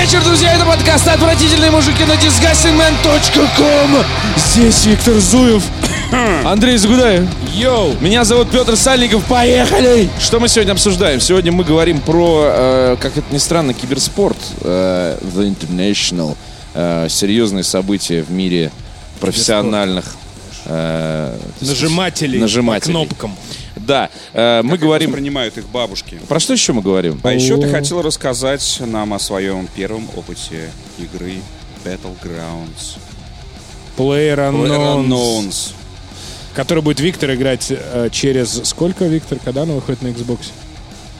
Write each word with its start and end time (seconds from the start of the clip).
вечер, 0.00 0.24
друзья! 0.24 0.54
Это 0.54 0.64
подкаст 0.64 1.06
«Отвратительные 1.08 1.70
мужики» 1.70 2.04
на 2.04 2.12
disgustingman.com 2.12 4.02
Здесь 4.34 4.86
Виктор 4.86 5.14
Зуев, 5.18 5.62
Андрей 6.46 6.78
Загудаев. 6.78 7.28
Йоу! 7.54 7.96
Меня 8.00 8.24
зовут 8.24 8.50
Петр 8.50 8.76
Сальников. 8.76 9.22
Поехали! 9.26 10.08
Что 10.18 10.40
мы 10.40 10.48
сегодня 10.48 10.72
обсуждаем? 10.72 11.20
Сегодня 11.20 11.52
мы 11.52 11.64
говорим 11.64 12.00
про, 12.00 12.44
э, 12.46 12.96
как 12.98 13.18
это 13.18 13.26
ни 13.30 13.36
странно, 13.36 13.74
киберспорт. 13.74 14.38
Э, 14.62 15.18
The 15.22 15.54
International. 15.54 16.34
Э, 16.72 17.06
серьезные 17.10 17.64
события 17.64 18.22
в 18.22 18.30
мире 18.30 18.72
профессиональных 19.20 20.06
э, 20.64 21.36
Нажимателей, 21.60 22.38
Нажимателей. 22.38 22.94
по 22.94 23.00
кнопкам. 23.04 23.36
Да, 23.90 24.08
э, 24.34 24.62
мы 24.62 24.78
говорим... 24.78 25.12
принимают 25.12 25.58
их 25.58 25.68
бабушки. 25.68 26.20
Про 26.28 26.38
что 26.38 26.52
еще 26.52 26.72
мы 26.72 26.80
говорим? 26.80 27.20
А 27.24 27.32
еще 27.32 27.60
ты 27.60 27.68
хотел 27.68 28.02
рассказать 28.02 28.80
нам 28.86 29.12
о 29.14 29.18
своем 29.18 29.66
первом 29.74 30.08
опыте 30.14 30.70
игры 30.96 31.34
Battlegrounds. 31.84 32.98
Player 33.96 34.36
Unknowns, 34.36 35.08
Unknowns. 35.08 35.72
который 36.54 36.84
будет 36.84 37.00
Виктор 37.00 37.34
играть 37.34 37.66
э, 37.70 38.10
через... 38.12 38.60
Сколько, 38.62 39.06
Виктор, 39.06 39.40
когда 39.44 39.62
она 39.62 39.74
выходит 39.74 40.02
на 40.02 40.08
Xbox? 40.08 40.52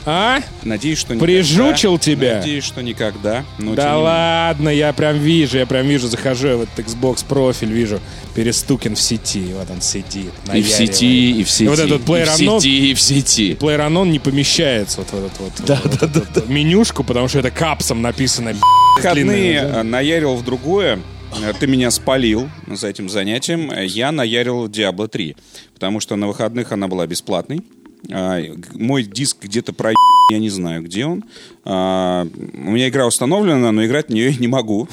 А? 0.07 0.41
Надеюсь, 0.63 0.99
что 0.99 1.15
Прижучил 1.17 1.93
никогда. 1.93 2.05
тебя? 2.13 2.39
Надеюсь, 2.39 2.65
что 2.65 2.83
никогда. 2.83 3.45
Но 3.59 3.75
да 3.75 3.99
ладно, 3.99 4.69
я 4.69 4.93
прям 4.93 5.19
вижу, 5.19 5.59
я 5.59 5.67
прям 5.67 5.87
вижу, 5.87 6.09
захожу 6.09 6.49
я 6.49 6.57
в 6.57 6.63
этот 6.63 6.79
Xbox 6.87 7.25
профиль, 7.29 7.71
вижу, 7.73 8.01
перестукин 8.35 8.95
в 8.95 9.01
сети, 9.01 9.53
вот 9.55 9.71
он 9.71 9.81
сидит. 9.81 10.31
И 10.55 10.63
в 10.63 10.69
сети, 10.69 11.41
и 11.41 11.45
в 11.45 11.51
сети. 11.51 11.69
вот 11.69 11.79
этот 11.79 12.09
и 12.09 12.25
в 12.25 12.29
сети, 12.37 12.91
и 12.91 12.95
в 12.95 13.01
сети. 13.01 13.57
Player 13.61 13.87
Unknown 13.89 14.09
не 14.11 14.19
помещается 14.19 14.99
вот 15.01 15.09
в 15.11 15.15
этот 15.27 15.39
вот, 15.41 15.81
вот 15.85 16.03
этот 16.03 16.37
вот 16.37 16.49
менюшку, 16.49 17.05
потому 17.05 17.29
что 17.29 17.39
это 17.41 17.51
капсом 17.51 18.03
написано. 18.03 18.55
выходные 18.97 19.63
да. 19.63 19.81
э, 19.81 19.83
наярил 19.83 20.35
в 20.37 20.45
другое. 20.45 20.99
Э, 21.43 21.53
Ты 21.59 21.67
меня 21.67 21.91
спалил 21.91 22.49
за 22.67 22.89
этим 22.89 23.09
занятием. 23.09 23.71
Э, 23.71 23.85
Я 23.85 24.13
наярил 24.13 24.65
в 24.65 24.71
Diablo 24.71 25.09
3. 25.09 25.37
Потому 25.75 26.01
что 26.01 26.17
на 26.17 26.27
выходных 26.29 26.73
она 26.73 26.89
была 26.89 27.07
бесплатной. 27.07 27.63
А, 28.11 28.41
Мой 28.75 29.03
диск 29.05 29.39
где-то 29.43 29.73
про 29.73 29.93
я 30.33 30.39
не 30.39 30.49
знаю, 30.49 30.83
где 30.85 31.07
он. 31.07 31.25
А, 31.65 32.25
У 32.25 32.71
меня 32.71 32.89
игра 32.89 33.07
установлена, 33.07 33.73
но 33.73 33.85
играть 33.85 34.07
в 34.09 34.13
нее 34.13 34.31
я 34.31 34.37
не 34.37 34.49
могу. 34.49 34.89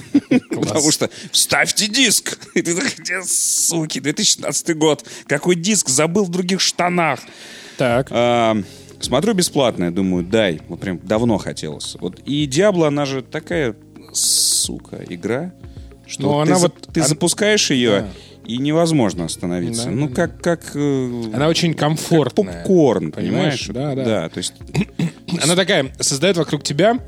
Потому 0.49 0.91
что 0.91 1.09
вставьте 1.31 1.87
диск! 1.87 2.39
И 2.55 2.61
ты 2.61 2.73
такой, 2.75 2.91
где, 2.97 3.21
суки, 3.23 3.99
2016 3.99 4.75
год. 4.75 5.05
Какой 5.27 5.55
диск? 5.55 5.89
Забыл 5.89 6.25
в 6.25 6.29
других 6.29 6.59
штанах. 6.59 7.19
Так. 7.77 8.07
А, 8.09 8.57
смотрю 8.99 9.33
бесплатное, 9.33 9.91
думаю, 9.91 10.23
дай. 10.25 10.59
Вот 10.67 10.79
прям 10.79 10.99
давно 11.03 11.37
хотелось. 11.37 11.95
Вот. 11.99 12.19
И 12.25 12.45
Диабло, 12.47 12.87
она 12.87 13.05
же 13.05 13.21
такая, 13.21 13.75
сука, 14.13 15.03
игра, 15.07 15.53
что 16.07 16.21
Ну, 16.23 16.27
вот 16.29 16.41
она 16.47 16.55
ты, 16.55 16.61
вот- 16.61 16.87
ты 16.93 16.99
она- 17.01 17.07
запускаешь 17.09 17.69
ее, 17.69 17.89
Да. 17.89 18.09
И 18.47 18.57
невозможно 18.57 19.25
остановиться. 19.25 19.85
Да, 19.85 19.91
ну, 19.91 20.07
да, 20.09 20.15
как, 20.15 20.41
как, 20.41 20.71
э, 20.75 21.23
Она 21.33 21.47
очень 21.49 21.73
как 21.73 21.81
комфортная. 21.81 22.63
попкорн, 22.63 23.11
Понимаешь? 23.11 23.67
понимаешь? 23.67 23.95
Да, 23.95 23.95
да. 23.95 24.21
Да, 24.21 24.29
то 24.29 24.37
есть 24.37 24.53
Она 25.43 25.55
такая 25.55 25.91
создает 25.99 26.37
вокруг 26.37 26.63
тебя 26.63 26.99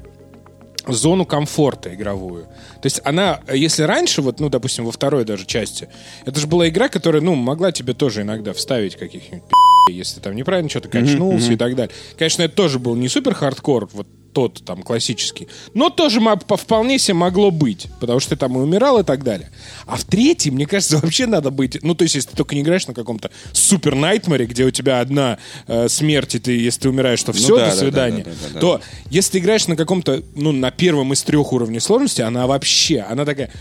зону 0.88 1.26
комфорта 1.26 1.94
игровую. 1.94 2.46
То 2.46 2.86
есть 2.86 3.02
она, 3.04 3.42
если 3.52 3.84
раньше, 3.84 4.22
вот, 4.22 4.40
ну, 4.40 4.50
допустим, 4.50 4.86
во 4.86 4.92
второй 4.92 5.23
даже 5.23 5.46
части, 5.46 5.88
это 6.26 6.40
же 6.40 6.48
была 6.48 6.68
игра, 6.68 6.90
которая, 6.90 7.22
ну, 7.22 7.36
могла 7.36 7.72
тебе 7.72 7.94
тоже 7.94 8.22
иногда 8.22 8.53
вставить 8.53 8.96
каких-нибудь 8.96 9.44
если 9.90 10.20
там 10.20 10.36
неправильно 10.36 10.70
что-то 10.70 10.88
качнулся 10.88 11.53
и 11.53 11.56
так 11.56 11.76
далее. 11.76 11.94
Конечно, 12.18 12.44
это 12.44 12.53
тоже 12.56 12.78
был 12.78 12.96
не 12.96 13.09
супер 13.09 13.34
хардкор, 13.34 13.90
вот 13.94 14.08
тот 14.40 14.64
там 14.64 14.84
классический, 14.84 15.50
но 15.73 15.90
тоже 15.90 16.22
вполне 16.22 16.98
себе 16.98 17.16
могло 17.16 17.52
быть, 17.52 17.88
потому 18.00 18.22
что 18.22 18.30
ты 18.30 18.36
там 18.38 18.56
и 18.56 18.62
умирал 18.62 18.98
и 18.98 19.04
так 19.04 19.22
далее. 19.22 19.50
А 19.86 19.98
в 19.98 20.06
третьем, 20.06 20.54
мне 20.54 20.66
кажется, 20.66 20.98
вообще 21.02 21.26
надо 21.26 21.52
быть, 21.52 21.78
ну, 21.84 21.94
то 21.94 22.04
есть, 22.04 22.16
если 22.16 22.30
ты 22.30 22.38
только 22.38 22.56
не 22.56 22.62
играешь 22.62 22.88
на 22.88 22.94
каком-то 22.94 23.31
супер 23.52 23.96
найтмаре, 23.96 24.46
где 24.46 24.63
у 24.63 24.72
тебя 24.72 25.02
одна 25.02 25.40
э, 25.68 25.90
смерть, 25.90 26.36
и 26.36 26.40
ты, 26.40 26.58
если 26.58 26.80
ты 26.80 26.90
умираешь, 26.90 27.22
то 27.22 27.34
все, 27.34 27.58
да, 27.58 27.66
до 27.66 27.72
да, 27.72 27.78
свидания, 27.78 28.24
да, 28.24 28.31
да, 28.31 28.47
да, 28.47 28.53
да. 28.53 28.59
то 28.62 28.81
если 29.09 29.31
ты 29.31 29.40
играешь 29.40 29.68
на 29.68 29.75
каком-то, 29.75 30.24
ну, 30.36 30.53
на 30.53 30.72
первом 30.72 31.12
из 31.12 31.22
трех 31.24 31.52
уровней 31.52 31.81
сложности, 31.81 32.22
она 32.22 32.47
вообще, 32.47 33.00
она 33.00 33.25
такая... 33.25 33.52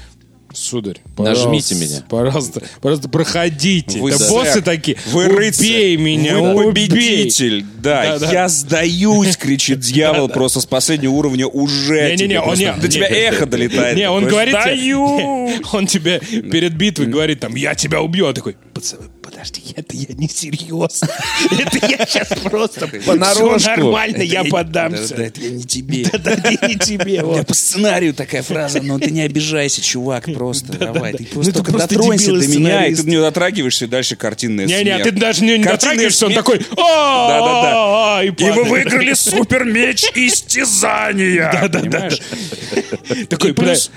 Сударь, 0.58 0.96
Нажмите 1.16 1.74
пожалуйста, 1.74 1.74
меня. 1.74 2.04
Пожалуйста, 2.08 2.62
пожалуйста, 2.80 3.08
проходите. 3.08 3.98
Вы 4.00 4.10
да 4.10 4.18
сэр, 4.18 4.30
боссы 4.30 4.60
такие, 4.62 4.96
вы 5.06 5.26
убей 5.26 5.36
рыцарь, 5.36 5.96
меня, 5.96 6.38
вы 6.38 6.66
убей. 6.66 6.88
победитель. 6.88 7.64
Да, 7.80 8.18
Да-да. 8.18 8.32
я 8.32 8.48
сдаюсь, 8.48 9.36
кричит 9.38 9.80
дьявол 9.80 10.28
просто 10.28 10.60
с 10.60 10.66
последнего 10.66 11.12
уровня 11.12 11.46
уже. 11.46 12.10
Не-не-не, 12.16 12.40
он 12.40 12.56
не- 12.58 12.72
До 12.72 12.88
тебя 12.88 13.06
эхо 13.06 13.46
долетает. 13.46 13.96
Не, 13.96 14.10
он 14.10 14.26
говорит 14.26 14.54
«Сдаю!» 14.60 15.50
он 15.72 15.86
тебе 15.86 16.18
перед 16.20 16.74
битвой 16.74 17.06
говорит 17.06 17.40
там, 17.40 17.54
я 17.54 17.74
тебя 17.74 18.00
убью, 18.02 18.26
а 18.26 18.32
такой, 18.34 18.56
пацаны, 18.74 19.02
подожди, 19.30 19.62
это 19.76 19.96
я 19.96 20.14
не 20.14 20.28
серьезно. 20.28 21.08
Это 21.50 21.86
я 21.86 22.06
сейчас 22.06 22.28
просто. 22.44 22.88
Всё 22.88 23.14
нормально, 23.14 24.22
я 24.22 24.42
Да, 24.44 24.50
поддамся. 24.50 25.14
да, 25.16 25.24
это 25.24 25.40
я 25.40 25.50
не 25.50 25.64
тебе. 25.64 26.04
Да, 26.12 26.34
да, 26.36 26.50
не 26.66 26.76
тебе. 26.76 27.22
У 27.22 27.32
меня 27.32 27.44
по 27.44 27.54
сценарию 27.54 28.14
такая 28.14 28.42
фраза, 28.42 28.80
но 28.82 28.98
ты 28.98 29.10
не 29.10 29.22
обижайся, 29.22 29.80
чувак, 29.82 30.24
просто 30.34 30.72
давай. 30.72 31.12
Ты 31.12 31.24
просто 31.24 31.36
Ну, 31.36 31.42
это 31.42 31.52
только 31.52 31.72
просто 31.72 31.88
дотронься 31.94 32.32
до 32.32 32.46
меня, 32.48 32.86
и 32.86 32.94
ты 32.94 33.02
нее 33.04 33.20
дотрагиваешься, 33.20 33.84
и 33.84 33.88
дальше 33.88 34.16
картинная 34.16 34.66
Не-не, 34.66 34.82
смерть. 34.84 35.02
ты 35.04 35.10
даже 35.12 35.44
не, 35.44 35.58
не 35.58 35.64
дотрагиваешься, 35.64 36.26
он 36.26 36.34
такой 36.34 36.58
Да-да-да. 36.58 37.72
«А-а-а», 37.72 38.24
и 38.24 38.30
вы 38.30 38.64
выиграли 38.64 39.12
супер 39.14 39.64
меч 39.64 40.04
истязания. 40.14 41.50
Да, 41.52 41.68
да, 41.68 41.80
да. 41.80 41.80
Понимаешь? 41.80 42.20
Такой, 43.28 43.54
плюс- 43.54 43.90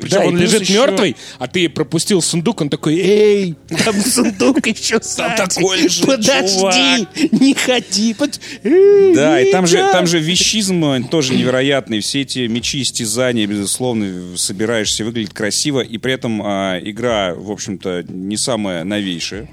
Причем 0.00 0.26
он 0.26 0.36
лежит 0.36 0.68
мертвый, 0.68 1.16
а 1.38 1.46
ты 1.48 1.68
пропустил 1.68 2.22
сундук, 2.22 2.60
он 2.60 2.68
такой, 2.68 2.96
эй, 2.98 3.54
там 3.84 4.00
сундук 4.00 4.65
еще 4.66 4.98
сзади. 5.02 5.36
такой 5.36 5.82
лежит 5.82 6.06
Подожди, 6.06 6.56
чувак». 6.58 7.32
не 7.32 7.54
ходи. 7.54 8.14
под- 8.14 8.40
Да, 8.62 9.40
и 9.40 9.50
там 9.52 9.66
же, 9.66 9.78
да. 9.78 9.92
там 9.92 10.06
же 10.06 10.18
вещизм 10.18 10.84
э, 10.84 11.02
тоже 11.10 11.34
невероятный. 11.34 12.00
Все 12.00 12.22
эти 12.22 12.46
мечи, 12.46 12.82
истязания, 12.82 13.46
безусловно, 13.46 14.36
собираешься, 14.36 15.04
выглядит 15.04 15.32
красиво. 15.32 15.80
И 15.80 15.98
при 15.98 16.12
этом 16.12 16.42
а, 16.44 16.78
игра, 16.82 17.34
в 17.34 17.50
общем-то, 17.50 18.04
не 18.08 18.36
самая 18.36 18.84
новейшая. 18.84 19.48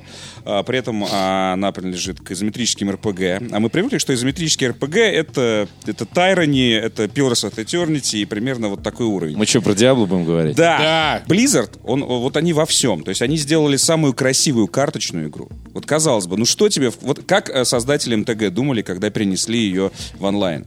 А, 0.46 0.64
при 0.64 0.80
этом 0.80 1.06
а, 1.10 1.54
она 1.54 1.72
принадлежит 1.72 2.20
к 2.20 2.32
изометрическим 2.32 2.90
РПГ. 2.92 3.52
А 3.52 3.60
мы 3.60 3.70
привыкли, 3.70 3.98
что 3.98 4.14
изометрические 4.14 4.72
РПГ 4.72 4.98
это, 4.98 5.68
это 5.86 6.06
Tyranny, 6.06 6.74
это 6.78 7.06
Pillars 7.06 7.50
of 7.50 7.56
Eternity 7.56 8.22
и 8.22 8.26
примерно 8.26 8.70
вот 8.70 8.84
такой 8.84 9.06
уровень. 9.06 9.38
Мы 9.38 9.46
что, 9.46 9.62
про 9.62 9.74
Диабло 9.74 10.06
будем 10.06 10.26
говорить? 10.26 10.56
Да. 10.56 11.24
Blizzard, 11.28 11.72
он, 11.84 12.04
вот 12.04 12.36
они 12.38 12.54
во 12.54 12.66
всем. 12.66 13.04
То 13.04 13.10
есть 13.10 13.22
они 13.22 13.38
сделали 13.38 13.78
самую 13.78 14.14
красивую 14.14 14.68
карточную 15.04 15.30
игру. 15.30 15.50
Вот 15.74 15.86
казалось 15.86 16.28
бы, 16.28 16.38
ну 16.38 16.46
что 16.46 16.70
тебе... 16.70 16.92
Вот 17.02 17.24
как 17.26 17.50
э, 17.50 17.66
создатели 17.66 18.16
МТГ 18.16 18.54
думали, 18.54 18.82
когда 18.82 19.10
перенесли 19.10 19.60
ее 19.60 19.92
в 20.18 20.24
онлайн? 20.24 20.66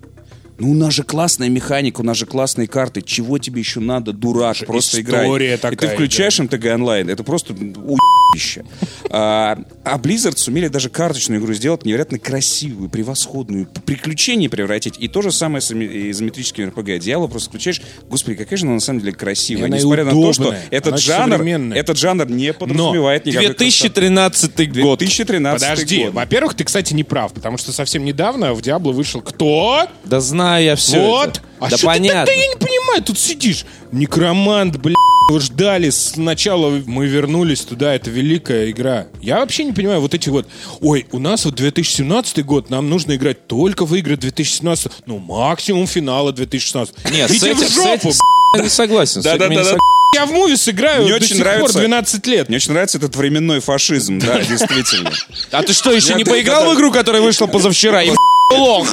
Ну, 0.58 0.70
у 0.70 0.74
нас 0.74 0.94
же 0.94 1.02
классная 1.02 1.48
механика, 1.48 2.00
у 2.00 2.04
нас 2.04 2.16
же 2.16 2.24
классные 2.24 2.66
карты. 2.66 3.02
Чего 3.02 3.38
тебе 3.38 3.60
еще 3.60 3.80
надо, 3.80 4.12
дурак? 4.12 4.56
Просто 4.66 5.00
играй. 5.00 5.26
история 5.26 5.54
И 5.54 5.56
ты 5.56 5.70
такая, 5.70 5.94
включаешь 5.94 6.38
МТГ 6.38 6.64
онлайн, 6.74 7.10
это 7.10 7.24
просто 7.24 7.52
уебище. 7.52 8.64
А, 9.10 9.58
а 9.84 9.98
Blizzard 9.98 10.36
сумели 10.36 10.68
даже 10.68 10.88
карточную 10.88 11.40
игру 11.40 11.52
сделать 11.52 11.84
невероятно 11.84 12.18
красивую, 12.18 12.88
превосходную, 12.88 13.66
приключение 13.84 14.48
превратить. 14.48 14.94
И 14.98 15.08
то 15.08 15.20
же 15.20 15.30
самое 15.30 15.60
с 15.60 15.72
изометрическими 15.72 16.66
RPG. 16.68 17.00
Дьявол 17.00 17.28
просто 17.28 17.50
включаешь, 17.50 17.82
господи, 18.08 18.38
какая 18.38 18.56
же 18.56 18.64
она 18.64 18.74
на 18.74 18.80
самом 18.80 19.00
деле 19.00 19.12
красивая. 19.12 19.64
И 19.64 19.66
она 19.66 19.76
Несмотря 19.76 20.04
на 20.04 20.12
то, 20.12 20.32
что 20.32 20.42
удобная, 20.42 20.62
этот 20.70 20.94
она 20.94 20.96
жанр, 20.98 21.74
этот 21.74 21.98
жанр 21.98 22.30
не 22.30 22.52
подразумевает 22.54 23.26
никакой 23.26 23.48
2013 23.48 24.54
красоты. 24.54 24.66
год. 24.80 24.98
2013 25.00 25.68
Подожди, 25.68 26.08
во-первых, 26.08 26.54
ты, 26.54 26.64
кстати, 26.64 26.94
не 26.94 27.04
прав, 27.04 27.34
потому 27.34 27.58
что 27.58 27.72
совсем 27.72 28.04
недавно 28.04 28.54
в 28.54 28.62
Диабло 28.62 28.92
вышел 28.92 29.20
кто? 29.20 29.86
Да 30.04 30.20
знаю 30.20 30.45
я 30.54 30.76
все 30.76 31.00
вот. 31.00 31.40
А 31.60 31.68
да 31.70 31.76
что 31.76 31.78
ты 31.78 31.86
понятно. 31.86 32.26
тогда, 32.26 32.32
я 32.32 32.48
не 32.48 32.56
понимаю, 32.56 33.02
тут 33.02 33.18
сидишь. 33.18 33.64
Некромант, 33.92 34.76
блядь, 34.76 34.94
его 35.30 35.40
ждали 35.40 35.90
сначала, 35.90 36.70
мы 36.86 37.06
вернулись 37.06 37.62
туда, 37.62 37.94
это 37.94 38.10
великая 38.10 38.70
игра. 38.70 39.06
Я 39.20 39.40
вообще 39.40 39.64
не 39.64 39.72
понимаю, 39.72 40.00
вот 40.00 40.14
эти 40.14 40.28
вот, 40.28 40.46
ой, 40.80 41.06
у 41.12 41.18
нас 41.18 41.44
вот 41.44 41.54
2017 41.56 42.44
год, 42.44 42.70
нам 42.70 42.88
нужно 42.88 43.16
играть 43.16 43.46
только 43.46 43.84
в 43.86 43.94
игры 43.96 44.16
2017, 44.16 44.92
ну, 45.06 45.18
максимум 45.18 45.86
финала 45.86 46.32
2016. 46.32 47.10
Нет, 47.10 47.30
с 47.30 47.42
этим, 47.42 47.56
в 47.56 47.60
с 47.68 47.74
жопу, 47.74 48.08
этим 48.08 48.18
я 48.56 48.62
не 48.62 48.68
согласен. 48.68 49.22
с 49.22 49.26
этим 49.26 49.40
я 49.42 49.48
не 49.48 49.54
согласен. 49.56 49.78
я 50.14 50.26
в 50.26 50.30
мувис 50.32 50.68
играю 50.68 51.02
Мне 51.02 51.10
до 51.10 51.16
очень 51.16 51.28
сих 51.28 51.36
пор 51.38 51.46
нравится- 51.46 51.78
12 51.78 52.26
лет. 52.28 52.48
Мне 52.48 52.56
очень 52.56 52.72
нравится 52.72 52.98
этот 52.98 53.16
временной 53.16 53.60
фашизм, 53.60 54.18
да, 54.20 54.38
действительно. 54.48 55.10
А 55.50 55.62
ты 55.62 55.72
что, 55.72 55.90
еще 55.90 56.14
не 56.14 56.22
да- 56.24 56.30
поиграл 56.30 56.64
да- 56.64 56.70
в 56.70 56.74
игру, 56.76 56.92
которая 56.92 57.22
вышла 57.22 57.46
позавчера? 57.48 58.02
И 58.02 58.12
лох. 58.52 58.86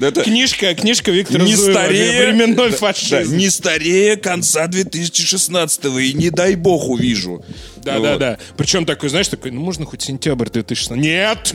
Это 0.00 0.22
Книжка, 0.22 0.74
книжка 0.74 1.10
Виктора 1.10 1.44
не 1.44 1.54
Зуева, 1.54 1.72
старее... 1.72 2.32
временной 2.32 2.70
фашизм. 2.70 3.10
да, 3.10 3.24
не 3.24 3.50
старее 3.50 4.16
конца 4.16 4.66
2016 4.66 5.84
и 5.84 6.12
не 6.12 6.30
дай 6.30 6.54
бог 6.54 6.88
увижу. 6.88 7.44
Да, 7.76 7.98
да, 8.00 8.16
да. 8.16 8.38
Причем 8.56 8.84
такой, 8.86 9.08
знаешь, 9.08 9.28
такой, 9.28 9.50
ну 9.50 9.60
можно 9.60 9.86
хоть 9.86 10.02
сентябрь 10.02 10.48
2016. 10.48 11.02
Нет! 11.02 11.54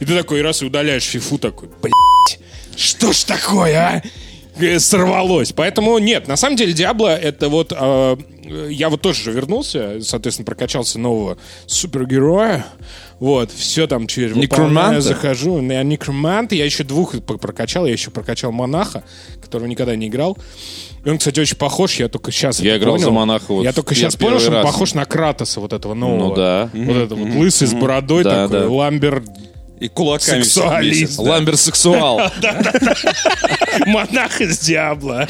И 0.00 0.04
ты 0.04 0.16
такой 0.16 0.42
раз 0.42 0.62
и 0.62 0.64
удаляешь 0.64 1.04
фифу 1.04 1.38
такой, 1.38 1.68
блядь, 1.80 2.40
что 2.76 3.12
ж 3.12 3.24
такое, 3.24 3.76
а? 3.76 4.02
Э, 4.58 4.78
сорвалось. 4.78 5.52
Поэтому 5.52 5.98
нет, 5.98 6.28
на 6.28 6.36
самом 6.36 6.56
деле 6.56 6.72
Диабло 6.72 7.08
это 7.16 7.48
вот... 7.48 7.72
э, 7.76 8.16
я 8.70 8.88
вот 8.90 9.00
тоже 9.00 9.22
же 9.24 9.32
вернулся, 9.32 9.98
соответственно, 10.02 10.44
прокачался 10.46 10.98
нового 10.98 11.38
супергероя. 11.66 12.66
Вот, 13.20 13.52
все 13.52 13.86
там 13.86 14.08
через 14.08 14.34
Некроманта? 14.34 15.00
захожу. 15.00 15.60
Я 15.62 15.82
некромант, 15.84 16.52
я 16.52 16.64
еще 16.64 16.82
двух 16.82 17.14
прокачал, 17.22 17.86
я 17.86 17.92
еще 17.92 18.10
прокачал 18.10 18.50
монаха, 18.50 19.04
которого 19.40 19.68
никогда 19.68 19.94
не 19.94 20.08
играл. 20.08 20.36
И 21.04 21.08
он, 21.08 21.18
кстати, 21.18 21.38
очень 21.40 21.56
похож, 21.56 21.96
я 22.00 22.08
только 22.08 22.32
сейчас 22.32 22.60
Я 22.60 22.76
играл 22.78 22.94
понял. 22.94 23.06
за 23.06 23.10
монаха 23.12 23.44
вот 23.52 23.62
Я 23.64 23.72
только 23.72 23.94
сейчас 23.94 24.16
понял, 24.16 24.38
что 24.40 24.48
он 24.48 24.54
раз. 24.56 24.66
похож 24.66 24.94
на 24.94 25.04
Кратоса 25.04 25.60
вот 25.60 25.72
этого 25.72 25.94
нового. 25.94 26.28
Ну 26.30 26.34
да. 26.34 26.70
Вот 26.72 26.96
это 26.96 27.14
вот 27.14 27.28
лысый 27.34 27.68
с 27.68 27.74
бородой 27.74 28.24
Да, 28.24 28.48
такой, 28.48 28.60
да. 28.60 28.68
ламбер 28.68 29.22
И 29.82 29.88
кулаками 29.88 30.42
Сексуалист. 30.42 31.16
да. 31.16 31.22
Ламберсексуал. 31.22 32.20
монах 33.86 34.40
из 34.40 34.60
Диабло. 34.60 35.26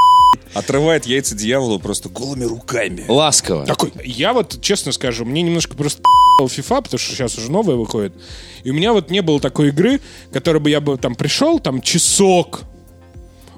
Отрывает 0.52 1.06
яйца 1.06 1.34
дьяволу 1.34 1.78
просто 1.78 2.10
голыми 2.10 2.44
руками. 2.44 3.06
Ласково. 3.08 3.64
Такой, 3.64 3.92
я 4.04 4.34
вот 4.34 4.60
честно 4.60 4.92
скажу, 4.92 5.24
мне 5.24 5.40
немножко 5.40 5.74
просто 5.74 6.02
FIFA, 6.42 6.82
потому 6.82 6.98
что 6.98 7.14
сейчас 7.14 7.38
уже 7.38 7.50
новая 7.50 7.76
выходит. 7.76 8.12
И 8.62 8.70
у 8.70 8.74
меня 8.74 8.92
вот 8.92 9.08
не 9.08 9.22
было 9.22 9.40
такой 9.40 9.68
игры, 9.68 10.02
которой 10.34 10.58
бы 10.58 10.68
я 10.68 10.82
бы 10.82 10.98
там 10.98 11.14
пришел, 11.14 11.58
там 11.58 11.80
часок 11.80 12.64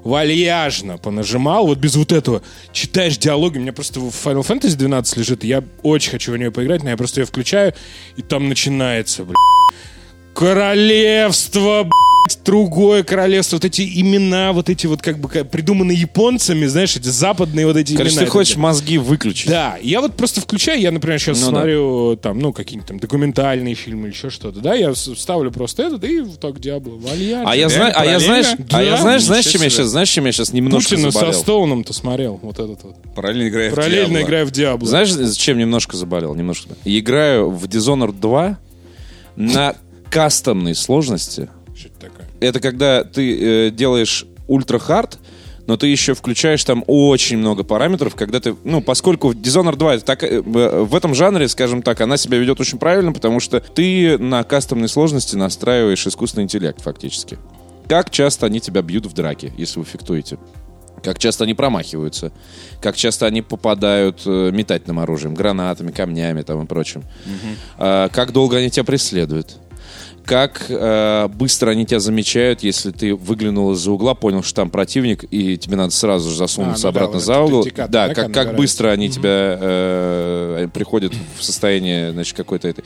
вальяжно 0.05 0.97
понажимал, 0.97 1.67
вот 1.67 1.77
без 1.77 1.97
вот 1.97 2.13
этого. 2.13 2.41
Читаешь 2.71 3.17
диалоги, 3.17 3.57
у 3.57 3.61
меня 3.61 3.73
просто 3.73 3.99
в 3.99 4.07
Final 4.11 4.47
Fantasy 4.47 4.77
12 4.77 5.17
лежит, 5.17 5.43
и 5.43 5.47
я 5.47 5.61
очень 5.83 6.11
хочу 6.11 6.31
в 6.31 6.37
нее 6.37 6.51
поиграть, 6.51 6.83
но 6.83 6.91
я 6.91 6.95
просто 6.95 7.19
ее 7.19 7.25
включаю, 7.25 7.73
и 8.15 8.21
там 8.21 8.47
начинается, 8.47 9.25
блядь, 9.25 9.35
королевство, 10.35 11.83
блядь, 11.83 12.39
другое 12.43 13.03
королевство, 13.03 13.55
вот 13.57 13.65
эти 13.65 13.81
имена, 14.01 14.51
вот 14.53 14.69
эти 14.69 14.85
вот 14.87 15.01
как 15.01 15.17
бы 15.19 15.27
придуманные 15.29 15.97
японцами, 15.97 16.65
знаешь, 16.65 16.95
эти 16.95 17.07
западные 17.07 17.65
вот 17.65 17.77
эти 17.77 17.93
Короче, 17.95 18.11
имена. 18.11 18.19
ты 18.19 18.23
Это 18.25 18.31
хочешь 18.31 18.55
мозги 18.57 18.97
выключить. 18.97 19.49
да, 19.49 19.77
я 19.81 20.01
вот 20.01 20.13
просто 20.15 20.41
включаю, 20.41 20.79
я, 20.81 20.91
например, 20.91 21.19
сейчас 21.19 21.39
Ну 21.39 21.45
да. 21.47 21.51
смотрю 21.51 22.15
там, 22.21 22.39
ну, 22.39 22.51
какие-нибудь 22.53 22.87
там 22.87 22.99
документальные 22.99 23.75
фильмы 23.75 24.07
или 24.09 24.13
еще 24.15 24.29
что-то, 24.29 24.59
да, 24.59 24.73
я 24.75 24.93
ставлю 24.95 25.51
просто 25.51 25.83
этот 25.83 26.03
и 26.03 26.19
вот 26.21 26.39
так 26.39 26.59
Диабло, 26.59 26.95
вальяжно. 26.97 27.49
А 27.51 27.55
я, 27.55 27.69
знаю, 27.69 27.93
а 27.95 28.05
я 28.05 28.19
знаешь, 28.19 28.45
параллельно? 28.45 28.67
а 28.71 28.83
я 28.83 28.91
Да, 28.91 28.97
знаешь, 28.97 29.23
знаешь, 29.23 29.45
ничего 29.45 29.53
чем 29.59 29.63
я 29.63 29.69
сейчас, 29.69 29.87
знаешь, 29.87 30.09
чем 30.09 30.25
я 30.25 30.31
сейчас 30.31 30.53
немножко 30.53 30.89
Путина 30.89 31.11
со 31.11 31.19
заболел? 31.19 31.39
Стоуном-то 31.39 31.93
смотрел, 31.93 32.39
вот 32.41 32.59
этот 32.59 32.83
вот. 32.83 32.95
Параллельно 33.15 33.47
играя 33.49 33.71
в 33.71 33.75
Параллельно 33.75 34.07
Диабло. 34.09 34.21
играю 34.27 34.45
в 34.47 34.51
Диабло. 34.51 34.87
Знаешь, 34.87 35.35
чем 35.37 35.57
немножко 35.59 35.95
заболел? 35.97 36.33
Немножко. 36.35 36.69
Играю 36.83 37.49
в 37.51 37.65
Dishonored 37.65 38.19
2 38.19 38.57
на 39.37 39.75
кастомной 40.15 40.75
сложности. 40.75 41.49
Что 41.75 41.89
это 41.89 41.99
такое? 41.99 42.25
Это 42.39 42.59
когда 42.61 43.03
ты 43.03 43.67
э, 43.67 43.69
делаешь 43.69 44.25
ультра-хард, 44.47 45.19
но 45.67 45.75
ты 45.75 45.87
еще 45.87 46.13
включаешь 46.13 46.63
там 46.63 46.85
очень 46.87 47.37
много 47.37 47.63
параметров, 47.63 48.15
когда 48.15 48.39
ты, 48.39 48.55
ну, 48.63 48.81
поскольку 48.81 49.33
Dishonored 49.33 49.75
2 49.75 49.95
это 49.95 50.05
так, 50.05 50.23
э, 50.23 50.41
в 50.41 50.95
этом 50.95 51.13
жанре, 51.15 51.49
скажем 51.49 51.81
так, 51.81 51.99
она 51.99 52.15
себя 52.15 52.37
ведет 52.37 52.61
очень 52.61 52.77
правильно, 52.77 53.11
потому 53.11 53.41
что 53.41 53.59
ты 53.59 54.17
на 54.17 54.43
кастомной 54.43 54.87
сложности 54.87 55.35
настраиваешь 55.35 56.07
искусственный 56.07 56.43
интеллект 56.43 56.81
фактически. 56.81 57.37
Как 57.89 58.09
часто 58.09 58.45
они 58.45 58.61
тебя 58.61 58.81
бьют 58.81 59.05
в 59.05 59.13
драке, 59.13 59.51
если 59.57 59.79
вы 59.79 59.85
фиктуете? 59.85 60.37
Как 61.03 61.19
часто 61.19 61.43
они 61.43 61.53
промахиваются? 61.53 62.31
Как 62.81 62.95
часто 62.95 63.25
они 63.25 63.41
попадают 63.41 64.21
э, 64.25 64.51
метательным 64.51 64.99
оружием, 64.99 65.35
гранатами, 65.35 65.91
камнями 65.91 66.41
там 66.41 66.63
и 66.63 66.65
прочим? 66.65 67.03
А, 67.77 68.07
как 68.09 68.31
долго 68.31 68.57
они 68.57 68.71
тебя 68.71 68.85
преследуют? 68.85 69.57
Как 70.25 70.65
э, 70.69 71.27
быстро 71.27 71.71
они 71.71 71.85
тебя 71.85 71.99
замечают, 71.99 72.63
если 72.63 72.91
ты 72.91 73.13
выглянул 73.13 73.73
из-за 73.73 73.91
угла, 73.91 74.15
понял, 74.15 74.43
что 74.43 74.55
там 74.55 74.69
противник, 74.69 75.23
и 75.29 75.57
тебе 75.57 75.75
надо 75.77 75.91
сразу 75.91 76.29
же 76.29 76.35
засунуться 76.35 76.87
А, 76.87 76.91
ну 76.91 76.93
да, 76.93 76.99
обратно 76.99 77.19
вот 77.19 77.23
за 77.23 77.39
угол. 77.39 77.61
индикатор, 77.61 77.91
Да, 77.91 78.07
да, 78.07 78.13
как, 78.13 78.33
как 78.33 78.55
быстро 78.55 78.89
они 78.89 79.09
тебя 79.09 79.57
э, 79.59 80.67
приходят 80.73 81.13
в 81.37 81.43
состояние, 81.43 82.11
значит, 82.11 82.35
какой-то 82.35 82.67
этой 82.67 82.83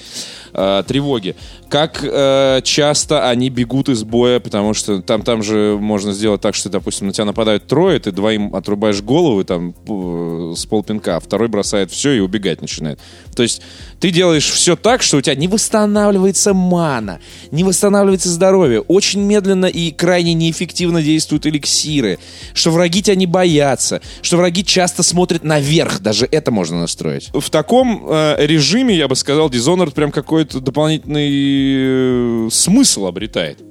э, 0.54 0.84
тревоги. 0.86 1.36
Как 1.70 2.04
э, 2.04 2.62
часто 2.64 3.30
они 3.30 3.50
бегут 3.50 3.90
из 3.90 4.04
боя, 4.04 4.40
потому 4.40 4.74
что 4.74 5.02
там, 5.02 5.22
там 5.22 5.42
же 5.42 5.78
можно 5.80 6.12
сделать 6.12 6.42
так, 6.42 6.56
что, 6.56 6.70
допустим, 6.70 7.08
на 7.08 7.14
тебя 7.14 7.26
нападают 7.26 7.68
трое, 7.68 8.00
ты 8.00 8.12
двоим 8.12 8.56
отрубаешь 8.56 9.02
головы 9.02 9.44
там 9.44 9.74
э, 9.88 10.54
с 10.56 10.66
полпинка, 10.66 11.18
а 11.18 11.20
второй 11.20 11.48
бросает 11.48 11.92
все 11.92 12.12
и 12.12 12.20
убегать 12.20 12.62
начинает. 12.62 13.00
То 13.36 13.44
есть 13.44 13.62
ты 14.00 14.12
делаешь 14.12 14.50
все 14.50 14.76
так, 14.76 15.02
что 15.02 15.18
у 15.18 15.22
тебя 15.22 15.36
не 15.36 15.48
восстанавливается 15.48 16.54
мана, 16.54 17.20
не 17.52 17.64
восстанавливается 17.64 18.30
здоровье, 18.30 18.82
очень 18.82 19.22
медленно 19.22 19.66
и 19.66 19.92
крайне 19.92 20.34
неэффективно 20.34 21.02
действуют 21.02 21.46
эликсиры, 21.46 22.20
что 22.54 22.72
враги 22.72 23.02
тебя 23.02 23.16
не 23.16 23.26
боятся, 23.26 24.02
что 24.22 24.38
враги 24.38 24.64
часто 24.64 25.04
смотрят 25.04 25.44
наверх, 25.44 26.00
даже 26.00 26.28
это 26.32 26.52
можно 26.52 26.80
настроить. 26.80 27.30
В 27.34 27.50
таком 27.50 28.06
э, 28.10 28.36
режиме, 28.46 28.96
я 28.96 29.08
бы 29.08 29.16
сказал, 29.16 29.50
Dishonored 29.50 29.94
прям 29.94 30.12
какой-то 30.12 30.60
дополнительный 30.60 32.48
э, 32.48 32.50
смысл 32.52 33.06
обретает. 33.06 33.69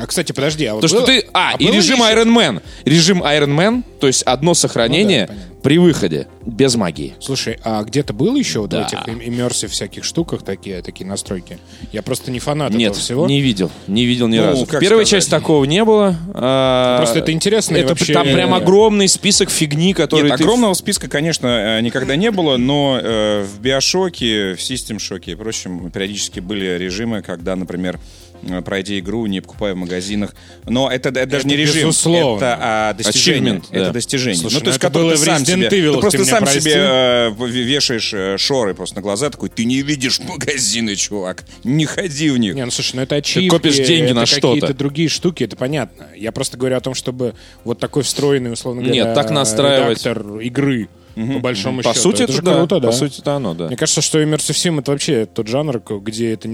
А, 0.00 0.06
кстати, 0.06 0.32
подожди, 0.32 0.64
а 0.66 0.74
вот 0.74 0.80
То, 0.82 0.88
что 0.88 0.98
было- 0.98 1.06
ты... 1.06 1.26
А, 1.34 1.54
и 1.58 1.66
было 1.66 1.74
режим 1.74 1.98
еще- 1.98 2.14
Iron 2.14 2.28
Man. 2.34 2.62
Режим 2.84 3.22
Iron 3.22 3.56
Man, 3.56 3.82
то 4.00 4.06
есть 4.06 4.22
одно 4.22 4.54
сохранение 4.54 5.22
Ну 5.22 5.26
да, 5.28 5.32
понятно. 5.34 5.60
при 5.62 5.78
выходе, 5.78 6.28
без 6.46 6.74
магии. 6.76 7.14
Слушай, 7.20 7.58
а 7.64 7.82
где-то 7.82 8.12
был 8.12 8.36
еще 8.36 8.60
вот 8.60 8.70
Да. 8.70 8.84
в 8.84 8.86
этих 8.92 9.08
им- 9.08 9.18
immersive 9.18 9.68
всяких 9.68 10.04
штуках 10.04 10.42
такие, 10.42 10.82
такие 10.82 11.04
настройки? 11.06 11.58
Я 11.92 12.02
просто 12.02 12.30
не 12.30 12.38
фанат 12.38 12.72
Нет, 12.72 12.92
этого 12.92 13.02
всего. 13.02 13.26
не 13.26 13.40
видел. 13.40 13.70
Не 13.88 14.04
видел 14.06 14.28
ни 14.28 14.38
Ну, 14.38 14.44
разу. 14.46 14.64
В 14.64 14.68
первой 14.68 14.86
сказать? 15.04 15.08
части 15.08 15.30
такого 15.30 15.64
не 15.64 15.84
было. 15.84 16.16
а, 16.34 16.98
Просто 16.98 17.18
это 17.18 17.32
интересно 17.32 17.76
и 17.76 17.80
Это 17.80 17.88
вообще- 17.88 18.12
там 18.12 18.24
прям 18.24 18.54
огромный 18.54 19.08
список 19.08 19.50
фигни, 19.50 19.94
который 19.94 20.28
Нет, 20.30 20.38
ты... 20.38 20.44
огромного 20.44 20.74
списка, 20.74 21.08
конечно, 21.08 21.46
э, 21.48 21.80
никогда 21.80 22.14
не 22.16 22.30
было, 22.30 22.56
но 22.56 22.98
э, 23.02 23.42
в 23.44 23.60
Биошоке, 23.60 24.54
в 24.54 24.62
Систем 24.62 24.98
Шоке 24.98 25.32
и 25.32 25.34
прочем 25.34 25.90
периодически 25.90 26.40
были 26.40 26.78
режимы, 26.78 27.22
когда, 27.22 27.56
например, 27.56 27.98
э, 28.42 28.62
пройдя 28.62 28.98
игру, 28.98 29.26
не 29.26 29.40
покупая 29.40 29.74
в 29.74 29.76
магазинах. 29.76 30.34
Но 30.66 30.90
это, 30.90 31.08
это 31.10 31.26
даже 31.26 31.40
Это 31.40 31.48
не 31.48 31.56
режим, 31.56 31.88
безусловно. 31.88 32.36
это 32.36 32.58
а, 32.60 32.94
достижение. 32.94 33.54
Achievement, 33.54 33.64
это 33.70 33.84
да. 33.86 33.92
достижение. 33.92 34.40
Слушай, 34.40 34.54
ну, 34.54 34.58
ну 34.60 34.64
то 34.64 34.70
есть, 34.70 34.78
это 34.78 34.86
который 34.86 35.10
ты 35.10 35.16
в 35.16 35.24
сам 35.24 35.44
себе, 35.46 35.68
Evil, 35.68 35.68
ты 35.68 35.94
ты 35.94 36.00
просто 36.00 36.24
сам 36.24 36.38
прости. 36.40 36.60
себе 36.60 36.74
э, 36.76 37.30
вешаешь 37.38 38.14
э, 38.14 38.38
шоры 38.38 38.74
просто 38.74 38.96
на 38.96 39.02
глаза, 39.02 39.30
такой, 39.30 39.48
ты 39.48 39.64
не 39.64 39.82
видишь 39.82 40.20
магазины, 40.20 40.94
чувак, 40.96 41.44
не 41.64 41.86
ходи 41.86 42.30
в 42.30 42.38
них. 42.38 42.54
Не, 42.54 42.64
ну 42.64 42.70
слушай, 42.70 42.96
ну 42.96 43.02
это 43.02 43.16
ачивки, 43.16 43.48
копишь 43.48 43.76
деньги 43.76 44.06
это 44.06 44.14
на 44.14 44.26
что-то. 44.26 44.48
какие-то 44.48 44.74
другие 44.74 45.08
штуки, 45.08 45.44
это 45.44 45.56
понятно. 45.56 46.06
Я 46.16 46.32
просто 46.32 46.56
говорю 46.56 46.76
о 46.76 46.80
том, 46.80 46.94
чтобы 46.94 47.34
вот 47.64 47.78
такой 47.78 48.02
встроенный, 48.02 48.52
условно 48.52 48.82
говоря, 48.82 49.04
Нет, 49.04 49.14
так 49.14 49.30
настраивать. 49.30 50.04
редактор 50.04 50.40
игры, 50.40 50.88
по 51.14 51.40
большому 51.40 51.82
По 51.82 51.90
счету. 51.90 52.00
сути, 52.00 52.22
это, 52.22 52.32
же 52.32 52.42
да. 52.42 52.54
круто, 52.54 52.80
да. 52.80 52.88
По 52.88 52.92
сути, 52.92 53.20
это 53.20 53.34
оно, 53.34 53.54
да. 53.54 53.66
Мне 53.66 53.76
кажется, 53.76 54.00
что 54.00 54.22
Immersive 54.22 54.54
Sim 54.54 54.80
это 54.80 54.92
вообще 54.92 55.26
тот 55.26 55.48
жанр, 55.48 55.82
где 56.00 56.32
это 56.32 56.48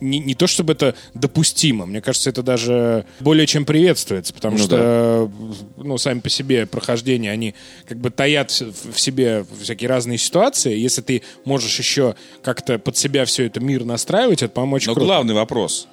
не, 0.00 0.18
не 0.18 0.34
то 0.34 0.46
чтобы 0.46 0.72
это 0.72 0.94
допустимо, 1.14 1.86
мне 1.86 2.00
кажется, 2.00 2.30
это 2.30 2.42
даже 2.42 3.04
более 3.20 3.46
чем 3.46 3.64
приветствуется, 3.64 4.32
потому 4.32 4.56
Ну 4.56 4.64
что, 4.64 5.30
ну, 5.76 5.98
сами 5.98 6.20
по 6.20 6.28
себе 6.28 6.66
прохождения, 6.66 7.30
они 7.30 7.54
как 7.86 7.98
бы 7.98 8.10
таят 8.10 8.50
в 8.50 8.98
себе 8.98 9.44
всякие 9.62 9.88
разные 9.88 10.18
ситуации. 10.18 10.76
Если 10.76 11.02
ты 11.02 11.22
можешь 11.44 11.78
еще 11.78 12.14
как-то 12.42 12.78
под 12.78 12.96
себя 12.96 13.24
все 13.24 13.46
это 13.46 13.60
мир 13.60 13.84
настраивать, 13.84 14.42
это, 14.42 14.52
по-моему, 14.52 14.76
очень 14.76 14.88
Но 14.88 14.94
круто. 14.94 15.06
главный 15.06 15.34
вопрос, 15.34 15.86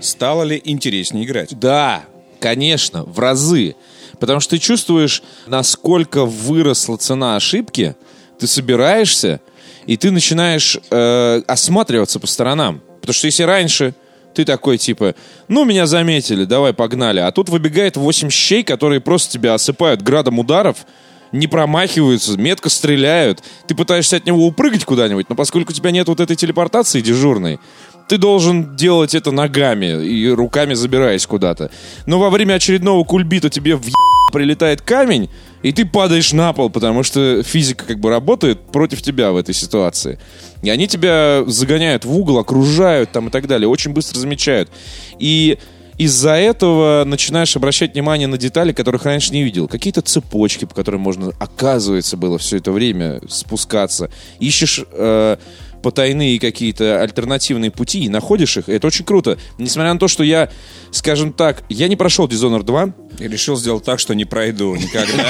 стало 0.00 0.42
ли 0.42 0.60
интереснее 0.64 1.24
играть? 1.24 1.58
Да, 1.58 2.04
конечно, 2.40 3.04
в 3.04 3.18
разы. 3.18 3.76
Потому 4.20 4.40
что 4.40 4.50
ты 4.50 4.58
чувствуешь, 4.58 5.22
насколько 5.46 6.24
выросла 6.24 6.96
цена 6.96 7.36
ошибки, 7.36 7.96
ты 8.38 8.46
собираешься, 8.46 9.40
и 9.86 9.96
ты 9.96 10.10
начинаешь 10.10 10.78
э, 10.90 11.42
осматриваться 11.46 12.20
по 12.20 12.26
сторонам. 12.26 12.80
Потому 13.06 13.14
что 13.14 13.26
если 13.26 13.42
раньше 13.42 13.94
ты 14.34 14.44
такой, 14.44 14.78
типа, 14.78 15.14
ну, 15.48 15.64
меня 15.64 15.86
заметили, 15.86 16.44
давай, 16.44 16.72
погнали. 16.72 17.20
А 17.20 17.30
тут 17.30 17.48
выбегает 17.48 17.96
8 17.96 18.30
щей, 18.30 18.64
которые 18.64 19.00
просто 19.00 19.32
тебя 19.32 19.54
осыпают 19.54 20.02
градом 20.02 20.38
ударов, 20.38 20.78
не 21.32 21.46
промахиваются, 21.46 22.38
метко 22.38 22.68
стреляют. 22.68 23.42
Ты 23.66 23.74
пытаешься 23.74 24.16
от 24.16 24.26
него 24.26 24.46
упрыгать 24.46 24.84
куда-нибудь, 24.84 25.28
но 25.28 25.36
поскольку 25.36 25.72
у 25.72 25.74
тебя 25.74 25.90
нет 25.90 26.08
вот 26.08 26.20
этой 26.20 26.36
телепортации 26.36 27.00
дежурной, 27.00 27.58
ты 28.08 28.18
должен 28.18 28.76
делать 28.76 29.14
это 29.14 29.30
ногами 29.30 30.04
и 30.04 30.28
руками 30.28 30.74
забираясь 30.74 31.26
куда-то. 31.26 31.70
Но 32.06 32.18
во 32.18 32.30
время 32.30 32.54
очередного 32.54 33.04
кульбита 33.04 33.50
тебе 33.50 33.76
в 33.76 33.84
прилетает 34.32 34.82
камень, 34.82 35.30
и 35.64 35.72
ты 35.72 35.86
падаешь 35.86 36.34
на 36.34 36.52
пол, 36.52 36.68
потому 36.68 37.02
что 37.02 37.42
физика 37.42 37.86
как 37.86 37.98
бы 37.98 38.10
работает 38.10 38.60
против 38.60 39.00
тебя 39.00 39.32
в 39.32 39.36
этой 39.38 39.54
ситуации. 39.54 40.18
И 40.62 40.68
они 40.68 40.86
тебя 40.86 41.42
загоняют 41.46 42.04
в 42.04 42.14
угол, 42.14 42.38
окружают 42.38 43.12
там 43.12 43.28
и 43.28 43.30
так 43.30 43.46
далее, 43.46 43.66
очень 43.66 43.92
быстро 43.92 44.18
замечают. 44.18 44.68
И 45.18 45.58
из-за 45.96 46.32
этого 46.32 47.04
начинаешь 47.06 47.56
обращать 47.56 47.94
внимание 47.94 48.28
на 48.28 48.36
детали, 48.36 48.72
которых 48.72 49.06
раньше 49.06 49.32
не 49.32 49.42
видел. 49.42 49.66
Какие-то 49.66 50.02
цепочки, 50.02 50.66
по 50.66 50.74
которым 50.74 51.00
можно, 51.00 51.32
оказывается, 51.38 52.18
было 52.18 52.36
все 52.36 52.58
это 52.58 52.70
время 52.70 53.22
спускаться. 53.30 54.10
Ищешь 54.40 54.84
э, 54.92 55.36
потайные 55.84 56.40
какие-то 56.40 57.02
альтернативные 57.02 57.70
пути 57.70 58.04
и 58.04 58.08
находишь 58.08 58.56
их. 58.56 58.70
И 58.70 58.72
это 58.72 58.86
очень 58.86 59.04
круто. 59.04 59.36
Несмотря 59.58 59.92
на 59.92 60.00
то, 60.00 60.08
что 60.08 60.24
я, 60.24 60.48
скажем 60.90 61.34
так, 61.34 61.62
я 61.68 61.88
не 61.88 61.96
прошел 61.96 62.26
Dishonored 62.26 62.62
2, 62.62 62.94
И 63.18 63.28
решил 63.28 63.56
сделать 63.56 63.84
так, 63.84 64.00
что 64.00 64.14
не 64.14 64.24
пройду 64.24 64.74
никогда. 64.74 65.26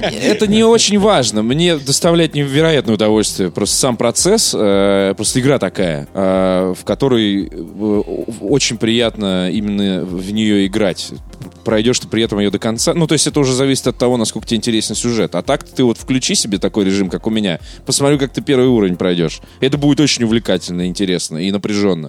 это 0.02 0.48
не 0.48 0.64
очень 0.64 0.98
важно. 0.98 1.44
Мне 1.44 1.76
доставляет 1.76 2.34
невероятное 2.34 2.96
удовольствие. 2.96 3.52
Просто 3.52 3.76
сам 3.76 3.96
процесс, 3.96 4.52
э, 4.52 5.14
просто 5.16 5.38
игра 5.38 5.60
такая, 5.60 6.08
э, 6.12 6.74
в 6.76 6.84
которой 6.84 7.46
э, 7.46 8.02
очень 8.40 8.78
приятно 8.78 9.48
именно 9.48 10.04
в 10.04 10.32
нее 10.32 10.66
играть. 10.66 11.12
Пройдешь 11.64 11.98
ты 11.98 12.08
при 12.08 12.22
этом 12.22 12.38
ее 12.38 12.50
до 12.50 12.58
конца. 12.58 12.94
Ну, 12.94 13.06
то 13.06 13.14
есть 13.14 13.26
это 13.26 13.40
уже 13.40 13.52
зависит 13.52 13.86
от 13.86 13.98
того, 13.98 14.16
насколько 14.16 14.46
тебе 14.46 14.58
интересен 14.58 14.94
сюжет. 14.94 15.34
А 15.34 15.42
так 15.42 15.64
ты 15.64 15.84
вот 15.84 15.98
включи 15.98 16.34
себе 16.34 16.58
такой 16.58 16.84
режим, 16.84 17.10
как 17.10 17.26
у 17.26 17.30
меня. 17.30 17.60
Посмотрю, 17.86 18.18
как 18.18 18.32
ты 18.32 18.42
первый 18.42 18.68
уровень 18.68 18.96
пройдешь. 18.96 19.40
Это 19.60 19.78
будет 19.78 20.00
очень 20.00 20.24
увлекательно, 20.24 20.86
интересно 20.86 21.38
и 21.38 21.50
напряженно. 21.50 22.08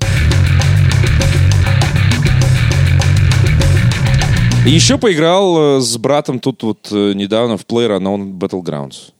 И 4.65 4.72
Еще 4.72 4.98
поиграл 4.98 5.77
э, 5.77 5.82
с 5.82 5.96
братом 5.98 6.39
тут 6.39 6.63
вот 6.63 6.88
э, 6.92 7.13
недавно 7.13 7.56
в 7.56 7.65
PlayerUnknown 7.68 8.32
Battlegrounds. 8.34 9.12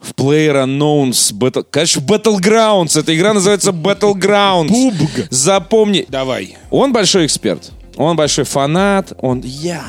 В 0.00 0.12
PlayerUnknown's 0.14 1.34
Battle... 1.34 1.66
Конечно, 1.70 2.00
Battlegrounds. 2.00 2.98
Эта 2.98 3.14
игра 3.14 3.34
называется 3.34 3.72
Battlegrounds. 3.72 5.26
Запомни. 5.28 6.06
Давай. 6.08 6.56
Он 6.70 6.94
большой 6.94 7.26
эксперт. 7.26 7.72
Он 7.98 8.16
большой 8.16 8.44
фанат. 8.44 9.12
Он... 9.20 9.42
Я 9.44 9.84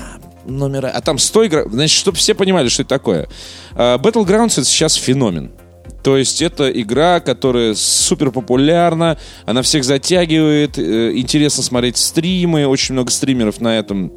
номера... 0.46 0.90
А 0.90 1.00
там 1.00 1.18
100 1.18 1.44
игр... 1.44 1.70
Значит, 1.72 1.98
чтобы 1.98 2.18
все 2.18 2.34
понимали, 2.34 2.68
что 2.68 2.82
это 2.82 2.90
такое. 2.90 3.30
А, 3.76 3.98
Battlegrounds 3.98 4.54
это 4.54 4.66
сейчас 4.66 4.96
феномен. 4.96 5.52
То 6.04 6.18
есть 6.18 6.42
это 6.42 6.70
игра, 6.70 7.20
которая 7.20 7.76
супер 7.76 8.32
популярна, 8.32 9.18
она 9.46 9.62
всех 9.62 9.84
затягивает, 9.84 10.78
э, 10.78 11.12
интересно 11.16 11.62
смотреть 11.62 11.98
стримы, 11.98 12.66
очень 12.68 12.94
много 12.94 13.12
стримеров 13.12 13.60
на 13.60 13.78
этом 13.78 14.14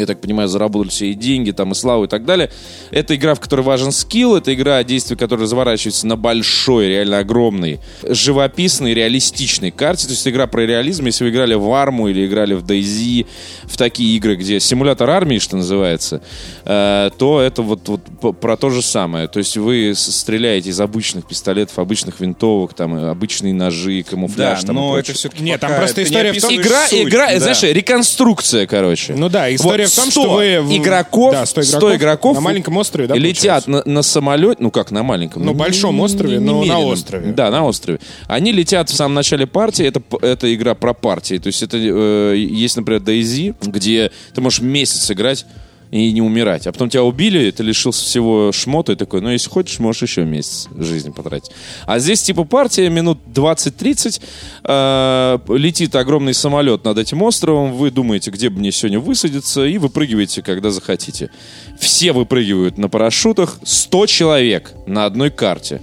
я 0.00 0.06
так 0.06 0.20
понимаю, 0.20 0.48
заработали 0.48 0.90
все 0.90 1.06
и 1.10 1.14
деньги, 1.14 1.50
там, 1.50 1.72
и 1.72 1.74
славу, 1.74 2.04
и 2.04 2.08
так 2.08 2.24
далее. 2.24 2.50
Это 2.90 3.14
игра, 3.14 3.34
в 3.34 3.40
которой 3.40 3.62
важен 3.62 3.92
скилл, 3.92 4.36
это 4.36 4.52
игра, 4.54 4.82
действие 4.84 5.16
которое 5.16 5.42
разворачивается 5.42 6.06
на 6.06 6.16
большой, 6.16 6.88
реально 6.88 7.18
огромной, 7.18 7.80
живописной, 8.02 8.94
реалистичной 8.94 9.70
карте. 9.70 10.06
То 10.06 10.12
есть 10.12 10.26
игра 10.26 10.46
про 10.46 10.66
реализм. 10.66 11.06
Если 11.06 11.24
вы 11.24 11.30
играли 11.30 11.54
в 11.54 11.70
Арму 11.72 12.08
или 12.08 12.26
играли 12.26 12.54
в 12.54 12.64
DayZ, 12.64 13.26
в 13.64 13.76
такие 13.76 14.16
игры, 14.16 14.36
где 14.36 14.60
симулятор 14.60 15.10
армии, 15.10 15.38
что 15.38 15.56
называется, 15.56 16.20
э, 16.64 17.10
то 17.18 17.40
это 17.40 17.62
вот, 17.62 17.88
вот 17.88 18.40
про 18.40 18.56
то 18.56 18.70
же 18.70 18.82
самое. 18.82 19.28
То 19.28 19.38
есть 19.38 19.56
вы 19.56 19.92
стреляете 19.94 20.70
из 20.70 20.80
обычных 20.80 21.26
пистолетов, 21.26 21.78
обычных 21.78 22.20
винтовок, 22.20 22.74
там, 22.74 22.96
э, 22.96 23.10
обычные 23.10 23.54
ножи, 23.54 24.02
Да, 24.04 24.10
камуфляж. 24.10 24.60
там, 24.64 24.76
и 24.76 24.78
но 24.78 24.98
это 24.98 25.12
все-таки 25.12 25.42
Нет, 25.42 25.60
там 25.60 25.74
просто 25.76 26.02
история 26.02 26.32
в 26.32 26.40
том- 26.40 26.54
Игра, 26.54 26.86
игра, 26.90 27.38
знаешь, 27.38 27.62
реконструкция, 27.62 28.66
короче. 28.66 29.14
Ну 29.14 29.28
да, 29.28 29.54
история 29.54 29.85
Вот 29.86 29.92
в 29.92 29.96
том, 29.96 30.10
100 30.10 30.20
что 30.22 30.30
вы... 30.34 30.60
в- 30.62 30.76
игроков, 30.76 31.32
да, 31.32 31.46
100 31.46 31.62
100 31.62 31.76
игроков, 31.78 31.96
игроков 31.96 32.34
на 32.34 32.40
маленьком 32.40 32.76
острове, 32.76 33.08
да, 33.08 33.14
летят 33.14 33.66
на, 33.66 33.82
на 33.84 34.02
самолете, 34.02 34.56
ну 34.60 34.70
как 34.70 34.90
на 34.90 35.02
маленьком, 35.02 35.44
Ну, 35.44 35.52
не- 35.52 35.58
большом 35.58 36.00
острове, 36.00 36.40
но 36.40 36.64
на 36.64 36.78
острове. 36.80 37.32
Да, 37.32 37.50
на 37.50 37.64
острове. 37.64 38.00
Они 38.26 38.52
летят 38.52 38.90
в 38.90 38.94
самом 38.94 39.14
начале 39.14 39.46
партии, 39.46 39.84
это, 39.86 40.02
это 40.22 40.52
игра 40.54 40.74
про 40.74 40.94
партии, 40.94 41.38
то 41.38 41.48
есть 41.48 41.62
это 41.62 41.76
э, 41.78 42.36
есть, 42.36 42.76
например, 42.76 43.02
DayZ, 43.02 43.54
где 43.62 44.10
ты 44.34 44.40
можешь 44.40 44.60
месяц 44.60 45.10
играть 45.10 45.46
и 45.90 46.12
не 46.12 46.22
умирать. 46.22 46.66
А 46.66 46.72
потом 46.72 46.88
тебя 46.88 47.04
убили, 47.04 47.50
ты 47.50 47.62
лишился 47.62 48.04
всего 48.04 48.52
шмота 48.52 48.92
и 48.92 48.96
такой, 48.96 49.20
ну, 49.20 49.30
если 49.30 49.48
хочешь, 49.48 49.78
можешь 49.78 50.02
еще 50.02 50.24
месяц 50.24 50.68
жизни 50.76 51.10
потратить. 51.10 51.50
А 51.86 51.98
здесь, 51.98 52.22
типа, 52.22 52.44
партия 52.44 52.90
минут 52.90 53.18
20-30, 53.32 54.20
э, 54.64 55.38
летит 55.48 55.94
огромный 55.94 56.34
самолет 56.34 56.84
над 56.84 56.98
этим 56.98 57.22
островом, 57.22 57.72
вы 57.74 57.90
думаете, 57.90 58.30
где 58.30 58.48
бы 58.48 58.58
мне 58.58 58.72
сегодня 58.72 59.00
высадиться, 59.00 59.64
и 59.64 59.78
выпрыгиваете, 59.78 60.42
когда 60.42 60.70
захотите. 60.70 61.30
Все 61.78 62.12
выпрыгивают 62.12 62.78
на 62.78 62.88
парашютах, 62.88 63.58
100 63.64 64.06
человек 64.06 64.72
на 64.86 65.06
одной 65.06 65.30
карте. 65.30 65.80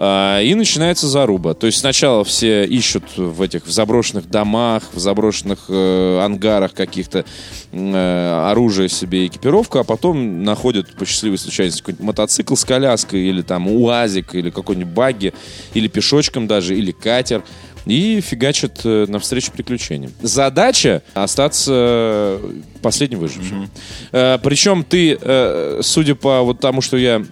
А, 0.00 0.40
И 0.40 0.54
начинается 0.54 1.08
заруба. 1.08 1.54
То 1.54 1.66
есть 1.66 1.78
сначала 1.78 2.22
все 2.22 2.64
ищут 2.64 3.02
в 3.16 3.42
этих 3.42 3.66
в 3.66 3.70
заброшенных 3.70 4.30
домах, 4.30 4.84
в 4.92 4.98
заброшенных 5.00 5.64
э, 5.68 6.20
ангарах 6.22 6.72
каких-то 6.72 7.24
э, 7.72 8.48
оружие 8.48 8.88
себе, 8.88 9.26
экипировку, 9.26 9.78
а 9.78 9.84
потом 9.84 10.44
находят 10.44 10.94
по 10.94 11.04
счастливой 11.04 11.36
случайности 11.36 11.80
какой-нибудь 11.80 12.06
мотоцикл 12.06 12.54
с 12.54 12.64
коляской, 12.64 13.22
или 13.22 13.42
там 13.42 13.66
УАЗик, 13.66 14.36
или 14.36 14.50
какой-нибудь 14.50 14.94
багги, 14.94 15.34
или 15.74 15.88
пешочком 15.88 16.46
даже, 16.46 16.76
или 16.76 16.92
катер. 16.92 17.42
И 17.84 18.20
фигачат 18.20 18.82
э, 18.84 19.06
навстречу 19.08 19.50
приключениям. 19.50 20.12
Задача 20.22 21.02
остаться 21.14 22.38
последним 22.82 23.18
выжившим. 23.18 23.68
Э, 24.12 24.38
причем 24.40 24.84
ты, 24.84 25.18
э, 25.20 25.80
судя 25.82 26.14
по 26.14 26.42
вот 26.42 26.60
тому, 26.60 26.82
что 26.82 26.96
я 26.96 27.24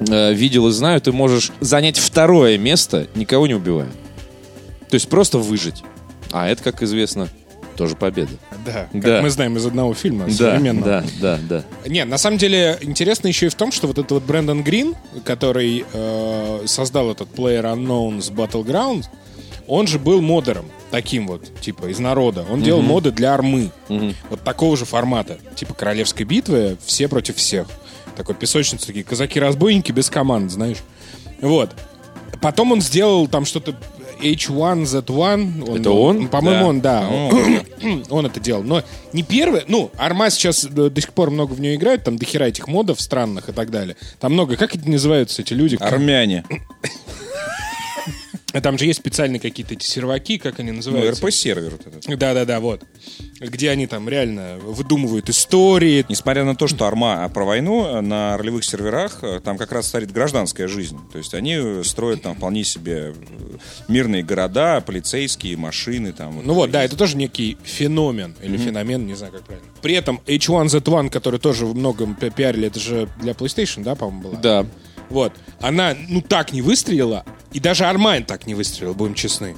э, 0.00 0.32
видел 0.32 0.68
и 0.68 0.72
знаю, 0.72 1.00
ты 1.00 1.12
можешь 1.12 1.52
занять 1.60 1.98
второе 1.98 2.58
место, 2.58 3.06
никого 3.14 3.46
не 3.46 3.54
убивая. 3.54 3.88
То 4.88 4.94
есть 4.94 5.08
просто 5.08 5.38
выжить. 5.38 5.82
А 6.32 6.48
это, 6.48 6.62
как 6.62 6.82
известно, 6.82 7.28
тоже 7.76 7.94
победа. 7.96 8.30
Да, 8.64 8.88
как 8.92 9.02
Да. 9.02 9.22
мы 9.22 9.30
знаем 9.30 9.56
из 9.56 9.66
одного 9.66 9.94
фильма 9.94 10.26
Да, 10.26 10.32
современного. 10.32 10.86
да, 11.20 11.38
да, 11.48 11.62
да. 11.82 11.88
Нет, 11.88 12.08
на 12.08 12.18
самом 12.18 12.38
деле 12.38 12.78
интересно 12.82 13.28
еще 13.28 13.46
и 13.46 13.48
в 13.48 13.54
том, 13.54 13.70
что 13.72 13.86
вот 13.86 13.98
этот 13.98 14.10
вот 14.12 14.22
Брэндон 14.24 14.62
Грин, 14.62 14.94
который 15.24 15.84
э, 15.92 16.62
создал 16.66 17.10
этот 17.10 17.28
Player 17.34 17.64
Unknown's 17.64 18.32
Battleground, 18.32 19.04
он 19.68 19.86
же 19.88 19.98
был 19.98 20.20
модером 20.20 20.66
таким 20.92 21.26
вот, 21.26 21.50
типа, 21.60 21.86
из 21.86 21.98
народа. 21.98 22.46
Он 22.50 22.62
делал 22.62 22.82
моды 22.82 23.10
для 23.10 23.34
армы. 23.34 23.70
Вот 24.30 24.40
такого 24.44 24.76
же 24.76 24.84
формата. 24.84 25.38
Типа 25.56 25.74
королевской 25.74 26.24
битвы, 26.24 26.76
все 26.86 27.08
против 27.08 27.36
всех. 27.36 27.66
Такой 28.16 28.34
песочница, 28.34 28.86
такие 28.86 29.04
казаки-разбойники 29.04 29.92
без 29.92 30.10
команд, 30.10 30.50
знаешь. 30.50 30.78
Вот. 31.40 31.70
Потом 32.40 32.72
он 32.72 32.80
сделал 32.80 33.28
там 33.28 33.44
что-то 33.44 33.76
H1Z1. 34.20 35.78
Это 35.80 35.90
он? 35.90 36.28
По-моему, 36.28 36.80
Да. 36.80 37.06
он, 37.08 37.30
да. 37.30 38.02
Он 38.10 38.26
это 38.26 38.40
делал. 38.40 38.62
Но 38.62 38.82
не 39.12 39.22
первый. 39.22 39.62
Ну, 39.68 39.90
Арма 39.98 40.30
сейчас 40.30 40.64
э, 40.64 40.68
до 40.68 41.00
сих 41.00 41.12
пор 41.12 41.30
много 41.30 41.52
в 41.52 41.60
нее 41.60 41.74
играют. 41.74 42.04
Там 42.04 42.16
дохера 42.16 42.44
этих 42.44 42.66
модов 42.68 43.00
странных 43.00 43.48
и 43.50 43.52
так 43.52 43.70
далее. 43.70 43.96
Там 44.18 44.32
много. 44.32 44.56
Как 44.56 44.74
эти 44.74 44.88
называются, 44.88 45.42
эти 45.42 45.52
люди? 45.52 45.76
Армяне. 45.78 46.44
Там 48.60 48.78
же 48.78 48.86
есть 48.86 48.98
специальные 49.00 49.40
какие-то 49.40 49.74
эти 49.74 49.84
серваки, 49.84 50.38
как 50.38 50.60
они 50.60 50.70
Ну, 50.70 50.76
называются. 50.76 51.22
РП-сервер 51.22 51.70
вот 51.70 51.86
этот. 51.86 52.18
Да-да-да, 52.18 52.60
вот. 52.60 52.82
Где 53.40 53.70
они 53.70 53.86
там 53.86 54.08
реально 54.08 54.58
выдумывают 54.62 55.28
истории. 55.28 56.04
Несмотря 56.08 56.44
на 56.44 56.54
то, 56.56 56.66
что 56.68 56.86
Арма 56.86 57.24
а 57.24 57.28
про 57.28 57.44
войну, 57.44 58.00
на 58.02 58.36
ролевых 58.36 58.64
серверах 58.64 59.18
э, 59.22 59.40
там 59.44 59.58
как 59.58 59.72
раз 59.72 59.88
царит 59.88 60.10
гражданская 60.12 60.68
жизнь. 60.68 60.98
То 61.12 61.18
есть 61.18 61.34
они 61.34 61.54
э, 61.58 61.82
строят 61.84 62.22
там 62.22 62.34
вполне 62.36 62.64
себе 62.64 63.14
э, 63.14 63.14
мирные 63.88 64.22
города, 64.22 64.80
полицейские, 64.80 65.56
машины. 65.56 66.12
Там, 66.12 66.40
Ну 66.44 66.54
вот, 66.54 66.70
да, 66.70 66.82
это 66.84 66.96
тоже 66.96 67.16
некий 67.16 67.58
феномен. 67.64 68.34
Или 68.42 68.56
феномен, 68.56 69.06
не 69.06 69.14
знаю, 69.14 69.32
как 69.32 69.42
правильно. 69.44 69.68
При 69.82 69.94
этом 69.94 70.20
H1Z1, 70.26 71.10
который 71.10 71.38
тоже 71.40 71.66
в 71.66 71.74
многом 71.76 72.14
пи- 72.14 72.30
пиарили, 72.30 72.68
это 72.68 72.80
же 72.80 73.08
для 73.20 73.32
PlayStation, 73.32 73.82
да, 73.82 73.94
по-моему, 73.94 74.22
была? 74.30 74.40
Да. 74.40 74.66
Вот. 75.08 75.32
Она, 75.60 75.94
ну, 76.08 76.20
так 76.20 76.52
не 76.52 76.62
выстрелила, 76.62 77.24
и 77.56 77.60
даже 77.60 77.86
Армайн 77.86 78.24
так 78.24 78.46
не 78.46 78.54
выстрелил, 78.54 78.94
будем 78.94 79.14
честны. 79.14 79.56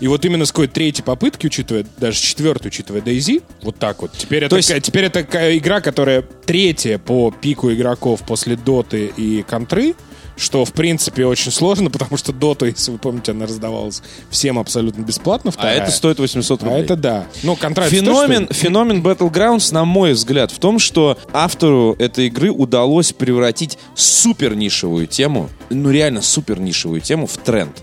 И 0.00 0.08
вот 0.08 0.24
именно 0.24 0.44
с 0.44 0.50
какой-то 0.50 0.72
третьей 0.74 1.04
попытки, 1.04 1.46
учитывая, 1.46 1.84
даже 1.98 2.18
четвертой, 2.20 2.68
учитывая 2.68 3.00
Дейзи, 3.02 3.42
вот 3.62 3.76
так 3.78 4.02
вот. 4.02 4.12
Теперь 4.16 4.42
это, 4.44 4.56
есть- 4.56 4.82
теперь 4.82 5.04
это 5.04 5.20
игра, 5.56 5.80
которая 5.80 6.22
третья 6.22 6.98
по 6.98 7.30
пику 7.30 7.70
игроков 7.72 8.22
после 8.26 8.56
Доты 8.56 9.12
и 9.16 9.42
Контры, 9.42 9.94
что, 10.36 10.64
в 10.64 10.72
принципе, 10.72 11.26
очень 11.26 11.50
сложно, 11.50 11.90
потому 11.94 12.16
что 12.16 12.32
Доту, 12.32 12.66
если 12.66 12.90
вы 12.90 12.98
помните, 12.98 13.32
она 13.32 13.46
раздавалась 13.46 14.02
всем 14.30 14.58
абсолютно 14.58 15.02
бесплатно. 15.02 15.50
А 15.50 15.52
вторая. 15.52 15.80
это 15.80 15.90
стоит 15.90 16.18
800 16.18 16.62
А 16.62 16.64
рублей. 16.66 16.82
это 16.82 16.96
да. 16.96 17.26
Ну, 17.42 17.56
Контра 17.56 17.84
это 17.84 17.94
Феномен, 17.94 18.46
тоже, 18.46 18.60
феномен 18.60 19.02
Battlegrounds, 19.02 19.72
на 19.72 19.84
мой 19.84 20.12
взгляд, 20.12 20.50
в 20.50 20.58
том, 20.58 20.78
что 20.78 21.18
автору 21.32 21.94
этой 21.98 22.26
игры 22.26 22.50
удалось 22.50 23.12
превратить 23.12 23.78
супер 23.94 24.54
нишевую 24.54 25.06
тему, 25.06 25.48
ну 25.70 25.90
реально 25.90 26.22
супер 26.22 26.60
нишевую 26.60 27.00
тему 27.00 27.26
в 27.26 27.36
тренд. 27.36 27.82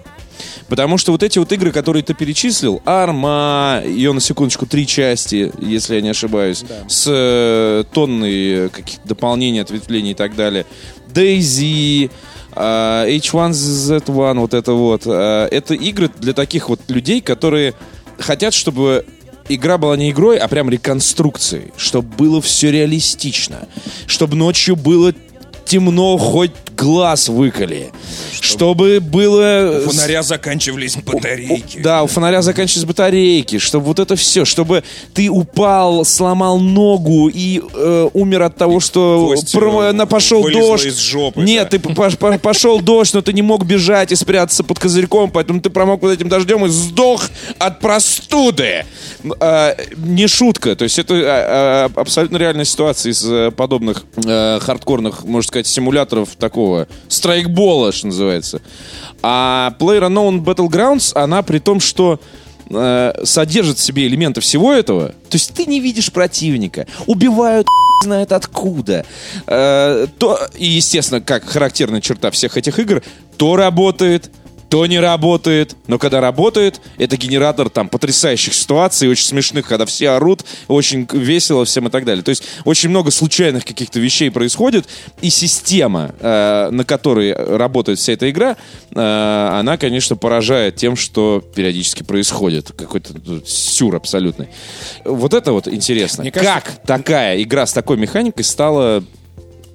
Потому 0.68 0.98
что 0.98 1.12
вот 1.12 1.22
эти 1.22 1.38
вот 1.38 1.52
игры, 1.52 1.72
которые 1.72 2.02
ты 2.02 2.14
перечислил, 2.14 2.82
Арма, 2.86 3.82
ее 3.86 4.14
на 4.14 4.22
секундочку 4.22 4.66
три 4.66 4.88
части, 4.88 5.52
если 5.60 5.96
я 5.96 6.02
не 6.02 6.10
ошибаюсь, 6.10 6.64
с 6.88 7.06
э, 7.08 7.84
тонной 7.94 8.70
каких-то 8.70 9.06
дополнений, 9.08 9.60
ответвлений 9.60 10.12
и 10.12 10.16
так 10.16 10.36
далее, 10.36 10.66
а, 11.14 12.10
H1Z1, 12.56 14.40
вот 14.40 14.54
это 14.54 14.74
вот, 14.74 15.04
а, 15.06 15.48
это 15.48 15.74
игры 15.74 16.10
для 16.20 16.34
таких 16.34 16.70
вот 16.70 16.82
людей, 16.90 17.22
которые 17.22 17.74
хотят, 18.20 18.54
чтобы 18.54 19.06
игра 19.50 19.78
была 19.78 19.98
не 19.98 20.12
игрой, 20.12 20.38
а 20.38 20.48
прям 20.48 20.70
реконструкцией, 20.70 21.72
чтобы 21.78 22.16
было 22.16 22.42
все 22.42 22.72
реалистично, 22.72 23.68
чтобы 24.08 24.36
ночью 24.36 24.76
было 24.76 25.14
темно, 25.76 26.18
хоть 26.18 26.52
глаз 26.76 27.30
выколи. 27.30 27.92
Чтобы 28.42 29.00
было... 29.00 29.84
У 29.86 29.90
фонаря 29.92 30.22
заканчивались 30.24 30.98
батарейки. 30.98 31.78
Да, 31.80 32.04
у 32.04 32.08
фонаря 32.08 32.42
заканчивались 32.42 32.86
батарейки, 32.86 33.58
чтобы 33.60 33.86
вот 33.86 34.00
это 34.00 34.16
все, 34.18 34.44
чтобы 34.46 34.84
ты 35.14 35.30
упал, 35.30 36.04
сломал 36.04 36.60
ногу 36.60 37.30
и 37.30 37.62
э, 37.74 38.10
умер 38.14 38.42
от 38.42 38.58
того, 38.58 38.80
что 38.80 39.34
про- 39.54 39.94
на- 39.94 40.06
пошел 40.08 40.44
дождь. 40.50 40.86
из 40.88 40.98
жопы, 40.98 41.42
Нет, 41.42 41.70
да. 41.70 41.78
ты 41.78 41.90
пош- 41.94 42.18
по- 42.18 42.38
пошел 42.38 42.82
дождь, 42.82 43.14
но 43.14 43.22
ты 43.22 43.32
не 43.32 43.42
мог 43.44 43.64
бежать 43.64 44.12
и 44.12 44.16
спрятаться 44.16 44.64
под 44.64 44.80
козырьком, 44.80 45.30
поэтому 45.32 45.62
ты 45.62 45.70
промок 45.70 46.02
под 46.02 46.12
этим 46.14 46.28
дождем 46.28 46.66
и 46.66 46.70
сдох 46.70 47.30
от 47.60 47.80
простуды. 47.80 48.86
Э, 49.40 49.76
не 49.98 50.28
шутка, 50.28 50.76
то 50.76 50.84
есть 50.84 50.98
это 51.00 51.14
э, 51.14 51.22
э, 51.24 51.90
абсолютно 51.96 52.38
реальная 52.38 52.66
ситуация 52.66 53.12
из 53.12 53.24
э, 53.24 53.52
подобных 53.52 54.04
э, 54.26 54.60
хардкорных, 54.60 55.24
можно 55.26 55.48
сказать, 55.48 55.61
симуляторов 55.68 56.36
такого 56.36 56.88
страйкбола, 57.08 57.92
что 57.92 58.08
называется. 58.08 58.62
А 59.22 59.76
PlayerUnknown 59.80 60.44
Battlegrounds, 60.44 61.12
она 61.16 61.42
при 61.44 61.60
том, 61.60 61.80
что 61.80 62.20
э, 62.70 63.14
содержит 63.24 63.78
в 63.78 63.82
себе 63.82 64.08
элементы 64.08 64.42
всего 64.42 64.74
этого. 64.74 65.10
То 65.10 65.34
есть 65.36 65.54
ты 65.54 65.66
не 65.66 65.80
видишь 65.80 66.12
противника, 66.12 66.88
убивают 67.06 67.68
знает 68.04 68.32
откуда. 68.32 69.06
Э, 69.48 70.08
то, 70.18 70.40
и, 70.56 70.66
естественно, 70.66 71.22
как 71.22 71.46
характерная 71.46 72.02
черта 72.02 72.32
всех 72.32 72.58
этих 72.58 72.80
игр, 72.80 73.02
то 73.38 73.56
работает, 73.56 74.32
то 74.72 74.86
не 74.86 75.02
работает. 75.02 75.76
Но 75.88 76.00
когда 76.00 76.22
работает, 76.22 76.80
это 76.98 77.18
генератор 77.18 77.70
там 77.70 77.90
потрясающих 77.90 78.54
ситуаций, 78.54 79.10
очень 79.10 79.26
смешных, 79.26 79.68
когда 79.68 79.86
все 79.86 80.12
орут, 80.12 80.46
очень 80.70 81.06
весело 81.12 81.66
всем 81.66 81.90
и 81.90 81.92
так 81.92 82.06
далее. 82.06 82.24
То 82.24 82.30
есть 82.30 82.44
очень 82.64 82.88
много 82.88 83.12
случайных 83.12 83.66
каких-то 83.66 84.00
вещей 84.00 84.32
происходит, 84.32 84.88
и 85.22 85.30
система, 85.30 86.16
э, 86.22 86.70
на 86.72 86.86
которой 86.86 87.34
работает 87.34 88.00
вся 88.00 88.14
эта 88.14 88.30
игра, 88.30 88.56
э, 88.96 89.50
она, 89.60 89.76
конечно, 89.76 90.16
поражает 90.16 90.78
тем, 90.78 90.96
что 90.96 91.44
периодически 91.54 92.04
происходит. 92.04 92.72
Какой-то 92.72 93.14
ну, 93.26 93.42
сюр 93.46 93.98
абсолютный. 93.98 94.48
Вот 95.04 95.34
это 95.34 95.52
вот 95.52 95.68
интересно. 95.68 96.24
Мне 96.24 96.32
кажется- 96.32 96.62
Как 96.64 96.82
такая 96.88 97.44
игра 97.44 97.66
с 97.66 97.74
такой 97.74 97.98
механикой 97.98 98.46
стала 98.46 99.04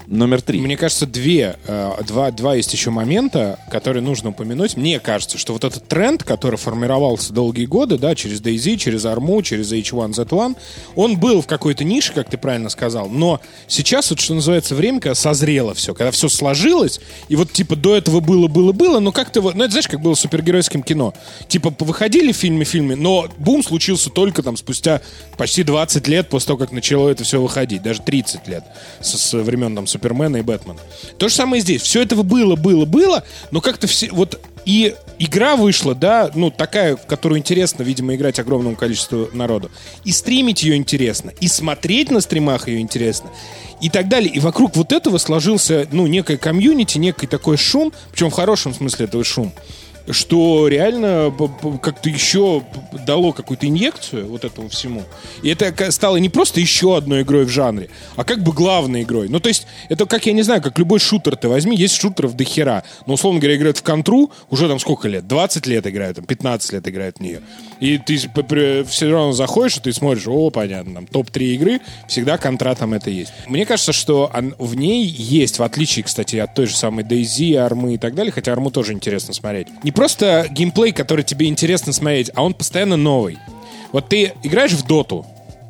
номер 0.07 0.43
три? 0.43 0.61
Мне 0.61 0.77
кажется, 0.77 1.07
две, 1.07 1.57
э, 1.67 1.93
два, 2.07 2.31
два 2.31 2.55
есть 2.55 2.73
еще 2.73 2.91
момента, 2.91 3.59
которые 3.71 4.03
нужно 4.03 4.31
упомянуть. 4.31 4.77
Мне 4.77 5.01
кажется, 5.01 5.39
что 5.39 5.53
вот 5.53 5.65
этот 5.65 5.89
тренд, 5.89 6.23
который 6.23 6.57
формировался 6.57 7.33
долгие 7.33 7.67
годы, 7.67 7.99
да, 7.99 8.15
через 8.15 8.41
DayZ, 8.41 8.77
через 8.77 9.05
Armu, 9.05 9.43
через 9.43 9.73
H1Z1, 9.73 10.57
он 10.95 11.19
был 11.19 11.43
в 11.43 11.47
какой-то 11.47 11.85
нише, 11.85 12.13
как 12.13 12.29
ты 12.29 12.37
правильно 12.37 12.69
сказал, 12.69 13.09
но 13.09 13.41
сейчас 13.67 14.11
вот, 14.11 14.21
что 14.21 14.35
называется, 14.35 14.75
время, 14.75 15.01
когда 15.01 15.15
созрело 15.15 15.75
все, 15.75 15.95
когда 15.95 16.11
все 16.11 16.29
сложилось, 16.29 17.01
и 17.29 17.37
вот 17.37 17.53
типа 17.53 17.77
до 17.77 17.97
этого 17.97 18.21
было, 18.21 18.49
было, 18.49 18.73
было, 18.73 19.01
но 19.01 19.13
как-то 19.13 19.41
вот, 19.41 19.55
ну 19.55 19.65
это 19.65 19.73
знаешь, 19.73 19.89
как 19.89 20.01
было 20.01 20.15
с 20.15 20.21
супергеройским 20.21 20.83
кино. 20.83 21.15
Типа 21.49 21.73
выходили 21.79 22.33
фильмы, 22.33 22.65
фильмы, 22.65 22.97
но 22.97 23.29
бум 23.39 23.63
случился 23.63 24.11
только 24.11 24.43
там 24.43 24.57
спустя 24.57 25.01
почти 25.37 25.63
20 25.63 26.09
лет 26.09 26.29
после 26.29 26.49
того, 26.49 26.59
как 26.59 26.73
начало 26.73 27.09
это 27.09 27.25
все 27.25 27.41
выходить, 27.41 27.83
даже 27.83 28.03
30 28.03 28.49
лет 28.49 28.65
со, 29.01 29.19
со 29.19 29.39
времен 29.39 29.75
там 29.75 29.87
Супермена 29.97 30.37
и 30.39 30.43
Бэтмена. 30.43 30.79
То 31.19 31.29
же 31.29 31.35
самое 31.35 31.63
здесь. 31.63 31.83
Все 31.83 32.03
этого 32.03 32.23
было, 32.23 32.57
было, 32.57 32.85
было, 32.85 33.25
но 33.51 33.61
как-то 33.61 33.87
все 33.87 34.11
вот 34.11 34.41
и 34.67 34.97
игра 35.21 35.55
вышла, 35.55 35.95
да, 35.95 36.31
ну 36.35 36.51
такая, 36.51 36.97
в 36.97 37.07
которую 37.07 37.39
интересно, 37.39 37.85
видимо, 37.85 38.15
играть 38.17 38.41
огромному 38.41 38.75
количеству 38.75 39.31
народу. 39.33 39.71
И 40.05 40.11
стримить 40.11 40.63
ее 40.65 40.77
интересно, 40.77 41.33
и 41.41 41.47
смотреть 41.47 42.11
на 42.11 42.21
стримах 42.21 42.67
ее 42.67 42.81
интересно, 42.81 43.31
и 43.81 43.89
так 43.89 44.09
далее. 44.09 44.31
И 44.31 44.41
вокруг 44.41 44.75
вот 44.77 44.93
этого 44.93 45.19
сложился, 45.19 45.87
ну, 45.93 46.07
некое 46.09 46.37
комьюнити, 46.37 46.99
некий 46.99 47.29
такой 47.29 47.57
шум, 47.57 47.93
причем 48.11 48.31
в 48.31 48.35
хорошем 48.35 48.75
смысле 48.75 49.07
этого 49.07 49.23
шум, 49.23 49.53
что 50.09 50.69
реально 50.69 51.35
как-то 51.83 52.09
еще 52.09 52.63
дало 53.07 53.33
какую-то 53.33 53.67
инъекцию 53.67 54.29
вот 54.29 54.45
этому 54.45 54.69
всему. 54.69 55.03
И 55.43 55.49
это 55.49 55.91
стало 55.91 56.17
не 56.17 56.29
просто 56.29 56.61
еще 56.61 56.97
одной 56.97 57.23
игрой 57.23 57.45
в 57.45 57.49
жанре, 57.49 57.89
а 58.17 58.25
как 58.25 58.43
бы 58.43 58.53
главной 58.53 59.03
игрой. 59.03 59.29
Ну, 59.29 59.41
то 59.41 59.49
есть, 59.49 59.67
это 59.89 60.07
как, 60.07 60.27
я 60.27 60.33
не 60.33 60.43
знаю, 60.43 60.63
как 60.63 60.79
любой 60.79 60.99
шутер 60.99 61.37
ты 61.37 61.49
возьми, 61.49 61.77
есть 61.77 62.01
шутеров 62.01 62.35
до 62.35 62.45
хера. 62.45 62.83
Но, 63.07 63.15
условно 63.15 63.41
говоря, 63.41 63.57
играют 63.57 63.79
в 63.79 63.83
контру 63.83 64.31
уже 64.51 64.69
там 64.69 64.79
сколько 64.79 65.09
лет? 65.09 65.27
20 65.27 65.67
лет 65.67 65.87
играют, 65.87 66.17
там, 66.17 66.25
15 66.25 66.73
лет 66.73 66.89
играют 66.89 67.19
в 67.19 67.21
нее. 67.21 67.41
И 67.81 67.99
ты 67.99 68.17
все 68.17 69.11
равно 69.11 69.33
заходишь, 69.33 69.77
и 69.79 69.81
ты 69.81 69.93
смотришь, 69.93 70.27
о, 70.27 70.51
понятно, 70.51 70.95
там 70.95 71.07
топ-3 71.07 71.43
игры, 71.55 71.81
всегда 72.09 72.39
контра 72.39 72.75
там 72.75 72.95
это 72.95 73.11
есть. 73.11 73.33
Мне 73.47 73.67
кажется, 73.67 73.93
что 73.93 74.31
в 74.59 74.77
ней 74.77 75.05
есть, 75.05 75.59
в 75.59 75.63
отличие, 75.63 76.05
кстати, 76.05 76.37
от 76.37 76.55
той 76.55 76.67
же 76.67 76.77
самой 76.77 77.05
DayZ, 77.05 77.57
Армы 77.57 77.95
и 77.95 77.99
так 77.99 78.15
далее, 78.15 78.33
хотя 78.33 78.53
Арму 78.53 78.71
тоже 78.71 78.93
интересно 78.93 79.35
смотреть. 79.35 79.69
Не 79.83 79.93
просто 79.97 80.47
геймплей, 80.51 80.93
который 80.93 81.25
тебе 81.25 81.47
интересно 81.49 81.93
смотреть, 81.93 82.31
а 82.35 82.45
он 82.45 82.55
постоянно 82.55 82.97
новый. 82.97 83.39
Вот 83.91 84.09
ты 84.09 84.33
играешь 84.45 84.73
в 84.73 84.87
доту, 84.87 85.27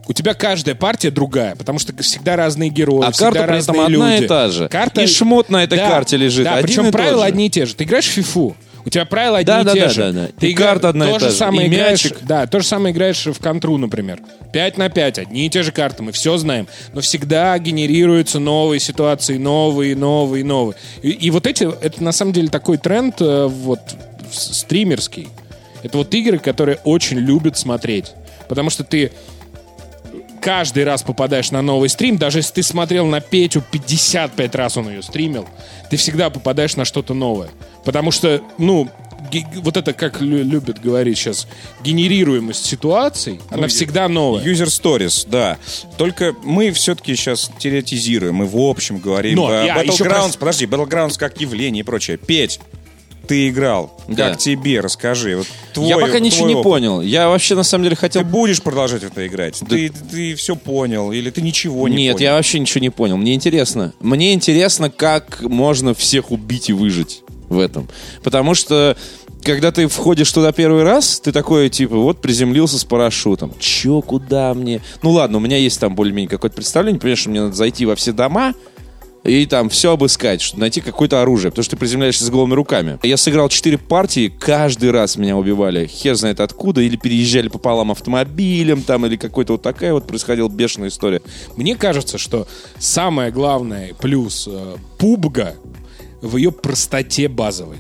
у 0.09 0.13
тебя 0.13 0.35
каждая 0.35 0.75
партия 0.75 1.11
другая, 1.11 1.57
потому 1.57 1.79
что 1.79 1.93
всегда 2.03 2.37
разные 2.37 2.69
герои, 2.71 3.07
А 3.07 3.11
всегда 3.13 3.33
карта 3.33 3.47
при 3.49 3.59
этом 3.59 3.75
разные 3.75 3.85
одна 3.97 4.15
люди. 4.15 4.25
и 4.25 4.29
та 4.29 4.49
же. 4.49 4.69
Карта... 4.69 5.01
И 5.03 5.07
шмот 5.07 5.49
на 5.51 5.65
этой 5.65 5.79
Да, 5.79 5.89
карте 5.89 6.17
лежит. 6.17 6.45
Да, 6.45 6.55
один 6.55 6.67
причем 6.67 6.87
и 6.89 6.91
правила 6.93 7.23
же. 7.23 7.29
одни 7.29 7.47
и 7.47 7.51
те 7.51 7.67
же. 7.67 7.75
Ты 7.75 7.85
играешь 7.85 8.07
в 8.07 8.11
фифу, 8.13 8.57
у 8.85 8.89
тебя 8.89 9.05
правила 9.05 9.39
одни 9.39 9.47
Да, 9.53 9.61
и 9.63 9.65
да, 9.65 9.73
те 9.73 9.81
да, 9.81 9.89
же. 9.89 10.01
да, 10.01 10.13
да. 10.13 10.29
Ты 10.39 10.47
И 10.49 10.53
игра- 10.53 10.67
карта 10.67 10.89
одна 10.91 11.09
и 11.11 11.13
то 11.13 11.19
та 11.19 11.29
же 11.31 11.35
самое 11.35 11.67
И 11.67 11.73
играешь, 11.73 12.05
мячик. 12.05 12.19
да, 12.23 12.47
то 12.47 12.61
же 12.61 12.67
самое 12.67 12.95
играешь 12.95 13.27
в 13.27 13.41
контру, 13.41 13.77
например. 13.79 14.21
5 14.53 14.79
на 14.79 14.89
5, 14.91 15.19
одни 15.19 15.47
и 15.47 15.51
те 15.51 15.65
же 15.65 15.73
карты, 15.73 16.05
мы 16.05 16.13
все 16.13 16.37
знаем. 16.37 16.69
Но 16.95 17.01
всегда 17.01 17.59
генерируются 17.59 18.39
новые 18.39 18.79
ситуации, 18.79 19.39
новые, 19.39 19.97
новые, 19.97 20.45
новые. 20.45 20.77
И, 21.03 21.11
и 21.11 21.31
вот 21.33 21.49
эти, 21.49 21.65
это 21.65 22.01
на 22.03 22.13
самом 22.13 22.33
деле 22.33 22.47
такой 22.49 22.79
тренд 22.79 23.21
э, 23.21 23.47
вот 23.47 23.81
стримерский. 24.31 25.29
Это 25.83 25.99
вот 25.99 26.13
игры, 26.15 26.39
которые 26.39 26.79
очень 26.85 27.19
любят 27.19 27.57
смотреть. 27.57 28.13
Потому 28.49 28.71
что 28.71 28.85
ты 28.85 29.13
каждый 30.41 30.85
раз 30.85 31.03
попадаешь 31.03 31.51
на 31.51 31.61
новый 31.63 31.89
стрим, 31.89 32.19
даже 32.19 32.39
если 32.39 32.55
ты 32.55 32.63
смотрел 32.63 33.07
на 33.07 33.21
Петю 33.21 33.63
55 33.73 34.55
раз 34.55 34.77
он 34.77 34.89
ее 34.89 35.03
стримил, 35.03 35.49
ты 35.91 35.97
всегда 35.97 36.31
попадаешь 36.31 36.77
на 36.77 36.85
что-то 36.85 37.15
новое. 37.15 37.51
Потому 37.85 38.11
что, 38.13 38.41
ну, 38.57 38.89
вот 39.57 39.77
это, 39.77 39.93
как 39.93 40.21
лю- 40.21 40.45
любят 40.45 40.81
говорить 40.81 41.19
сейчас, 41.19 41.49
генерируемость 41.83 42.65
ситуаций, 42.65 43.41
она 43.51 43.67
всегда 43.67 44.09
новая. 44.09 44.45
User 44.45 44.67
Stories, 44.67 45.27
да. 45.29 45.59
Только 45.97 46.33
мы 46.45 46.71
все-таки 46.71 47.17
сейчас 47.17 47.51
теоретизируем, 47.59 48.37
мы 48.37 48.47
в 48.47 48.57
общем 48.57 48.99
говорим. 48.99 49.37
Но, 49.37 49.53
э, 49.53 49.67
я 49.67 49.83
еще 49.83 50.05
Battlegrounds, 50.05 50.39
подожди, 50.39 50.67
Battlegrounds 50.67 51.19
как 51.19 51.41
явление 51.41 51.81
и 51.81 51.85
прочее. 51.85 52.19
Петь, 52.19 52.61
ты 53.27 53.49
играл. 53.49 53.93
Да. 54.09 54.31
Как 54.31 54.39
тебе? 54.39 54.81
Расскажи. 54.81 55.37
Вот 55.37 55.47
твой, 55.73 55.89
Я 55.89 55.99
пока 55.99 56.19
ничего 56.19 56.41
твой 56.41 56.49
не 56.49 56.55
опыт. 56.55 56.65
понял. 56.65 57.01
Я 57.01 57.29
вообще 57.29 57.55
на 57.55 57.63
самом 57.63 57.85
деле 57.85 57.97
хотел 57.97 58.23
Ты 58.23 58.29
будешь 58.29 58.63
продолжать 58.63 59.03
в 59.03 59.07
это 59.07 59.27
играть? 59.27 59.61
Ты, 59.69 59.91
ты 59.91 60.35
все 60.35 60.57
понял 60.57 61.13
или 61.13 61.31
ты 61.31 61.43
ничего 61.43 61.89
не 61.89 61.97
Нет, 61.97 62.17
понял? 62.17 62.25
я 62.25 62.35
вообще 62.35 62.59
ничего 62.59 62.81
не 62.81 62.91
понял. 62.91 63.17
Мне 63.17 63.35
интересно. 63.35 63.93
Мне 64.01 64.33
интересно, 64.33 64.91
как 64.91 65.43
можно 65.43 65.95
всех 65.95 66.31
убить 66.31 66.71
и 66.71 66.73
выжить 66.73 67.23
в 67.49 67.59
этом. 67.59 67.89
Потому 68.23 68.55
что 68.55 68.97
когда 69.43 69.71
ты 69.71 69.87
входишь 69.87 70.31
туда 70.33 70.51
первый 70.51 70.83
раз, 70.83 71.21
ты 71.21 71.31
такой, 71.31 71.69
типа, 71.69 71.97
вот 71.97 72.21
приземлился 72.21 72.79
с 72.79 72.85
парашютом. 72.85 73.55
Чё, 73.61 74.03
куда 74.03 74.53
мне? 74.55 74.81
Ну 75.03 75.11
ладно, 75.11 75.39
у 75.39 75.41
меня 75.41 75.57
есть 75.57 75.79
там 75.79 75.95
более-менее 75.95 76.29
какое-то 76.29 76.57
представление. 76.57 77.01
Понимаешь, 77.01 77.21
что 77.21 77.31
мне 77.31 77.41
надо 77.43 77.55
зайти 77.55 77.87
во 77.87 77.95
все 77.95 78.13
дома, 78.13 78.55
и 79.27 79.47
там 79.47 79.69
все 79.69 79.93
обыскать, 79.93 80.41
чтобы 80.41 80.61
найти 80.61 80.81
какое-то 80.81 81.23
оружие, 81.23 81.51
потому 81.51 81.65
что 81.65 81.77
ты 81.77 81.81
приземляешься 81.81 82.25
с 82.25 82.31
голыми 82.31 82.55
руками. 82.55 82.99
Я 83.03 83.17
сыграл 83.17 83.49
4 83.49 83.79
партии, 83.79 84.33
каждый 84.39 84.91
раз 84.91 85.17
меня 85.17 85.37
убивали, 85.37 85.87
хер 85.87 86.15
знает 86.15 86.41
откуда, 86.41 86.81
или 86.81 86.97
переезжали 86.97 87.49
пополам 87.49 87.91
автомобилем, 87.91 88.83
там, 88.83 89.07
или 89.07 89.17
какой-то 89.17 89.55
вот 89.55 89.63
такая 89.63 89.93
вот 89.93 90.07
происходила 90.07 90.49
бешеная 90.49 90.89
история. 90.89 91.23
Мне 91.57 91.77
кажется, 91.77 92.19
что 92.19 92.47
самое 92.79 93.31
главное 93.31 93.95
плюс 93.95 94.49
э, 94.51 94.77
пубга 94.99 95.57
в 96.23 96.37
ее 96.37 96.53
простоте 96.53 97.29
базовой. 97.29 97.79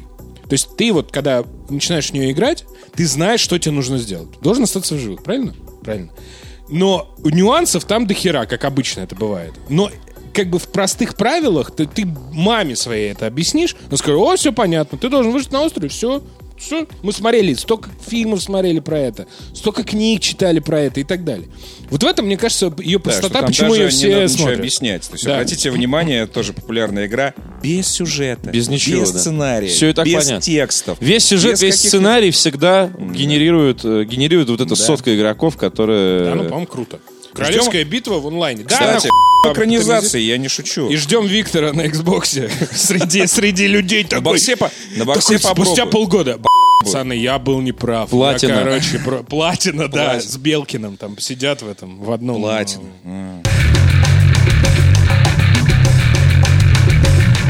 То 0.49 0.53
есть 0.53 0.77
ты 0.77 0.93
вот, 0.93 1.11
когда 1.11 1.45
начинаешь 1.69 2.11
в 2.11 2.13
нее 2.13 2.31
играть, 2.31 2.65
ты 2.95 3.07
знаешь, 3.07 3.41
что 3.41 3.59
тебе 3.59 3.73
нужно 3.73 3.99
сделать. 3.99 4.29
Должен 4.41 4.65
остаться 4.65 4.95
в 4.95 4.99
живых, 4.99 5.23
правильно? 5.23 5.55
Правильно. 5.83 6.13
Но 6.69 7.15
нюансов 7.25 7.85
там 7.85 8.07
до 8.07 8.15
хера, 8.15 8.47
как 8.47 8.65
обычно 8.65 9.01
это 9.01 9.15
бывает. 9.15 9.55
Но 9.69 9.91
как 10.37 10.49
бы 10.51 10.59
в 10.59 10.69
простых 10.69 11.17
правилах 11.17 11.75
ты, 11.75 11.87
ты 11.87 12.07
маме 12.33 12.77
своей 12.77 13.11
это 13.13 13.27
объяснишь, 13.27 13.75
она 13.89 13.97
скажет, 13.97 14.21
о, 14.21 14.37
все 14.37 14.53
понятно, 14.53 14.99
ты 14.99 15.09
должен 15.09 15.33
выжить 15.33 15.51
на 15.51 15.63
острове, 15.63 15.89
все, 15.89 16.23
все. 16.59 16.87
Мы 17.03 17.13
смотрели, 17.13 17.55
столько 17.55 17.91
фильмов 18.07 18.43
смотрели 18.43 18.81
про 18.81 18.99
это, 18.99 19.27
столько 19.55 19.83
книг 19.83 20.21
читали 20.21 20.59
про 20.61 20.81
это 20.81 21.01
и 21.01 21.05
так 21.05 21.25
далее. 21.25 21.49
Вот 21.91 22.03
в 22.03 22.07
этом, 22.07 22.27
мне 22.27 22.37
кажется, 22.37 22.73
ее 22.79 22.99
Да, 22.99 23.05
простота, 23.05 23.41
там 23.41 23.47
почему 23.47 23.71
даже 23.71 23.83
ее 23.83 23.87
не 23.87 23.91
все 23.93 24.09
надо 24.09 24.23
ничего 24.25 24.37
смотрят. 24.39 24.59
объяснять. 24.59 25.03
То 25.09 25.13
есть, 25.15 25.25
Да. 25.25 25.35
обратите 25.35 25.71
внимание, 25.71 26.27
тоже 26.27 26.53
популярная 26.53 27.07
игра 27.07 27.33
без 27.63 27.87
сюжета, 27.89 28.51
Без 28.51 28.69
ничего, 28.69 29.01
без 29.03 29.13
да. 29.13 29.19
сценария, 29.21 29.69
и 29.69 29.93
так 29.93 30.05
без 30.07 30.15
понятно. 30.25 30.41
текстов. 30.43 30.99
Весь 31.01 31.25
сюжет, 31.25 31.53
без 31.53 31.63
весь 31.63 31.77
сценарий 31.77 32.31
всегда 32.31 32.91
генерирует, 32.99 33.85
э, 33.85 34.05
генерирует 34.05 34.49
вот 34.51 34.61
эта 34.61 34.71
Да. 34.71 34.77
сотка 34.77 35.15
игроков, 35.17 35.57
которые... 35.57 36.25
Да, 36.25 36.35
ну, 36.35 36.45
по-моему, 36.45 36.67
круто. 36.67 36.99
Королевская 37.37 37.85
битва 37.85 38.19
в 38.19 38.27
онлайне. 38.27 38.63
Да, 38.65 38.69
Кстати, 38.71 39.09
нахуй, 39.45 39.53
экранизации, 39.53 40.21
я 40.21 40.39
не 40.39 40.49
шучу. 40.49 40.89
И 40.89 40.97
ждем 40.97 41.27
Виктора 41.27 41.73
на 41.73 41.83
Xbox 41.87 42.51
среди, 42.75 43.27
среди 43.27 43.67
людей 43.67 44.03
На 44.05 44.09
такой. 44.09 44.23
боксе, 44.25 44.57
по- 44.57 44.71
на 44.97 45.05
боксе 45.05 45.39
такой, 45.39 45.65
спустя 45.65 45.87
полгода. 45.87 46.39
«Б***ь, 46.39 46.85
Пацаны, 46.85 47.15
я 47.15 47.39
был 47.39 47.61
неправ. 47.61 48.05
Я, 48.13 48.17
Платина. 48.19 48.55
короче, 48.59 48.99
про- 48.99 49.23
платина, 49.29 49.89
да, 49.89 50.11
Платина. 50.13 50.31
с 50.33 50.37
Белкиным 50.37 50.97
там 50.97 51.19
сидят 51.19 51.63
в 51.63 51.69
этом, 51.69 51.99
в 52.03 52.11
одном. 52.13 52.41
Платин. 52.43 52.81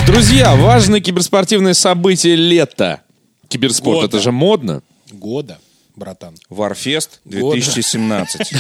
Друзья, 0.07 0.55
важное 0.55 1.01
киберспортивное 1.01 1.75
событие 1.75 2.37
лета. 2.37 3.01
Киберспорт, 3.49 3.97
Года. 4.03 4.07
это 4.17 4.21
же 4.21 4.33
модно. 4.33 4.83
Года, 5.11 5.59
братан. 5.97 6.35
Варфест 6.51 7.21
2017. 7.25 8.53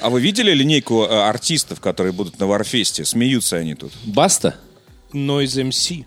А 0.00 0.10
вы 0.10 0.20
видели 0.20 0.52
линейку 0.52 1.02
э, 1.04 1.08
артистов, 1.28 1.80
которые 1.80 2.12
будут 2.12 2.38
на 2.40 2.46
Варфесте? 2.46 3.04
Смеются 3.04 3.56
они 3.56 3.74
тут. 3.74 3.92
Баста? 4.04 4.56
Noise 5.12 5.68
MC. 5.68 6.04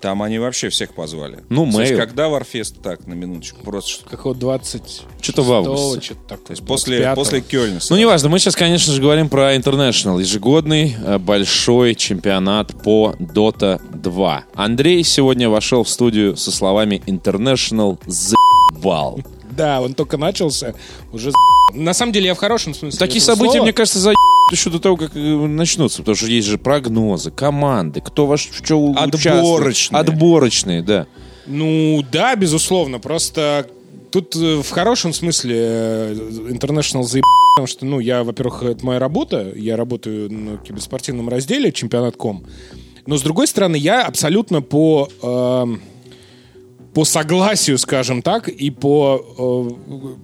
Там 0.00 0.22
они 0.22 0.38
вообще 0.38 0.68
всех 0.68 0.94
позвали. 0.94 1.40
Ну, 1.48 1.64
Мэйл. 1.64 1.96
когда 1.98 2.28
Варфест? 2.28 2.80
Так, 2.80 3.04
на 3.08 3.14
минуточку. 3.14 3.60
Просто 3.64 3.90
что- 3.90 4.08
Какого 4.08 4.32
20 4.32 5.02
Что-то 5.20 5.42
в 5.42 5.52
августе. 5.52 6.00
Что-то 6.04 6.20
такое. 6.28 6.46
То 6.46 6.52
есть 6.52 6.64
после, 6.64 6.98
25-го. 7.00 7.14
после 7.16 7.40
Кёльна. 7.40 7.80
Ну, 7.90 7.96
неважно, 7.96 8.28
мы 8.28 8.38
сейчас, 8.38 8.54
конечно 8.54 8.92
же, 8.92 9.02
говорим 9.02 9.28
про 9.28 9.56
International, 9.56 10.20
ежегодный 10.20 10.94
э, 11.04 11.18
большой 11.18 11.96
чемпионат 11.96 12.80
по 12.84 13.16
Dota 13.18 13.80
2. 13.92 14.44
Андрей 14.54 15.02
сегодня 15.02 15.48
вошел 15.48 15.82
в 15.82 15.88
студию 15.88 16.36
со 16.36 16.52
словами 16.52 17.02
International 17.06 17.98
заебал. 18.06 19.20
Да, 19.58 19.80
он 19.82 19.92
только 19.92 20.16
начался, 20.16 20.74
уже 21.12 21.32
На 21.74 21.92
самом 21.92 22.12
деле 22.12 22.26
я 22.26 22.34
в 22.34 22.38
хорошем 22.38 22.74
смысле 22.74 22.98
Такие 22.98 23.20
события, 23.20 23.52
слова. 23.52 23.64
мне 23.64 23.72
кажется, 23.72 23.98
за 23.98 24.14
еще 24.50 24.70
до 24.70 24.78
того, 24.78 24.96
как 24.96 25.14
э, 25.14 25.18
начнутся, 25.18 25.98
потому 25.98 26.16
что 26.16 26.26
есть 26.26 26.46
же 26.46 26.58
прогнозы, 26.58 27.30
команды, 27.30 28.00
кто 28.00 28.26
во 28.26 28.36
что 28.36 28.80
участвует. 28.80 29.26
Отборочные. 29.26 30.00
Отборочные, 30.00 30.82
да. 30.82 31.06
Ну, 31.46 32.04
да, 32.10 32.34
безусловно, 32.36 32.98
просто 32.98 33.66
тут 34.10 34.34
э, 34.36 34.62
в 34.62 34.70
хорошем 34.70 35.12
смысле 35.12 35.56
э, 35.58 36.14
International 36.50 37.02
заеб... 37.02 37.24
потому 37.56 37.66
что, 37.66 37.84
ну, 37.84 38.00
я, 38.00 38.24
во-первых, 38.24 38.62
это 38.62 38.84
моя 38.84 38.98
работа, 38.98 39.52
я 39.54 39.76
работаю 39.76 40.32
на 40.32 40.56
киберспортивном 40.58 41.28
разделе 41.28 41.72
чемпионат.ком, 41.72 42.44
но, 43.06 43.16
с 43.16 43.22
другой 43.22 43.46
стороны, 43.46 43.76
я 43.76 44.04
абсолютно 44.04 44.62
по... 44.62 45.08
эм, 45.22 45.82
по 46.94 47.04
согласию, 47.04 47.78
скажем 47.78 48.22
так, 48.22 48.48
и 48.48 48.70
по 48.70 49.24
э, 49.38 50.14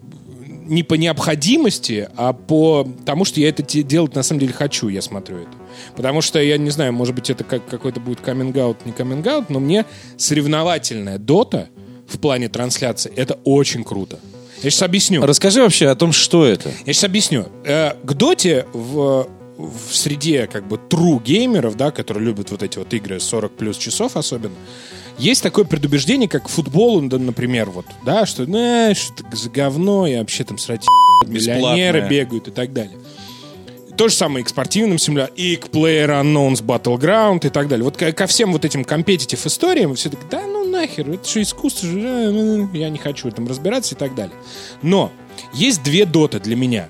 не 0.64 0.82
по 0.82 0.94
необходимости, 0.94 2.08
а 2.16 2.32
по 2.32 2.88
тому, 3.04 3.24
что 3.24 3.40
я 3.40 3.48
это 3.48 3.62
делать 3.62 4.14
на 4.14 4.22
самом 4.22 4.40
деле 4.40 4.52
хочу, 4.52 4.88
я 4.88 5.02
смотрю 5.02 5.38
это. 5.38 5.50
Потому 5.96 6.20
что, 6.20 6.40
я 6.40 6.56
не 6.56 6.70
знаю, 6.70 6.92
может 6.92 7.14
быть, 7.14 7.30
это 7.30 7.44
как 7.44 7.66
какой-то 7.66 8.00
будет 8.00 8.20
каминг-аут, 8.20 8.86
не 8.86 8.92
каминг-аут, 8.92 9.50
но 9.50 9.60
мне 9.60 9.84
соревновательная 10.16 11.18
дота 11.18 11.68
в 12.08 12.18
плане 12.18 12.48
трансляции, 12.48 13.12
это 13.14 13.38
очень 13.44 13.84
круто. 13.84 14.18
Я 14.62 14.70
сейчас 14.70 14.82
объясню. 14.82 15.24
Расскажи 15.24 15.60
вообще 15.60 15.88
о 15.88 15.94
том, 15.94 16.12
что 16.12 16.46
это. 16.46 16.70
Я 16.86 16.92
сейчас 16.92 17.04
объясню. 17.04 17.46
Э, 17.64 17.92
К 18.02 18.14
доте 18.14 18.66
в, 18.72 19.28
в 19.58 19.94
среде 19.94 20.46
как 20.46 20.66
бы 20.66 20.76
true 20.88 21.22
геймеров, 21.22 21.76
да, 21.76 21.90
которые 21.90 22.24
любят 22.24 22.50
вот 22.50 22.62
эти 22.62 22.78
вот 22.78 22.92
игры 22.94 23.20
40 23.20 23.52
плюс 23.56 23.76
часов 23.76 24.16
особенно, 24.16 24.54
есть 25.18 25.42
такое 25.42 25.64
предубеждение, 25.64 26.28
как 26.28 26.48
да, 26.48 27.18
например, 27.18 27.70
вот, 27.70 27.86
да, 28.04 28.26
что, 28.26 28.44
знаешь, 28.44 29.10
это 29.16 29.36
за 29.36 29.50
говно, 29.50 30.06
и 30.06 30.16
вообще 30.16 30.44
там 30.44 30.58
срать 30.58 30.86
миллионеры 31.26 32.08
бегают 32.08 32.48
и 32.48 32.50
так 32.50 32.72
далее. 32.72 32.96
То 33.96 34.08
же 34.08 34.14
самое 34.14 34.42
и 34.42 34.44
к 34.44 34.48
спортивным 34.48 34.98
симуляторам, 34.98 35.36
и 35.36 35.54
к 35.54 35.66
Player 35.66 36.08
Unknowns 36.08 36.64
Battleground 36.64 37.46
и 37.46 37.48
так 37.48 37.68
далее. 37.68 37.84
Вот 37.84 37.96
ко, 37.96 38.10
ко 38.12 38.26
всем 38.26 38.52
вот 38.52 38.64
этим 38.64 38.84
компетитив 38.84 39.46
историям 39.46 39.94
все 39.94 40.10
такие, 40.10 40.26
да 40.30 40.42
ну 40.46 40.68
нахер, 40.68 41.08
это 41.10 41.28
же 41.28 41.42
искусство, 41.42 41.88
же, 41.88 42.00
э, 42.00 42.66
э, 42.74 42.76
я 42.76 42.90
не 42.90 42.98
хочу 42.98 43.28
в 43.28 43.32
этом 43.32 43.46
разбираться 43.46 43.94
и 43.94 43.98
так 43.98 44.16
далее. 44.16 44.34
Но 44.82 45.12
есть 45.52 45.84
две 45.84 46.06
доты 46.06 46.40
для 46.40 46.56
меня. 46.56 46.88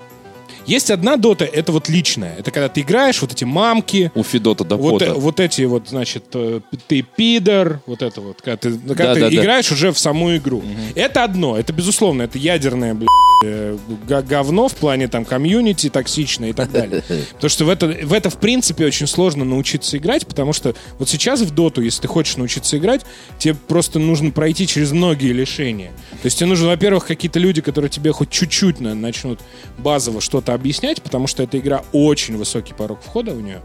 Есть 0.65 0.89
одна 0.91 1.17
дота, 1.17 1.45
это 1.45 1.71
вот 1.71 1.89
личная. 1.89 2.35
Это 2.37 2.51
когда 2.51 2.69
ты 2.69 2.81
играешь, 2.81 3.21
вот 3.21 3.31
эти 3.31 3.43
мамки, 3.43 4.11
У 4.15 4.23
Федота 4.23 4.63
до 4.63 4.77
вот, 4.77 4.91
пота. 4.99 5.05
э, 5.05 5.13
вот 5.13 5.39
эти 5.39 5.61
вот, 5.63 5.89
значит, 5.89 6.25
э, 6.33 6.61
ты 6.87 7.01
пидор, 7.03 7.81
вот 7.85 8.01
это 8.01 8.21
вот, 8.21 8.41
когда 8.41 8.57
ты, 8.57 8.71
когда 8.71 9.13
ты 9.13 9.19
Да-да-да. 9.21 9.35
играешь 9.35 9.71
уже 9.71 9.91
в 9.91 9.99
саму 9.99 10.35
игру. 10.37 10.63
Это 10.95 11.23
одно, 11.23 11.57
это 11.57 11.71
безусловно, 11.73 12.23
это 12.23 12.37
ядерное, 12.37 12.93
блядь, 12.95 13.07
э, 13.43 13.77
говно 14.07 14.67
в 14.67 14.73
плане 14.75 15.07
там 15.07 15.23
комьюнити 15.25 15.89
токсичное 15.89 16.49
и 16.49 16.53
так 16.53 16.71
далее. 16.71 17.03
Потому 17.33 17.49
что 17.49 17.65
в 17.65 17.69
это, 17.69 17.87
в 17.87 18.13
это, 18.13 18.29
в 18.29 18.37
принципе, 18.39 18.85
очень 18.85 19.07
сложно 19.07 19.45
научиться 19.45 19.97
играть, 19.97 20.25
потому 20.25 20.53
что 20.53 20.73
вот 20.97 21.09
сейчас 21.09 21.41
в 21.41 21.51
доту, 21.53 21.81
если 21.81 22.01
ты 22.01 22.07
хочешь 22.07 22.37
научиться 22.37 22.77
играть, 22.77 23.01
тебе 23.37 23.53
просто 23.53 23.99
нужно 23.99 24.31
пройти 24.31 24.65
через 24.67 24.91
многие 24.91 25.31
лишения. 25.31 25.91
То 26.21 26.25
есть 26.25 26.39
тебе 26.39 26.47
нужно, 26.47 26.67
во-первых, 26.67 27.05
какие-то 27.05 27.39
люди, 27.39 27.61
которые 27.61 27.89
тебе 27.89 28.11
хоть 28.11 28.29
чуть-чуть 28.31 28.79
на- 28.79 28.95
начнут 28.95 29.39
базово 29.77 30.21
что-то 30.21 30.54
объяснять, 30.55 31.01
потому 31.01 31.27
что 31.27 31.43
эта 31.43 31.59
игра 31.59 31.83
очень 31.91 32.37
высокий 32.37 32.73
порог 32.73 33.01
входа 33.03 33.31
у 33.31 33.39
нее. 33.39 33.61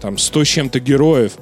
Там 0.00 0.18
100 0.18 0.44
с 0.44 0.48
чем-то 0.48 0.80
героев, 0.80 1.32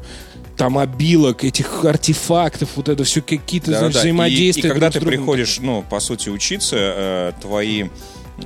там 0.56 0.78
обилок, 0.78 1.44
этих 1.44 1.84
артефактов, 1.84 2.70
вот 2.76 2.88
это 2.88 3.04
все 3.04 3.20
какие-то 3.20 3.66
Да-да-да. 3.66 3.86
значит, 3.86 4.00
взаимодействия. 4.00 4.62
И, 4.62 4.66
и 4.66 4.70
когда 4.70 4.90
друг 4.90 5.04
ты 5.04 5.10
приходишь, 5.10 5.58
ну, 5.60 5.84
по 5.88 6.00
сути, 6.00 6.28
учиться, 6.28 6.76
э, 6.78 7.32
твои 7.40 7.88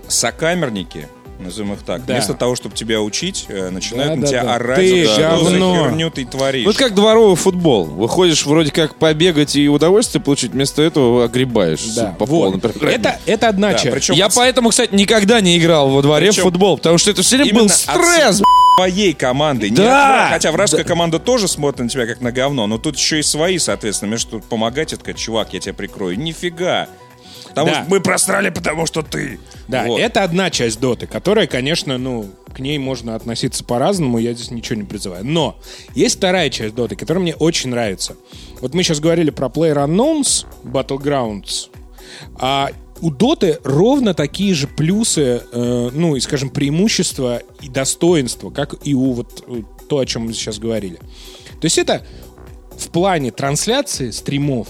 сокамерники, 0.08 1.08
назовем 1.38 1.72
их 1.74 1.80
так, 1.82 2.04
Да. 2.06 2.14
вместо 2.14 2.34
того, 2.34 2.56
чтобы 2.56 2.74
тебя 2.74 3.00
учить, 3.00 3.46
э, 3.48 3.70
начинают 3.70 4.16
на 4.16 4.22
Да-да-да. 4.26 4.40
тебя 4.42 4.54
орать, 4.54 4.76
Ты 4.80 5.06
за 5.06 5.12
что 5.12 5.38
за 5.44 5.50
говно. 5.50 5.74
херню 5.84 6.10
ты 6.10 6.24
творишь. 6.24 6.66
Вот 6.66 6.76
как 6.76 6.94
дворовый 6.94 7.36
футбол. 7.36 7.84
Выходишь 7.84 8.44
вроде 8.46 8.70
как 8.70 8.94
побегать 8.96 9.56
и 9.56 9.68
удовольствие 9.68 10.22
получить, 10.22 10.52
вместо 10.52 10.82
этого 10.82 11.24
огребаешь 11.24 11.82
Да, 11.94 12.14
по 12.18 12.24
вот. 12.26 12.60
полной 12.60 12.94
это, 12.94 13.18
это 13.26 13.48
одна 13.48 13.72
Да, 13.72 13.78
часть. 13.78 13.94
причем 13.94 14.14
Я 14.14 14.26
от 14.26 14.34
поэтому, 14.34 14.70
кстати, 14.70 14.94
никогда 14.94 15.40
не 15.40 15.58
играл 15.58 15.88
во 15.90 16.02
дворе 16.02 16.28
Причем 16.28 16.42
в 16.42 16.44
футбол, 16.44 16.76
потому 16.78 16.98
что 16.98 17.10
это 17.10 17.22
все 17.22 17.36
время 17.36 17.52
был 17.54 17.60
именно 17.62 17.74
от 17.74 17.78
стресс. 17.80 18.42
своей 18.78 19.12
команды. 19.14 19.70
Не 19.70 19.76
Да. 19.76 20.26
вра- 20.26 20.28
хотя 20.30 20.52
вражеская 20.52 20.84
команда 20.84 21.18
тоже 21.18 21.48
смотрит 21.48 21.80
на 21.84 21.88
тебя 21.88 22.06
как 22.06 22.20
на 22.20 22.30
говно, 22.32 22.66
но 22.66 22.78
тут 22.78 22.96
еще 22.96 23.20
и 23.20 23.22
свои, 23.22 23.58
соответственно. 23.58 24.10
Между 24.10 24.32
тут 24.32 24.44
помогать, 24.44 24.92
и 24.92 24.96
сказать, 24.96 25.16
чувак, 25.18 25.52
я 25.54 25.60
тебя 25.60 25.74
прикрою. 25.74 26.18
Нифига. 26.18 26.88
Потому 27.56 27.68
Да. 27.74 27.80
что 27.84 27.90
мы 27.90 28.00
просрали, 28.02 28.50
потому 28.50 28.84
что 28.84 29.00
ты. 29.00 29.38
Да, 29.66 29.84
Вот. 29.86 29.98
это 29.98 30.22
одна 30.22 30.50
часть 30.50 30.78
доты, 30.78 31.06
которая, 31.06 31.46
конечно, 31.46 31.96
ну, 31.96 32.26
к 32.54 32.58
ней 32.58 32.76
можно 32.76 33.14
относиться 33.14 33.64
по-разному, 33.64 34.18
я 34.18 34.34
здесь 34.34 34.50
ничего 34.50 34.78
не 34.78 34.84
призываю. 34.84 35.24
Но 35.24 35.56
есть 35.94 36.18
вторая 36.18 36.50
часть 36.50 36.74
доты, 36.74 36.96
которая 36.96 37.22
мне 37.22 37.34
очень 37.34 37.70
нравится. 37.70 38.14
Вот 38.60 38.74
мы 38.74 38.82
сейчас 38.82 39.00
говорили 39.00 39.30
про 39.30 39.46
PlayerUnknown's 39.46 40.44
Battlegrounds, 40.64 41.68
а 42.38 42.72
у 43.00 43.10
доты 43.10 43.58
ровно 43.64 44.12
такие 44.12 44.52
же 44.52 44.68
плюсы, 44.68 45.40
э, 45.50 45.90
ну, 45.94 46.14
и, 46.14 46.20
скажем, 46.20 46.50
преимущества 46.50 47.40
и 47.62 47.70
достоинства, 47.70 48.50
как 48.50 48.74
и 48.86 48.92
у 48.94 49.12
вот 49.12 49.44
э, 49.48 49.62
то, 49.88 49.98
о 50.00 50.04
чем 50.04 50.26
мы 50.26 50.34
сейчас 50.34 50.58
говорили. 50.58 50.96
То 50.96 51.64
есть 51.64 51.78
это 51.78 52.06
в 52.76 52.88
плане 52.90 53.30
трансляции 53.30 54.10
стримов, 54.10 54.68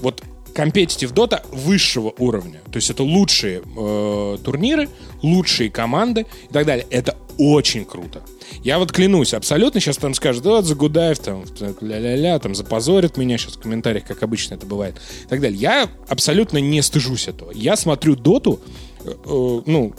вот 0.00 0.22
компетитив 0.58 1.12
дота 1.12 1.44
высшего 1.52 2.12
уровня. 2.18 2.60
То 2.72 2.78
есть 2.78 2.90
это 2.90 3.04
лучшие 3.04 3.62
э, 3.62 4.38
турниры, 4.42 4.88
лучшие 5.22 5.70
команды 5.70 6.26
и 6.50 6.52
так 6.52 6.66
далее. 6.66 6.84
Это 6.90 7.16
очень 7.38 7.84
круто. 7.84 8.22
Я 8.64 8.80
вот 8.80 8.90
клянусь, 8.90 9.34
абсолютно 9.34 9.78
сейчас 9.80 9.98
там 9.98 10.14
скажут, 10.14 10.42
да, 10.42 10.60
Загудаев 10.62 11.20
там, 11.20 11.44
ля-ля-ля, 11.80 12.40
там 12.40 12.56
запозорит 12.56 13.16
меня 13.16 13.38
сейчас 13.38 13.54
в 13.54 13.60
комментариях, 13.60 14.04
как 14.04 14.24
обычно 14.24 14.54
это 14.54 14.66
бывает, 14.66 14.96
и 15.26 15.28
так 15.28 15.40
далее. 15.40 15.60
Я 15.60 15.88
абсолютно 16.08 16.58
не 16.58 16.82
стыжусь 16.82 17.28
этого. 17.28 17.52
Я 17.52 17.76
смотрю 17.76 18.16
доту, 18.16 18.58
э, 19.04 19.10
э, 19.10 19.60
ну, 19.64 19.94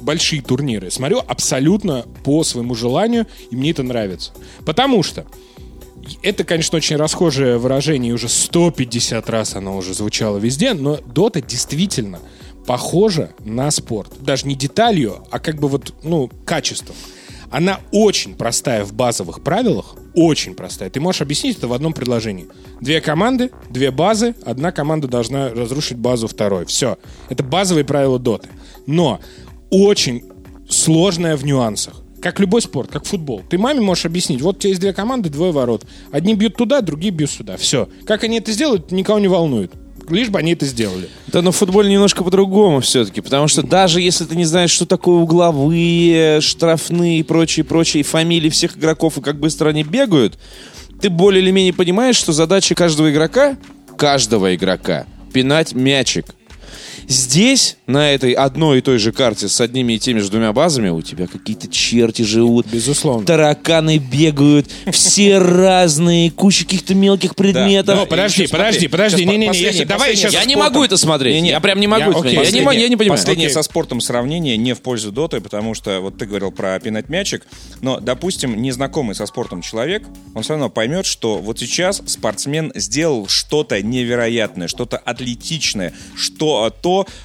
большие 0.00 0.40
турниры, 0.40 0.90
смотрю 0.90 1.18
абсолютно 1.18 2.06
по 2.24 2.44
своему 2.44 2.74
желанию, 2.74 3.26
и 3.50 3.56
мне 3.56 3.72
это 3.72 3.82
нравится. 3.82 4.32
Потому 4.64 5.02
что 5.02 5.26
это, 6.22 6.44
конечно, 6.44 6.76
очень 6.76 6.96
расхожее 6.96 7.58
выражение, 7.58 8.12
уже 8.12 8.28
150 8.28 9.28
раз 9.30 9.54
оно 9.56 9.76
уже 9.76 9.94
звучало 9.94 10.38
везде, 10.38 10.74
но 10.74 10.96
Дота 10.96 11.40
действительно 11.40 12.20
похожа 12.66 13.30
на 13.44 13.70
спорт. 13.70 14.12
Даже 14.20 14.46
не 14.46 14.54
деталью, 14.54 15.24
а 15.30 15.38
как 15.38 15.56
бы 15.56 15.68
вот, 15.68 15.94
ну, 16.02 16.30
качеством. 16.44 16.94
Она 17.50 17.80
очень 17.92 18.34
простая 18.34 18.84
в 18.84 18.92
базовых 18.92 19.42
правилах, 19.42 19.96
очень 20.14 20.54
простая. 20.54 20.90
Ты 20.90 21.00
можешь 21.00 21.22
объяснить 21.22 21.58
это 21.58 21.68
в 21.68 21.72
одном 21.72 21.94
предложении. 21.94 22.48
Две 22.80 23.00
команды, 23.00 23.50
две 23.70 23.90
базы, 23.90 24.34
одна 24.44 24.70
команда 24.70 25.08
должна 25.08 25.48
разрушить 25.48 25.96
базу 25.96 26.28
второй. 26.28 26.66
Все. 26.66 26.98
Это 27.30 27.42
базовые 27.42 27.84
правила 27.84 28.18
доты. 28.18 28.50
Но 28.86 29.20
очень 29.70 30.24
сложная 30.68 31.36
в 31.36 31.44
нюансах. 31.44 31.94
Как 32.20 32.40
любой 32.40 32.62
спорт, 32.62 32.90
как 32.90 33.04
футбол. 33.04 33.42
Ты 33.48 33.58
маме 33.58 33.80
можешь 33.80 34.04
объяснить, 34.04 34.40
вот 34.40 34.56
у 34.56 34.58
тебя 34.58 34.70
есть 34.70 34.80
две 34.80 34.92
команды, 34.92 35.28
двое 35.28 35.52
ворот. 35.52 35.86
Одни 36.10 36.34
бьют 36.34 36.56
туда, 36.56 36.80
другие 36.80 37.12
бьют 37.12 37.30
сюда. 37.30 37.56
Все. 37.56 37.88
Как 38.06 38.24
они 38.24 38.38
это 38.38 38.52
сделают, 38.52 38.90
никого 38.90 39.18
не 39.18 39.28
волнует. 39.28 39.72
лишь 40.08 40.28
бы 40.28 40.38
они 40.38 40.52
это 40.52 40.66
сделали. 40.66 41.08
Да, 41.28 41.42
но 41.42 41.52
в 41.52 41.56
футболе 41.56 41.92
немножко 41.92 42.24
по-другому 42.24 42.80
все-таки, 42.80 43.20
потому 43.20 43.46
что 43.46 43.62
даже 43.62 44.00
если 44.00 44.24
ты 44.24 44.36
не 44.36 44.46
знаешь, 44.46 44.70
что 44.70 44.86
такое 44.86 45.16
угловые, 45.16 46.40
штрафные 46.40 47.20
и 47.20 47.22
прочие, 47.22 47.64
прочие 47.64 48.02
фамилии 48.02 48.48
всех 48.48 48.76
игроков 48.76 49.18
и 49.18 49.20
как 49.20 49.38
быстро 49.38 49.68
они 49.68 49.84
бегают, 49.84 50.38
ты 51.00 51.10
более 51.10 51.42
или 51.42 51.50
менее 51.50 51.72
понимаешь, 51.72 52.16
что 52.16 52.32
задача 52.32 52.74
каждого 52.74 53.10
игрока, 53.12 53.56
каждого 53.96 54.54
игрока, 54.54 55.06
пинать 55.32 55.74
мячик. 55.74 56.34
Здесь, 57.08 57.78
на 57.86 58.10
этой 58.12 58.32
одной 58.32 58.78
и 58.78 58.80
той 58.82 58.98
же 58.98 59.12
карте 59.12 59.48
с 59.48 59.60
одними 59.62 59.94
и 59.94 59.98
теми 59.98 60.18
же 60.18 60.30
двумя 60.30 60.52
базами, 60.52 60.90
у 60.90 61.00
тебя 61.00 61.26
какие-то 61.26 61.66
черти 61.68 62.20
живут. 62.20 62.66
Безусловно. 62.66 63.24
Тараканы 63.26 63.96
бегают, 63.96 64.70
все 64.92 65.38
разные, 65.38 66.30
куча 66.30 66.64
каких-то 66.64 66.94
мелких 66.94 67.34
предметов. 67.34 67.96
Ну, 67.96 68.06
подожди, 68.06 68.46
подожди, 68.46 68.88
подожди, 68.88 69.24
не-не-не, 69.24 69.86
давай 69.86 70.16
сейчас... 70.16 70.34
Я 70.34 70.44
не 70.44 70.56
могу 70.56 70.84
это 70.84 70.98
смотреть. 70.98 71.42
Я 71.44 71.60
прям 71.60 71.80
не 71.80 71.86
могу 71.86 72.00
я- 72.00 72.08
это 72.08 72.18
смотреть. 72.18 72.38
окей, 72.38 72.80
Я 72.80 72.88
не 72.88 72.96
понимаю. 72.96 73.18
Последнее 73.18 73.48
со 73.48 73.62
спортом 73.62 74.02
сравнение 74.02 74.58
не 74.58 74.74
в 74.74 74.82
пользу 74.82 75.10
доты, 75.10 75.40
потому 75.40 75.74
что 75.74 76.00
вот 76.00 76.18
ты 76.18 76.26
говорил 76.26 76.52
про 76.52 76.78
пинать 76.78 77.08
мячик, 77.08 77.46
но, 77.80 78.00
допустим, 78.00 78.60
незнакомый 78.60 79.14
со 79.14 79.24
спортом 79.24 79.62
человек, 79.62 80.02
он 80.34 80.42
все 80.42 80.52
равно 80.52 80.68
поймет, 80.68 81.06
что 81.06 81.38
вот 81.38 81.58
сейчас 81.58 82.02
спортсмен 82.06 82.70
сделал 82.74 83.28
что-то 83.28 83.80
невероятное, 83.82 84.68
что-то 84.68 84.98
атлетичное, 84.98 85.94
что 86.16 86.64
а, 86.64 86.70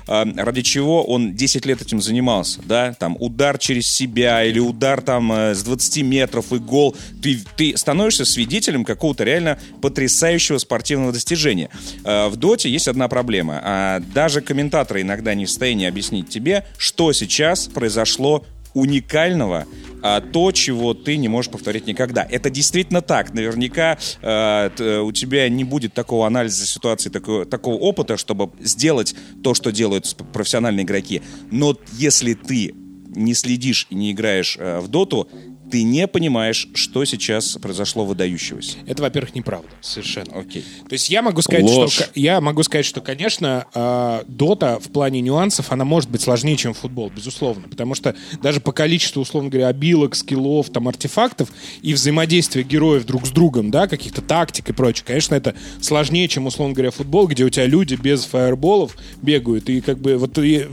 а, 0.08 0.26
ради 0.36 0.62
чего 0.62 1.04
он 1.04 1.34
10 1.34 1.66
лет 1.66 1.82
этим 1.82 2.02
занимался, 2.02 2.62
да, 2.66 2.94
там 2.94 3.16
удар 3.20 3.58
через 3.58 3.88
себя 3.88 4.44
или 4.44 4.60
удар 4.60 5.02
там 5.02 5.32
э, 5.32 5.56
с 5.56 5.64
20 5.64 6.04
метров 6.04 6.52
и 6.52 6.58
гол, 6.58 6.96
ты, 7.22 7.40
ты 7.56 7.78
становишься 7.78 8.26
свидетелем 8.26 8.84
какого-то 8.86 9.24
реально 9.24 9.60
потрясающего 9.82 10.58
спортивного 10.58 11.12
достижения. 11.12 11.70
Э, 12.04 12.28
В 12.28 12.36
доте 12.36 12.70
есть 12.70 12.88
одна 12.88 13.08
проблема. 13.08 13.62
А, 13.64 14.00
Даже 14.14 14.42
комментаторы 14.42 15.02
иногда 15.02 15.34
не 15.34 15.46
в 15.46 15.50
состоянии 15.50 15.88
объяснить 15.88 16.30
тебе, 16.30 16.66
что 16.78 17.14
сейчас 17.14 17.68
произошло 17.68 18.46
уникального, 18.74 19.66
а, 20.02 20.22
то, 20.22 20.52
чего 20.52 20.94
ты 20.94 21.18
не 21.18 21.28
можешь 21.28 21.52
повторить 21.52 21.88
никогда. 21.88 22.28
Это 22.30 22.50
действительно 22.50 23.02
так. 23.02 23.34
Наверняка 23.34 23.98
э, 24.22 25.00
у 25.00 25.12
тебя 25.12 25.48
не 25.48 25.64
будет 25.64 25.94
такого 25.94 26.28
анализа 26.28 26.66
ситуации, 26.66 27.10
такого, 27.10 27.46
такого 27.46 27.76
опыта, 27.76 28.18
чтобы 28.18 28.52
сделать 28.60 29.16
то, 29.44 29.54
что 29.54 29.72
делают 29.72 30.16
профессиональные 30.34 30.84
игроки. 30.84 31.22
Но 31.52 31.78
если 31.94 32.34
ты 32.34 32.74
не 33.16 33.34
следишь 33.34 33.88
и 33.90 33.96
не 33.96 34.12
играешь 34.12 34.58
э, 34.60 34.80
в 34.80 34.88
доту, 34.88 35.30
ты 35.74 35.82
не 35.82 36.08
понимаешь, 36.08 36.68
что 36.76 37.04
сейчас 37.04 37.58
произошло 37.60 38.06
выдающегося. 38.06 38.78
Это, 38.86 39.02
во-первых, 39.02 39.34
неправда. 39.34 39.70
Совершенно. 39.82 40.38
Окей. 40.38 40.64
То 40.88 40.94
есть 40.94 41.10
я 41.10 41.24
могу 41.24 41.42
сказать, 41.42 41.64
Ложь. 41.64 41.94
что 41.94 42.10
я 42.14 42.40
могу 42.42 42.62
сказать, 42.62 42.86
что, 42.86 43.02
конечно, 43.02 43.66
э, 43.74 44.24
дота 44.28 44.78
в 44.78 44.92
плане 44.92 45.22
нюансов 45.22 45.72
она 45.72 45.84
может 45.84 46.12
быть 46.12 46.22
сложнее, 46.22 46.58
чем 46.58 46.76
футбол, 46.76 47.10
безусловно, 47.10 47.68
потому 47.68 47.96
что 47.96 48.16
даже 48.44 48.62
по 48.62 48.72
количеству, 48.72 49.24
условно 49.24 49.50
говоря, 49.50 49.68
обилок, 49.68 50.14
скиллов, 50.14 50.70
там 50.70 50.88
артефактов 50.88 51.50
и 51.82 51.96
взаимодействия 51.96 52.62
героев 52.62 53.08
друг 53.08 53.26
с 53.26 53.32
другом, 53.32 53.72
да, 53.72 53.88
каких-то 53.88 54.22
тактик 54.22 54.70
и 54.70 54.74
прочее, 54.74 55.06
конечно, 55.08 55.34
это 55.34 55.56
сложнее, 55.82 56.28
чем 56.28 56.46
условно 56.46 56.76
говоря 56.76 56.92
футбол, 56.92 57.26
где 57.26 57.46
у 57.46 57.50
тебя 57.50 57.66
люди 57.66 57.96
без 57.96 58.26
фаерболов 58.26 58.96
бегают 59.24 59.68
и 59.72 59.82
как 59.82 59.98
бы 59.98 60.18
вот 60.18 60.38
и, 60.38 60.68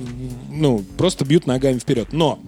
ну 0.50 0.84
просто 0.98 1.24
бьют 1.24 1.46
ногами 1.46 1.78
вперед. 1.78 2.12
Но 2.12 2.38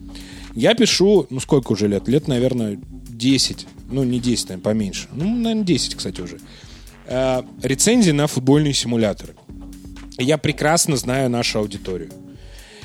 я 0.54 0.74
пишу, 0.74 1.26
ну 1.30 1.40
сколько 1.40 1.72
уже 1.72 1.88
лет? 1.88 2.08
Лет, 2.08 2.28
наверное, 2.28 2.78
10. 3.22 3.66
Ну, 3.90 4.04
не 4.04 4.20
10, 4.20 4.48
наверное, 4.48 4.62
поменьше. 4.62 5.08
Ну, 5.12 5.34
наверное, 5.34 5.64
10, 5.64 5.94
кстати, 5.94 6.20
уже. 6.20 6.38
Э, 7.06 7.42
рецензии 7.62 8.10
на 8.10 8.26
футбольные 8.26 8.74
симуляторы. 8.74 9.34
Я 10.18 10.38
прекрасно 10.38 10.96
знаю 10.96 11.30
нашу 11.30 11.58
аудиторию. 11.58 12.10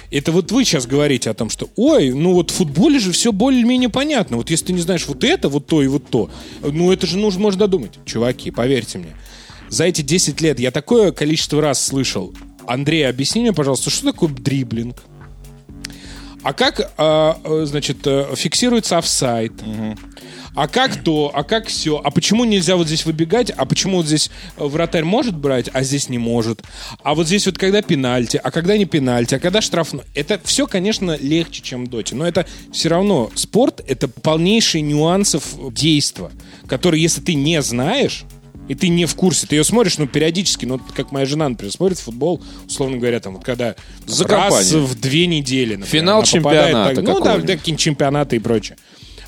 Это 0.10 0.32
вот 0.32 0.52
вы 0.52 0.64
сейчас 0.64 0.88
говорите 0.88 1.30
о 1.30 1.34
том, 1.34 1.50
что, 1.50 1.70
ой, 1.76 2.12
ну 2.12 2.34
вот 2.34 2.52
в 2.52 2.54
футболе 2.54 2.98
же 2.98 3.12
все 3.12 3.34
более-менее 3.34 3.90
понятно. 3.90 4.38
Вот 4.38 4.50
если 4.50 4.68
ты 4.68 4.74
не 4.74 4.80
знаешь 4.80 5.06
вот 5.06 5.24
это, 5.24 5.50
вот 5.50 5.68
то 5.68 5.84
и 5.84 5.88
вот 5.88 6.08
то, 6.10 6.30
ну 6.62 6.94
это 6.94 7.06
же 7.06 7.18
нужно, 7.18 7.42
можно 7.42 7.60
додумать. 7.60 8.00
Чуваки, 8.06 8.52
поверьте 8.52 9.00
мне, 9.00 9.16
за 9.68 9.84
эти 9.84 10.02
10 10.02 10.40
лет 10.40 10.60
я 10.62 10.72
такое 10.72 11.12
количество 11.12 11.62
раз 11.62 11.86
слышал. 11.86 12.34
Андрей, 12.66 13.08
объясни 13.08 13.42
мне, 13.42 13.52
пожалуйста, 13.52 13.90
что 13.90 14.12
такое 14.12 14.30
дриблинг? 14.30 14.96
А 16.48 16.54
как, 16.54 16.80
э, 16.80 16.86
э, 16.98 17.66
значит, 17.66 18.08
э, 18.08 18.34
фиксируется 18.34 18.98
офсайт? 18.98 19.52
А 20.56 20.70
как 20.70 21.04
то, 21.04 21.30
а 21.34 21.44
как 21.44 21.68
все? 21.68 22.00
А 22.02 22.10
почему 22.10 22.46
нельзя 22.46 22.78
вот 22.78 22.88
здесь 22.88 23.06
выбегать? 23.06 23.50
А 23.50 23.66
почему 23.66 23.98
вот 23.98 24.06
здесь 24.06 24.32
э, 24.56 24.64
вратарь 24.64 25.04
может 25.04 25.36
брать, 25.36 25.70
а 25.74 25.84
здесь 25.84 26.08
не 26.08 26.18
может? 26.18 26.64
А 27.04 27.16
вот 27.16 27.28
здесь 27.28 27.48
вот 27.48 27.58
когда 27.58 27.82
пенальти, 27.82 28.40
а 28.42 28.50
когда 28.50 28.78
не 28.78 28.86
пенальти, 28.86 29.36
а 29.36 29.40
когда 29.40 29.60
штрафной? 29.60 30.06
Это 30.16 30.40
все, 30.46 30.68
конечно, 30.68 31.18
легче, 31.20 31.62
чем 31.62 31.84
в 31.84 31.90
доте, 31.90 32.16
но 32.16 32.26
это 32.26 32.46
все 32.72 32.88
равно 32.88 33.30
спорт— 33.36 33.82
это 33.86 34.08
полнейшие 34.08 34.84
нюансов 34.84 35.44
действа, 35.74 36.32
которые, 36.66 37.04
если 37.04 37.20
ты 37.20 37.34
не 37.34 37.62
знаешь, 37.62 38.24
и 38.68 38.76
ты 38.76 38.88
не 38.90 39.06
в 39.06 39.16
курсе, 39.16 39.48
ты 39.48 39.56
ее 39.56 39.64
смотришь, 39.64 39.98
ну, 39.98 40.08
периодически, 40.08 40.66
ну, 40.66 40.80
как 40.96 41.12
моя 41.12 41.26
жена, 41.26 41.48
например, 41.50 41.72
смотрит 41.72 42.00
футбол, 42.00 42.42
условно 42.68 42.98
говоря, 42.98 43.20
там, 43.20 43.36
вот 43.36 43.44
когда 43.44 43.76
За 44.06 44.28
раз 44.28 44.54
компанию. 44.54 44.86
в 44.86 44.96
две 45.00 45.26
недели, 45.28 45.76
например, 45.76 45.88
Финал 46.04 46.18
она 46.20 46.26
попадает 46.28 46.66
чемпионата 46.68 46.96
так- 46.96 47.04
ну, 47.04 47.10
да, 47.12 47.14
какого-нибудь. 47.18 47.46
да, 47.48 47.58
какие-нибудь 47.58 47.82
чемпионаты 47.84 48.36
и 48.36 48.40
прочее. 48.40 48.78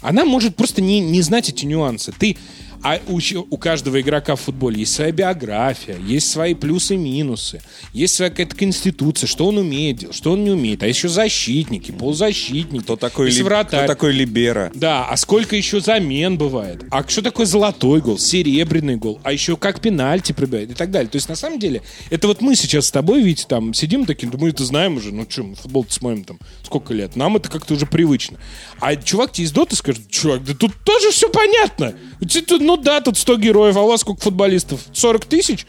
Она 0.01 0.23
может 0.25 0.55
просто 0.55 0.81
не, 0.81 0.99
не 1.01 1.21
знать 1.21 1.49
эти 1.49 1.65
нюансы. 1.65 2.13
Ты, 2.17 2.37
а 2.83 2.99
у, 3.07 3.19
у 3.49 3.57
каждого 3.57 3.99
игрока 3.99 4.35
в 4.35 4.41
футболе 4.41 4.79
есть 4.79 4.93
своя 4.93 5.11
биография, 5.11 5.97
есть 5.97 6.29
свои 6.29 6.53
плюсы 6.53 6.95
и 6.95 6.97
минусы, 6.97 7.61
есть 7.93 8.15
своя 8.15 8.29
какая-то 8.31 8.55
конституция, 8.55 9.27
что 9.27 9.47
он 9.47 9.57
умеет 9.57 9.97
делать, 9.97 10.15
что 10.15 10.31
он 10.31 10.43
не 10.43 10.51
умеет. 10.51 10.83
А 10.83 10.87
еще 10.87 11.09
защитники, 11.09 11.91
полузащитники. 11.91 12.83
Кто 12.83 12.95
такой, 12.95 13.29
ли- 13.31 13.43
вратарь. 13.43 13.85
кто 13.85 13.93
такой 13.93 14.13
Либера? 14.13 14.71
Да, 14.73 15.05
а 15.05 15.17
сколько 15.17 15.55
еще 15.55 15.79
замен 15.79 16.37
бывает? 16.37 16.83
А 16.91 17.07
что 17.07 17.21
такое 17.21 17.45
золотой 17.45 18.01
гол, 18.01 18.17
серебряный 18.17 18.95
гол? 18.95 19.19
А 19.23 19.31
еще 19.31 19.57
как 19.57 19.81
пенальти 19.81 20.31
пробивает 20.31 20.71
и 20.71 20.73
так 20.73 20.91
далее. 20.91 21.09
То 21.09 21.17
есть, 21.17 21.29
на 21.29 21.35
самом 21.35 21.59
деле, 21.59 21.81
это 22.09 22.27
вот 22.27 22.41
мы 22.41 22.55
сейчас 22.55 22.87
с 22.87 22.91
тобой, 22.91 23.21
Витя, 23.21 23.45
там 23.47 23.73
сидим 23.73 24.05
такие, 24.05 24.31
мы 24.31 24.49
это 24.49 24.63
знаем 24.63 24.97
уже, 24.97 25.13
ну 25.13 25.25
что, 25.29 25.43
мы 25.43 25.55
футбол 25.55 25.85
смотрим 25.89 26.23
там 26.23 26.39
сколько 26.63 26.93
лет, 26.93 27.15
нам 27.15 27.35
это 27.35 27.49
как-то 27.49 27.73
уже 27.73 27.85
привычно. 27.85 28.37
А 28.79 28.95
чувак 28.95 29.31
тебе 29.31 29.45
из 29.45 29.51
доты 29.51 29.75
скажет, 29.75 30.09
чувак, 30.09 30.43
да 30.43 30.53
тут 30.53 30.71
тоже 30.85 31.11
все 31.11 31.29
понятно. 31.29 31.93
У 32.21 32.25
тебя 32.25 32.43
тут, 32.45 32.61
ну 32.69 32.77
да, 32.77 33.01
тут 33.01 33.17
100 33.17 33.37
героев, 33.37 33.77
а 33.77 33.81
у 33.81 33.87
вас 33.87 34.01
сколько 34.01 34.21
футболистов? 34.21 34.81
40 34.93 35.25
тысяч? 35.25 35.65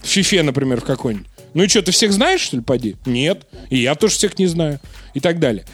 В 0.00 0.06
фифе, 0.06 0.42
например, 0.42 0.80
в 0.80 0.84
какой-нибудь. 0.84 1.26
Ну 1.52 1.62
и 1.62 1.68
что, 1.68 1.82
ты 1.82 1.92
всех 1.92 2.10
знаешь, 2.10 2.40
что 2.40 2.56
ли, 2.56 2.62
поди? 2.62 2.96
Нет. 3.04 3.46
И 3.68 3.76
я 3.76 3.94
тоже 3.94 4.14
всех 4.14 4.38
не 4.38 4.46
знаю. 4.46 4.80
И 5.12 5.20
так 5.20 5.40
далее. 5.40 5.66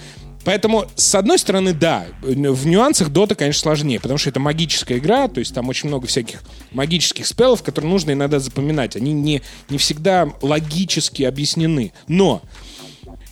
Поэтому, 0.44 0.86
с 0.96 1.14
одной 1.14 1.38
стороны, 1.38 1.74
да, 1.74 2.06
в 2.22 2.66
нюансах 2.66 3.10
Дота, 3.10 3.36
конечно, 3.36 3.60
сложнее, 3.60 4.00
потому 4.00 4.18
что 4.18 4.30
это 4.30 4.40
магическая 4.40 4.98
игра, 4.98 5.28
то 5.28 5.38
есть 5.38 5.54
там 5.54 5.68
очень 5.68 5.88
много 5.88 6.08
всяких 6.08 6.42
магических 6.72 7.24
спелов, 7.28 7.62
которые 7.62 7.88
нужно 7.92 8.10
иногда 8.10 8.40
запоминать. 8.40 8.96
Они 8.96 9.12
не, 9.12 9.42
не 9.70 9.78
всегда 9.78 10.28
логически 10.42 11.22
объяснены. 11.22 11.92
Но 12.08 12.42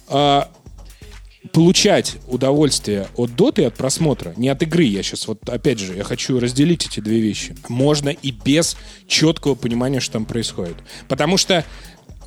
а, 0.07 0.49
получать 1.51 2.17
удовольствие 2.29 3.09
от 3.17 3.35
доты 3.35 3.65
от 3.65 3.75
просмотра, 3.75 4.33
не 4.37 4.49
от 4.49 4.63
игры, 4.63 4.85
я 4.85 5.03
сейчас 5.03 5.27
вот, 5.27 5.49
опять 5.49 5.81
же, 5.81 5.97
я 5.97 6.05
хочу 6.05 6.39
разделить 6.39 6.87
эти 6.87 7.01
две 7.01 7.21
вещи, 7.21 7.57
можно 7.69 8.11
и 8.11 8.31
без 8.31 8.77
четкого 9.09 9.55
понимания, 9.55 10.01
что 10.01 10.15
там 10.15 10.25
происходит. 10.25 10.77
Потому 11.09 11.37
что 11.37 11.65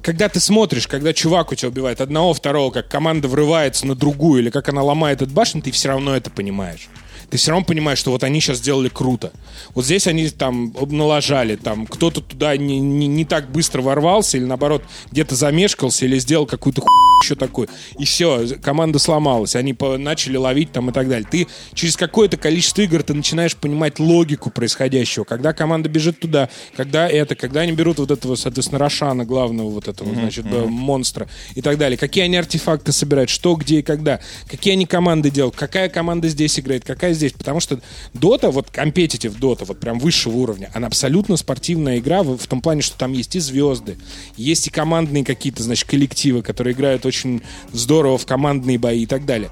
когда 0.01 0.29
ты 0.29 0.39
смотришь, 0.39 0.87
когда 0.87 1.13
чувак 1.13 1.51
у 1.51 1.55
тебя 1.55 1.69
убивает 1.69 2.01
одного, 2.01 2.33
второго, 2.33 2.71
как 2.71 2.89
команда 2.89 3.27
врывается 3.27 3.87
на 3.87 3.95
другую, 3.95 4.41
или 4.41 4.49
как 4.49 4.69
она 4.69 4.83
ломает 4.83 5.21
этот 5.21 5.33
башню, 5.33 5.61
ты 5.61 5.71
все 5.71 5.87
равно 5.87 6.15
это 6.15 6.29
понимаешь. 6.29 6.89
Ты 7.29 7.37
все 7.37 7.51
равно 7.51 7.65
понимаешь, 7.65 7.99
что 7.99 8.11
вот 8.11 8.23
они 8.23 8.39
сейчас 8.39 8.57
сделали 8.57 8.89
круто. 8.89 9.31
Вот 9.73 9.85
здесь 9.85 10.07
они 10.07 10.29
там 10.29 10.73
налажали, 10.89 11.55
там 11.55 11.87
кто-то 11.87 12.21
туда 12.21 12.55
не, 12.57 12.79
не, 12.79 13.07
не 13.07 13.25
так 13.25 13.51
быстро 13.51 13.81
ворвался, 13.81 14.37
или 14.37 14.45
наоборот, 14.45 14.83
где-то 15.11 15.35
замешкался, 15.35 16.05
или 16.05 16.17
сделал 16.19 16.45
какую-то 16.45 16.81
хуйню 16.81 17.05
еще 17.23 17.35
такую. 17.35 17.67
И 17.97 18.05
все, 18.05 18.47
команда 18.61 18.99
сломалась. 18.99 19.55
Они 19.55 19.73
по- 19.73 19.97
начали 19.97 20.37
ловить 20.37 20.71
там 20.71 20.89
и 20.89 20.93
так 20.93 21.09
далее. 21.09 21.27
Ты 21.29 21.47
через 21.73 21.97
какое-то 21.97 22.37
количество 22.37 22.81
игр 22.81 23.03
ты 23.03 23.13
начинаешь 23.13 23.55
понимать 23.55 23.99
логику 23.99 24.49
происходящего. 24.49 25.23
Когда 25.23 25.53
команда 25.53 25.89
бежит 25.89 26.19
туда, 26.19 26.49
когда 26.75 27.07
это, 27.07 27.35
когда 27.35 27.61
они 27.61 27.71
берут 27.71 27.99
вот 27.99 28.11
этого, 28.11 28.35
соответственно, 28.35 28.79
Рошана, 28.79 29.25
главного 29.25 29.69
вот 29.69 29.87
этого, 29.87 30.13
значит, 30.13 30.45
э, 30.45 30.65
монстра 30.65 31.27
и 31.55 31.61
так 31.61 31.77
далее. 31.77 31.97
Какие 31.97 32.25
они 32.25 32.37
артефакты 32.37 32.91
собирают, 32.91 33.29
что, 33.29 33.55
где 33.55 33.79
и 33.79 33.81
когда. 33.81 34.19
Какие 34.49 34.73
они 34.73 34.85
команды 34.85 35.29
делают, 35.29 35.55
какая 35.55 35.89
команда 35.89 36.27
здесь 36.29 36.59
играет, 36.59 36.85
какая 36.85 37.13
здесь. 37.15 37.33
Потому 37.33 37.59
что 37.59 37.79
Дота, 38.13 38.51
вот 38.51 38.69
компетитив 38.69 39.35
Дота, 39.35 39.65
вот 39.65 39.79
прям 39.79 39.99
высшего 39.99 40.35
уровня, 40.35 40.69
она 40.73 40.87
абсолютно 40.87 41.37
спортивная 41.37 41.97
игра 41.97 42.23
в, 42.23 42.37
в 42.37 42.47
том 42.47 42.61
плане, 42.61 42.81
что 42.81 42.97
там 42.97 43.13
есть 43.13 43.35
и 43.35 43.39
звезды, 43.39 43.97
есть 44.37 44.67
и 44.67 44.69
командные 44.69 45.25
какие-то, 45.25 45.63
значит, 45.63 45.89
коллективы, 45.89 46.41
которые 46.41 46.73
играют 46.73 47.05
очень 47.05 47.41
здорово 47.71 48.17
в 48.17 48.25
командные 48.25 48.77
бои 48.77 49.03
и 49.03 49.07
так 49.07 49.25
далее. 49.25 49.49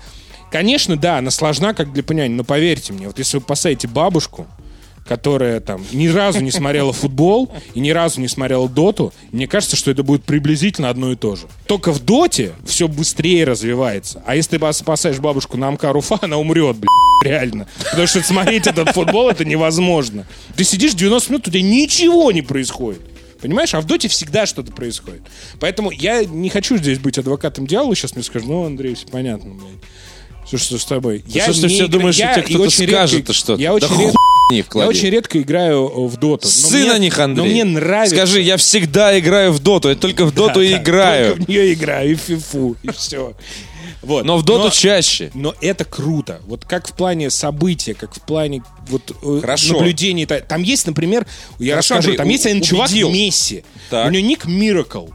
Конечно, 0.51 0.97
да, 0.97 1.17
она 1.17 1.31
сложна 1.31 1.73
как 1.73 1.91
для 1.93 2.03
понимания, 2.03 2.35
но 2.35 2.43
поверьте 2.43 2.93
мне, 2.93 3.07
вот 3.07 3.17
если 3.17 3.37
вы 3.37 3.43
посадите 3.43 3.87
бабушку 3.87 4.45
которая 5.07 5.59
там 5.59 5.83
ни 5.91 6.07
разу 6.07 6.39
не 6.39 6.51
смотрела 6.51 6.93
футбол 6.93 7.51
и 7.73 7.79
ни 7.79 7.89
разу 7.89 8.21
не 8.21 8.27
смотрела 8.27 8.69
доту, 8.69 9.13
мне 9.31 9.47
кажется, 9.47 9.75
что 9.75 9.91
это 9.91 10.03
будет 10.03 10.23
приблизительно 10.23 10.89
одно 10.89 11.11
и 11.11 11.15
то 11.15 11.35
же. 11.35 11.47
Только 11.67 11.91
в 11.91 11.99
доте 11.99 12.53
все 12.65 12.87
быстрее 12.87 13.43
развивается. 13.43 14.23
А 14.25 14.35
если 14.35 14.57
ты 14.57 14.73
спасаешь 14.73 15.19
бабушку 15.19 15.57
на 15.57 15.67
Амкар 15.67 15.95
Уфа, 15.95 16.19
она 16.21 16.37
умрет, 16.37 16.77
блядь, 16.77 16.89
реально. 17.23 17.67
Потому 17.89 18.07
что 18.07 18.21
смотреть 18.23 18.67
этот 18.67 18.89
футбол 18.91 19.29
это 19.29 19.45
невозможно. 19.45 20.25
Ты 20.55 20.63
сидишь 20.63 20.93
90 20.93 21.31
минут, 21.31 21.47
у 21.47 21.51
тебя 21.51 21.61
ничего 21.61 22.31
не 22.31 22.41
происходит. 22.41 23.01
Понимаешь? 23.41 23.73
А 23.73 23.81
в 23.81 23.85
доте 23.85 24.07
всегда 24.07 24.45
что-то 24.45 24.71
происходит. 24.71 25.21
Поэтому 25.59 25.91
я 25.91 26.23
не 26.23 26.49
хочу 26.49 26.77
здесь 26.77 26.99
быть 26.99 27.17
адвокатом 27.17 27.67
дьявола. 27.67 27.93
Сейчас 27.93 28.15
мне 28.15 28.23
скажут, 28.23 28.47
ну, 28.47 28.65
Андрей, 28.65 28.95
все 28.95 29.05
понятно, 29.07 29.53
блядь. 29.53 30.47
Что, 30.47 30.57
что 30.57 30.77
с 30.77 30.85
тобой? 30.85 31.23
Я 31.27 31.51
что 31.51 31.63
ты 31.63 31.67
все 31.67 31.87
думаешь, 31.87 32.15
что 32.15 32.33
тебе 32.35 32.43
кто-то 32.43 32.69
скажет 32.69 33.33
что-то? 33.33 33.61
Я 33.61 33.73
очень 33.73 33.89
да 33.89 33.95
редко... 33.95 34.17
не 34.53 34.59
Я 34.59 34.63
вклади. 34.63 34.87
очень 34.89 35.09
редко 35.09 35.41
играю 35.41 35.87
э, 35.87 36.07
в 36.07 36.17
доту. 36.17 36.45
Но 36.47 36.49
Сын 36.51 36.81
мне- 36.81 36.93
на 36.93 36.97
них, 36.99 37.19
Андрей. 37.19 37.43
Но 37.45 37.49
мне 37.51 37.63
нравится. 37.65 38.15
Скажи, 38.15 38.41
я 38.41 38.57
всегда 38.57 39.17
играю 39.19 39.51
в 39.51 39.59
доту, 39.59 39.89
я 39.89 39.95
только 39.95 40.25
в 40.25 40.33
доту 40.33 40.55
Да, 40.59 40.63
и 40.63 40.71
да, 40.71 40.81
играю. 40.81 41.27
Только 41.35 41.43
в 41.45 41.49
нее 41.49 41.73
играю, 41.73 42.11
и 42.11 42.15
в 42.15 42.19
фифу, 42.21 42.75
и 42.83 42.89
все. 42.91 43.33
Вот. 44.01 44.25
Но 44.25 44.37
в 44.37 44.43
доту 44.43 44.69
чаще. 44.69 45.31
Но 45.33 45.55
это 45.61 45.85
круто. 45.85 46.41
Вот 46.45 46.65
как 46.65 46.87
в 46.89 46.93
плане 46.93 47.29
события, 47.29 47.93
как 47.93 48.13
в 48.13 48.21
плане 48.21 48.61
вот, 48.89 49.11
э, 49.23 49.39
Хорошо. 49.41 49.75
наблюдений. 49.75 50.25
Та- 50.25 50.41
Там 50.41 50.61
есть, 50.63 50.85
например, 50.87 51.25
я 51.57 51.73
Хорошо, 51.75 51.95
расскажу, 51.95 51.97
Андрей, 52.09 52.17
там 52.17 52.27
у- 52.27 52.29
есть 52.31 52.45
один 52.45 52.61
чувак 52.61 52.89
убедил. 52.89 53.09
Месси. 53.11 53.63
Так. 53.89 54.07
У 54.07 54.09
него 54.11 54.25
ник 54.27 54.45
Miracle. 54.45 55.09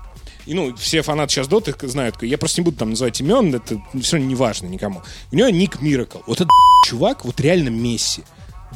И, 0.46 0.54
ну, 0.54 0.74
все 0.76 1.02
фанаты 1.02 1.34
сейчас 1.34 1.48
доты 1.48 1.74
знают. 1.86 2.22
Я 2.22 2.38
просто 2.38 2.62
не 2.62 2.64
буду 2.64 2.78
там 2.78 2.88
называть 2.88 3.20
имен, 3.20 3.54
это 3.54 3.78
все 4.00 4.16
не 4.16 4.34
важно 4.34 4.66
никому. 4.68 5.02
У 5.30 5.36
него 5.36 5.50
ник 5.50 5.76
Miracle. 5.82 6.22
Вот 6.26 6.38
этот 6.38 6.48
чувак, 6.86 7.26
вот 7.26 7.38
реально 7.42 7.68
Месси 7.68 8.22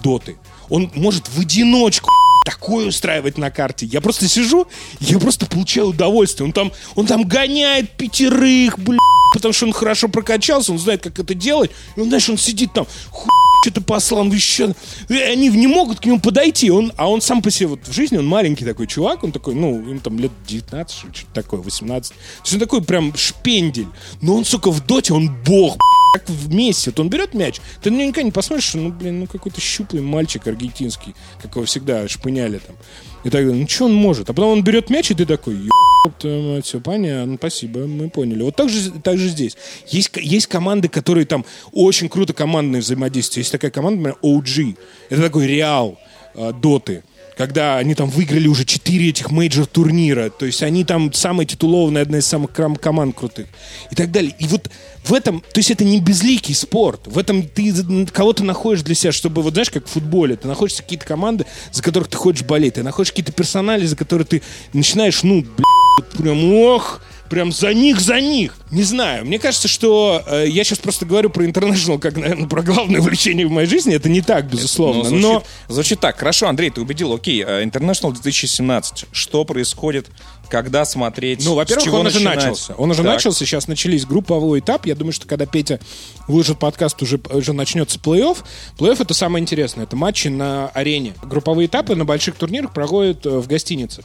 доты. 0.03 0.37
Он 0.69 0.91
может 0.95 1.29
в 1.29 1.41
одиночку 1.41 2.11
такое 2.45 2.87
устраивать 2.87 3.39
на 3.39 3.51
карте. 3.51 3.87
Я 3.87 4.01
просто 4.01 4.29
сижу, 4.29 4.67
я 5.01 5.19
просто 5.19 5.47
получаю 5.47 5.89
удовольствие. 5.89 6.47
Он 6.47 6.53
там, 6.53 6.73
он 6.95 7.07
там 7.07 7.25
гоняет 7.25 7.91
пятерых, 7.91 8.79
блядь, 8.79 8.99
потому 9.35 9.53
что 9.53 9.67
он 9.67 9.73
хорошо 9.73 10.09
прокачался, 10.09 10.73
он 10.73 10.79
знает, 10.79 11.03
как 11.03 11.19
это 11.19 11.35
делать. 11.35 11.71
И 11.97 12.01
он, 12.01 12.09
знаешь, 12.09 12.29
он 12.29 12.39
сидит 12.39 12.73
там, 12.73 12.87
что-то 13.63 13.81
послал, 13.81 14.25
еще... 14.27 14.75
И 15.09 15.15
они 15.15 15.49
не 15.49 15.67
могут 15.67 16.01
к 16.01 16.05
нему 16.05 16.21
подойти. 16.21 16.71
Он, 16.71 16.93
а 16.97 17.09
он 17.09 17.21
сам 17.21 17.43
по 17.43 17.51
себе 17.51 17.69
вот 17.69 17.87
в 17.87 17.93
жизни, 17.93 18.19
он 18.19 18.27
маленький 18.27 18.65
такой 18.65 18.87
чувак, 18.87 19.25
он 19.25 19.33
такой, 19.33 19.55
ну, 19.55 19.79
ему 19.79 20.01
там 20.01 20.19
лет 20.19 20.33
19, 20.47 20.97
что 20.97 21.07
ли, 21.07 21.15
что-то 21.15 21.33
такое, 21.35 21.61
18. 21.61 22.11
То 22.11 22.17
есть 22.43 22.55
он 22.55 22.61
такой 22.61 22.83
прям 22.83 23.17
шпендель. 23.17 23.89
Но 24.21 24.37
он, 24.37 24.45
сука, 24.45 24.71
в 24.71 24.85
доте, 24.85 25.15
он 25.15 25.31
бог, 25.45 25.77
как 26.13 26.29
в 26.29 26.55
Месси. 26.55 26.93
Он 26.97 27.09
берет 27.09 27.35
мяч, 27.35 27.61
ты 27.83 27.91
на 27.91 27.97
него 27.97 28.09
никогда 28.09 28.23
не 28.25 28.33
посмотришь, 28.33 28.75
ну, 28.75 28.91
блин, 28.91 29.21
ну, 29.21 29.27
какой-то 29.27 29.61
щуплый 29.61 30.03
мальчик 30.03 30.47
аргентинский, 30.47 31.15
как 31.41 31.57
его 31.57 31.65
всегда 31.65 32.07
шпыняли 32.09 32.59
там. 32.59 32.77
И 33.25 33.31
так 33.31 33.47
далее. 33.47 33.55
Ну, 33.55 33.69
что 33.69 33.85
он 33.85 33.95
может? 33.95 34.29
А 34.29 34.33
потом 34.33 34.53
он 34.53 34.65
берет 34.65 34.91
мяч, 34.91 35.11
и 35.11 35.15
ты 35.15 35.25
такой, 35.25 35.55
«Ёб 35.55 36.15
твою 36.19 36.55
мать, 36.55 36.67
все 36.67 36.81
понятно, 36.81 37.37
спасибо, 37.37 37.87
мы 37.87 38.11
поняли. 38.11 38.43
Вот 38.43 38.57
так 38.57 38.69
же, 38.69 38.91
так 38.91 39.19
же 39.19 39.29
здесь. 39.29 39.57
Есть, 39.89 40.11
есть 40.17 40.49
команды, 40.49 40.89
которые 40.89 41.27
там 41.27 41.45
очень 41.73 42.09
круто 42.09 42.33
командное 42.33 42.81
взаимодействие. 42.81 43.43
Есть 43.43 43.53
такая 43.53 43.71
команда, 43.71 44.11
например, 44.11 44.19
OG. 44.23 44.77
Это 45.11 45.23
такой 45.23 45.47
Реал 45.47 45.99
э, 46.35 46.53
доты. 46.53 47.05
Когда 47.37 47.79
они 47.79 47.95
там 47.95 48.11
выиграли 48.11 48.47
уже 48.47 48.65
4 48.65 49.09
этих 49.09 49.31
мейджор 49.31 49.67
турнира. 49.67 50.31
То 50.31 50.47
есть 50.47 50.63
они 50.63 50.85
там 50.85 51.13
самая 51.13 51.47
титулованная, 51.47 52.03
одна 52.03 52.19
из 52.19 52.27
самых 52.27 52.51
команд 52.53 53.17
крутых. 53.17 53.47
И 53.91 53.95
так 53.95 54.11
далее. 54.11 54.35
И 54.39 54.47
вот 54.47 54.71
в 55.05 55.15
этом, 55.15 55.41
то 55.41 55.59
есть 55.59 55.71
это 55.71 55.85
не 55.85 56.01
безликий 56.01 56.55
спорт. 56.55 57.07
В 57.07 57.19
этом 57.19 57.43
ты 57.43 57.73
кого-то 58.13 58.45
находишь 58.45 58.83
для 58.83 58.95
себя, 58.95 59.13
чтобы, 59.13 59.43
вот 59.43 59.55
знаешь, 59.55 59.71
как 59.71 59.87
в 59.87 59.91
футболе, 59.91 60.37
ты 60.37 60.47
находишь 60.47 60.77
какие-то 60.77 61.07
команды, 61.07 61.47
за 61.73 61.83
которых 61.83 62.09
ты 62.09 62.17
хочешь 62.17 62.45
болеть. 62.45 62.75
Ты 62.75 62.83
находишь 62.83 63.13
какие-то 63.13 63.33
персонали, 63.33 63.87
за 63.87 63.97
которые 63.97 64.27
ты 64.27 64.43
начинаешь, 64.73 65.23
ну, 65.23 65.43
блядь, 65.43 66.11
прям, 66.19 66.55
ох, 66.55 67.01
прям 67.33 67.51
за 67.51 67.73
них, 67.73 67.99
за 67.99 68.21
них. 68.21 68.55
Не 68.71 68.83
знаю. 68.83 69.25
Мне 69.25 69.39
кажется, 69.39 69.67
что 69.67 70.23
э, 70.27 70.45
я 70.49 70.65
сейчас 70.65 70.81
просто 70.81 71.07
говорю 71.07 71.31
про 71.31 71.47
International 71.47 71.99
как, 71.99 72.19
наверное, 72.19 72.47
про 72.47 72.61
главное 72.61 73.01
увлечение 73.01 73.47
в 73.47 73.51
моей 73.51 73.67
жизни. 73.67 73.95
Это 73.95 74.11
не 74.11 74.21
так, 74.21 74.51
безусловно. 74.51 75.05
Ну, 75.05 75.09
звучит, 75.09 75.23
но 75.23 75.43
звучит 75.69 76.01
так. 76.01 76.19
Хорошо, 76.19 76.49
Андрей, 76.49 76.69
ты 76.69 76.83
убедил. 76.83 77.15
Окей, 77.15 77.43
э, 77.43 77.65
International 77.65 78.13
2017. 78.13 79.07
Что 79.13 79.47
происходит, 79.47 80.09
когда 80.53 80.85
смотреть? 80.85 81.43
Ну, 81.47 81.55
во-первых, 81.55 81.95
он 81.95 82.07
уже 82.07 82.21
начался. 82.21 82.75
Он 82.75 82.91
уже 82.91 83.03
Так. 83.03 83.15
начался, 83.15 83.47
сейчас 83.47 83.69
начались 83.69 84.05
групповой 84.05 84.61
этап. 84.61 84.85
Я 84.85 84.95
думаю, 84.95 85.15
что 85.15 85.27
когда 85.27 85.47
Петя 85.47 85.81
выложит 86.29 86.59
подкаст, 86.59 87.01
уже, 87.01 87.19
уже 87.31 87.55
начнется 87.55 87.99
плей-офф. 87.99 88.37
Плей-офф 88.79 89.01
это 89.01 89.15
самое 89.15 89.43
интересное. 89.43 89.85
Это 89.85 89.97
матчи 89.97 90.29
на 90.29 90.69
арене. 90.69 91.15
Групповые 91.23 91.69
этапы 91.69 91.97
на 91.97 92.05
больших 92.05 92.35
турнирах 92.35 92.75
проходят 92.75 93.25
э, 93.25 93.31
в 93.31 93.47
гостинице. 93.47 94.03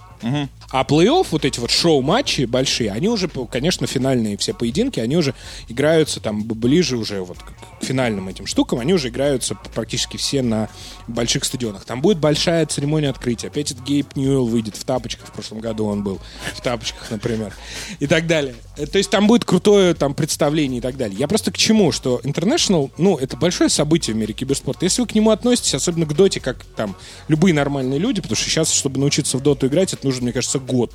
А 0.72 0.84
плей-офф, 0.84 1.28
вот 1.32 1.44
эти 1.44 1.60
вот 1.60 1.70
шоу-матчи 1.70 2.46
большие, 2.46 2.92
они 2.92 3.10
уже, 3.10 3.30
конечно, 3.52 3.86
финальные 3.86 4.38
все 4.38 4.54
поединки, 4.54 5.00
они 5.02 5.18
уже 5.18 5.34
играются 5.68 6.20
там 6.22 6.44
ближе 6.44 6.98
уже 6.98 7.22
вот 7.22 7.38
к 7.40 7.86
финальным 7.86 8.28
этим 8.28 8.48
штукам, 8.48 8.80
они 8.80 8.94
уже 8.94 9.10
играются 9.10 9.56
практически 9.74 10.18
все 10.18 10.42
на 10.42 10.70
больших 11.08 11.44
стадионах. 11.46 11.86
Там 11.86 12.02
будет 12.02 12.18
большая 12.18 12.66
церемония 12.66 13.10
открытия. 13.10 13.48
Опять 13.48 13.72
этот 13.72 13.84
Гейб 13.84 14.16
Ньюэлл 14.16 14.48
выйдет 14.48 14.76
в 14.76 14.84
тапочках, 14.84 15.28
в 15.28 15.32
прошлом 15.32 15.60
году 15.60 15.86
он 15.86 16.04
был 16.04 16.20
в 16.56 16.62
тапочках, 16.62 17.10
например, 17.12 17.54
и 18.00 18.08
так 18.08 18.28
далее. 18.28 18.56
Э, 18.78 18.86
То 18.86 18.98
есть 18.98 19.10
там 19.10 19.28
будет 19.28 19.46
крутое 19.46 19.94
там 19.94 20.14
представление 20.14 20.80
и 20.80 20.82
так 20.82 20.98
далее. 20.98 21.18
Я 21.18 21.28
просто 21.28 21.52
к 21.52 21.58
чему, 21.58 21.92
что 21.92 22.20
International, 22.24 22.92
ну, 22.98 23.18
это 23.18 23.38
большое 23.38 23.70
событие 23.70 24.16
в 24.16 24.18
мире 24.18 24.34
киберспорта. 24.34 24.86
Если 24.86 25.02
вы 25.02 25.08
к 25.08 25.16
нему 25.16 25.32
относитесь, 25.32 25.76
особенно 25.76 26.06
к 26.06 26.14
доте, 26.14 26.40
как 26.40 26.64
там 26.76 26.96
любые 27.28 27.54
нормальные 27.54 28.00
люди, 28.00 28.22
потому 28.22 28.36
что 28.36 28.50
сейчас, 28.50 28.72
чтобы 28.72 29.00
научиться 29.00 29.38
в 29.38 29.42
доту 29.42 29.68
играть, 29.68 29.94
это 29.94 30.06
нужно, 30.06 30.24
мне 30.24 30.34
кажется, 30.34 30.60
год. 30.60 30.94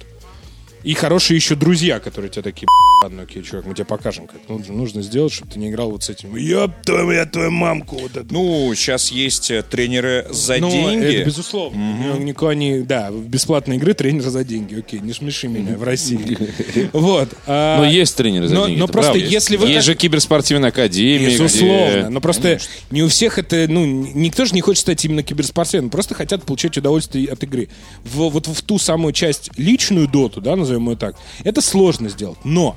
И 0.84 0.94
хорошие 0.94 1.36
еще 1.36 1.54
друзья, 1.54 2.00
которые 2.00 2.30
тебе 2.30 2.42
такие, 2.42 2.66
«Б***ь, 2.66 3.04
ладно, 3.04 3.22
окей, 3.22 3.42
чувак, 3.42 3.66
мы 3.66 3.74
тебе 3.74 3.84
покажем, 3.84 4.26
как 4.26 4.48
нужно, 4.48 4.74
нужно 4.74 5.02
сделать, 5.02 5.32
чтобы 5.32 5.50
ты 5.52 5.58
не 5.58 5.68
играл 5.70 5.90
вот 5.90 6.02
с 6.02 6.10
этим. 6.10 6.34
Ёб 6.36 6.72
твою, 6.84 7.10
я 7.12 7.26
твою 7.26 7.50
мамку. 7.50 7.96
Вот 7.98 8.16
это. 8.16 8.26
Ну, 8.30 8.72
сейчас 8.74 9.10
есть 9.12 9.50
э, 9.50 9.62
тренеры 9.62 10.26
за 10.30 10.56
Ну, 10.58 10.70
деньги. 10.70 11.04
это 11.06 11.26
безусловно. 11.26 11.78
Ну, 11.78 12.18
Никуда 12.18 12.54
не... 12.54 12.80
Да, 12.80 13.10
в 13.10 13.28
бесплатной 13.28 13.76
игры 13.76 13.94
тренер 13.94 14.22
за 14.22 14.44
деньги. 14.44 14.78
Окей, 14.78 15.00
не 15.00 15.12
смеши 15.12 15.48
меня 15.48 15.76
в 15.76 15.82
России. 15.82 16.36
Вот. 16.92 17.28
а, 17.46 17.78
Но 17.78 17.84
есть 17.88 18.16
тренеры 18.16 18.48
за 18.48 18.56
деньги, 18.56 18.78
но 18.78 18.88
просто 18.88 19.18
если 19.18 19.56
вы 19.56 19.68
Есть 19.68 19.86
же 19.86 19.94
киберспортивная 19.94 20.70
академия, 20.70 21.30
Безусловно. 21.30 22.10
Но 22.10 22.20
просто 22.20 22.58
не 22.90 23.02
у 23.02 23.08
всех 23.08 23.38
это, 23.38 23.66
ну, 23.68 23.84
никто 23.84 24.44
же 24.44 24.54
не 24.54 24.60
хочет 24.60 24.80
стать 24.82 25.04
именно 25.04 25.22
киберспортсменом. 25.22 25.90
Просто 25.90 26.14
хотят 26.14 26.44
получать 26.44 26.76
удовольствие 26.76 27.28
от 27.30 27.42
игры. 27.42 27.68
В, 28.04 28.28
вот 28.30 28.46
в 28.48 28.62
ту 28.62 28.78
самую 28.78 29.12
часть 29.12 29.50
личную 29.56 30.08
доту, 30.08 30.40
да, 30.40 30.56
назовем 30.56 30.71
ее 30.72 30.96
так, 30.96 31.16
это 31.44 31.60
сложно 31.60 32.08
сделать. 32.08 32.38
Но 32.44 32.76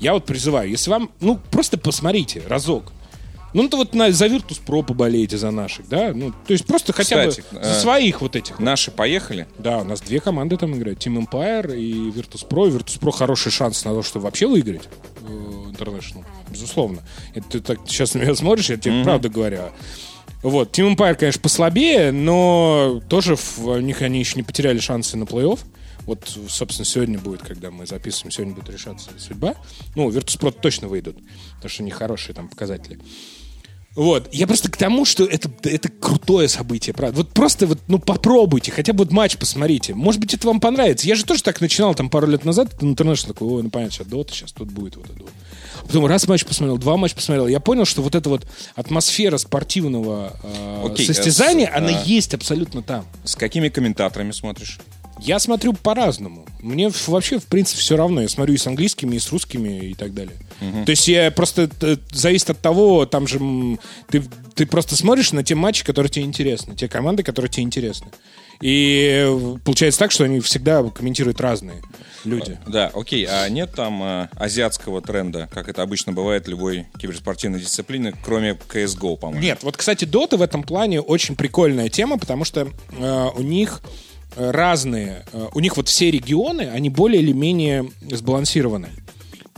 я 0.00 0.12
вот 0.12 0.24
призываю, 0.26 0.68
если 0.70 0.90
вам, 0.90 1.10
ну, 1.20 1.38
просто 1.50 1.78
посмотрите 1.78 2.42
разок. 2.48 2.92
Ну, 3.54 3.68
то 3.68 3.76
вот 3.76 3.94
на, 3.94 4.10
за 4.10 4.26
Virtus.pro 4.26 4.82
поболейте 4.82 5.38
за 5.38 5.52
наших, 5.52 5.88
да? 5.88 6.10
Ну, 6.12 6.32
то 6.32 6.52
есть 6.52 6.66
просто 6.66 6.92
хотя 6.92 7.28
Кстати, 7.28 7.44
бы 7.52 7.60
э, 7.60 7.64
за 7.64 7.80
своих 7.80 8.20
вот 8.20 8.34
этих. 8.34 8.58
Наши 8.58 8.90
поехали. 8.90 9.46
Да, 9.58 9.78
у 9.78 9.84
нас 9.84 10.00
две 10.00 10.18
команды 10.18 10.56
там 10.56 10.74
играют. 10.74 10.98
Team 11.06 11.24
Empire 11.24 11.78
и 11.78 12.10
Virtus.pro. 12.10 12.66
И 12.68 12.72
Virtus.pro 12.72 13.12
хороший 13.12 13.52
шанс 13.52 13.84
на 13.84 13.92
то, 13.92 14.02
чтобы 14.02 14.24
вообще 14.24 14.48
выиграть 14.48 14.88
э, 15.20 15.26
International. 15.70 16.24
Безусловно. 16.50 17.02
Это 17.32 17.48
ты 17.48 17.60
так 17.60 17.78
сейчас 17.86 18.14
на 18.14 18.18
меня 18.18 18.34
смотришь, 18.34 18.70
я 18.70 18.76
тебе 18.76 19.04
правда 19.04 19.28
говорю. 19.28 19.60
Вот, 20.42 20.76
Team 20.76 20.96
Empire, 20.96 21.14
конечно, 21.14 21.40
послабее, 21.40 22.10
но 22.10 23.00
тоже 23.08 23.36
в- 23.36 23.58
у 23.66 23.78
них 23.80 24.02
они 24.02 24.18
еще 24.18 24.34
не 24.34 24.42
потеряли 24.42 24.78
шансы 24.80 25.16
на 25.16 25.24
плей-офф. 25.24 25.60
Вот, 26.06 26.28
собственно, 26.48 26.84
сегодня 26.84 27.18
будет, 27.18 27.42
когда 27.42 27.70
мы 27.70 27.86
записываем, 27.86 28.30
сегодня 28.30 28.54
будет 28.54 28.70
решаться 28.70 29.10
судьба. 29.18 29.54
Ну, 29.94 30.10
Virtus.pro 30.10 30.52
точно 30.52 30.88
выйдут, 30.88 31.16
потому 31.56 31.70
что 31.70 31.82
у 31.82 31.86
них 31.86 31.94
хорошие 31.94 32.34
там 32.34 32.48
показатели. 32.48 32.98
Вот. 33.94 34.28
Я 34.32 34.48
просто 34.48 34.70
к 34.70 34.76
тому, 34.76 35.04
что 35.04 35.24
это, 35.24 35.48
это 35.62 35.88
крутое 35.88 36.48
событие, 36.48 36.92
правда. 36.92 37.18
Вот 37.18 37.30
просто 37.30 37.66
вот, 37.66 37.78
ну, 37.86 38.00
попробуйте, 38.00 38.72
хотя 38.72 38.92
бы 38.92 39.04
вот 39.04 39.12
матч 39.12 39.36
посмотрите. 39.36 39.94
Может 39.94 40.20
быть, 40.20 40.34
это 40.34 40.48
вам 40.48 40.58
понравится. 40.60 41.06
Я 41.06 41.14
же 41.14 41.24
тоже 41.24 41.44
так 41.44 41.60
начинал 41.60 41.94
там 41.94 42.10
пару 42.10 42.26
лет 42.26 42.44
назад, 42.44 42.74
это 42.74 42.84
интернешнл 42.84 43.28
такой, 43.28 43.48
ой, 43.48 43.62
ну, 43.62 43.70
понятно, 43.70 43.94
сейчас 43.94 44.08
Дота, 44.08 44.32
сейчас 44.34 44.50
тут 44.52 44.68
будет 44.72 44.96
вот 44.96 45.06
это 45.06 45.20
вот. 45.20 45.30
А 45.82 45.86
потом 45.86 46.06
раз 46.06 46.26
матч 46.26 46.44
посмотрел, 46.44 46.76
два 46.78 46.96
матча 46.96 47.14
посмотрел. 47.14 47.46
Я 47.46 47.60
понял, 47.60 47.84
что 47.84 48.02
вот 48.02 48.16
эта 48.16 48.28
вот 48.28 48.44
атмосфера 48.74 49.38
спортивного 49.38 50.36
э, 50.42 50.86
Окей, 50.86 51.06
состязания, 51.06 51.68
э, 51.68 51.72
с- 51.72 51.76
она 51.76 51.88
а. 52.00 52.02
есть 52.04 52.34
абсолютно 52.34 52.82
там. 52.82 53.06
С 53.22 53.36
какими 53.36 53.68
комментаторами 53.68 54.32
смотришь? 54.32 54.80
Я 55.20 55.38
смотрю 55.38 55.72
по-разному. 55.72 56.46
Мне 56.60 56.90
вообще, 57.06 57.38
в 57.38 57.46
принципе, 57.46 57.80
все 57.80 57.96
равно. 57.96 58.22
Я 58.22 58.28
смотрю 58.28 58.54
и 58.54 58.58
с 58.58 58.66
английскими, 58.66 59.16
и 59.16 59.18
с 59.18 59.30
русскими, 59.30 59.90
и 59.90 59.94
так 59.94 60.12
далее. 60.14 60.36
То 60.60 60.90
есть 60.90 61.06
я 61.08 61.30
просто... 61.30 61.70
э, 61.80 61.96
Зависит 62.10 62.50
от 62.50 62.60
того, 62.60 63.06
там 63.06 63.26
же... 63.26 63.38
Ты, 64.08 64.22
ты 64.54 64.66
просто 64.66 64.96
смотришь 64.96 65.32
на 65.32 65.42
те 65.44 65.54
матчи, 65.54 65.84
которые 65.84 66.10
тебе 66.10 66.24
интересны. 66.24 66.74
Те 66.74 66.88
команды, 66.88 67.22
которые 67.22 67.50
тебе 67.50 67.64
интересны. 67.64 68.08
И 68.60 69.24
э, 69.26 69.56
получается 69.64 69.98
так, 70.00 70.10
что 70.10 70.24
они 70.24 70.40
всегда 70.40 70.82
комментируют 70.84 71.40
разные 71.40 71.82
люди. 72.24 72.58
Да, 72.66 72.90
окей, 72.94 73.26
а 73.28 73.48
нет 73.48 73.72
там 73.74 74.02
э, 74.02 74.28
азиатского 74.36 75.02
тренда, 75.02 75.48
как 75.52 75.68
это 75.68 75.82
обычно 75.82 76.12
бывает 76.12 76.46
в 76.46 76.48
любой 76.48 76.86
киберспортивной 76.98 77.60
дисциплине, 77.60 78.14
кроме 78.24 78.52
CSGO, 78.52 79.16
по-моему? 79.16 79.42
Нет, 79.42 79.58
вот, 79.62 79.76
кстати, 79.76 80.04
Дота 80.04 80.36
в 80.36 80.42
этом 80.42 80.62
плане 80.62 81.00
очень 81.00 81.36
прикольная 81.36 81.88
тема, 81.88 82.16
потому 82.18 82.44
что 82.44 82.68
э, 82.92 83.28
у 83.36 83.42
них 83.42 83.82
разные, 84.36 85.24
э, 85.32 85.48
у 85.52 85.60
них 85.60 85.76
вот 85.76 85.88
все 85.88 86.10
регионы, 86.10 86.62
они 86.62 86.90
более 86.90 87.22
или 87.22 87.32
менее 87.32 87.90
сбалансированы. 88.10 88.88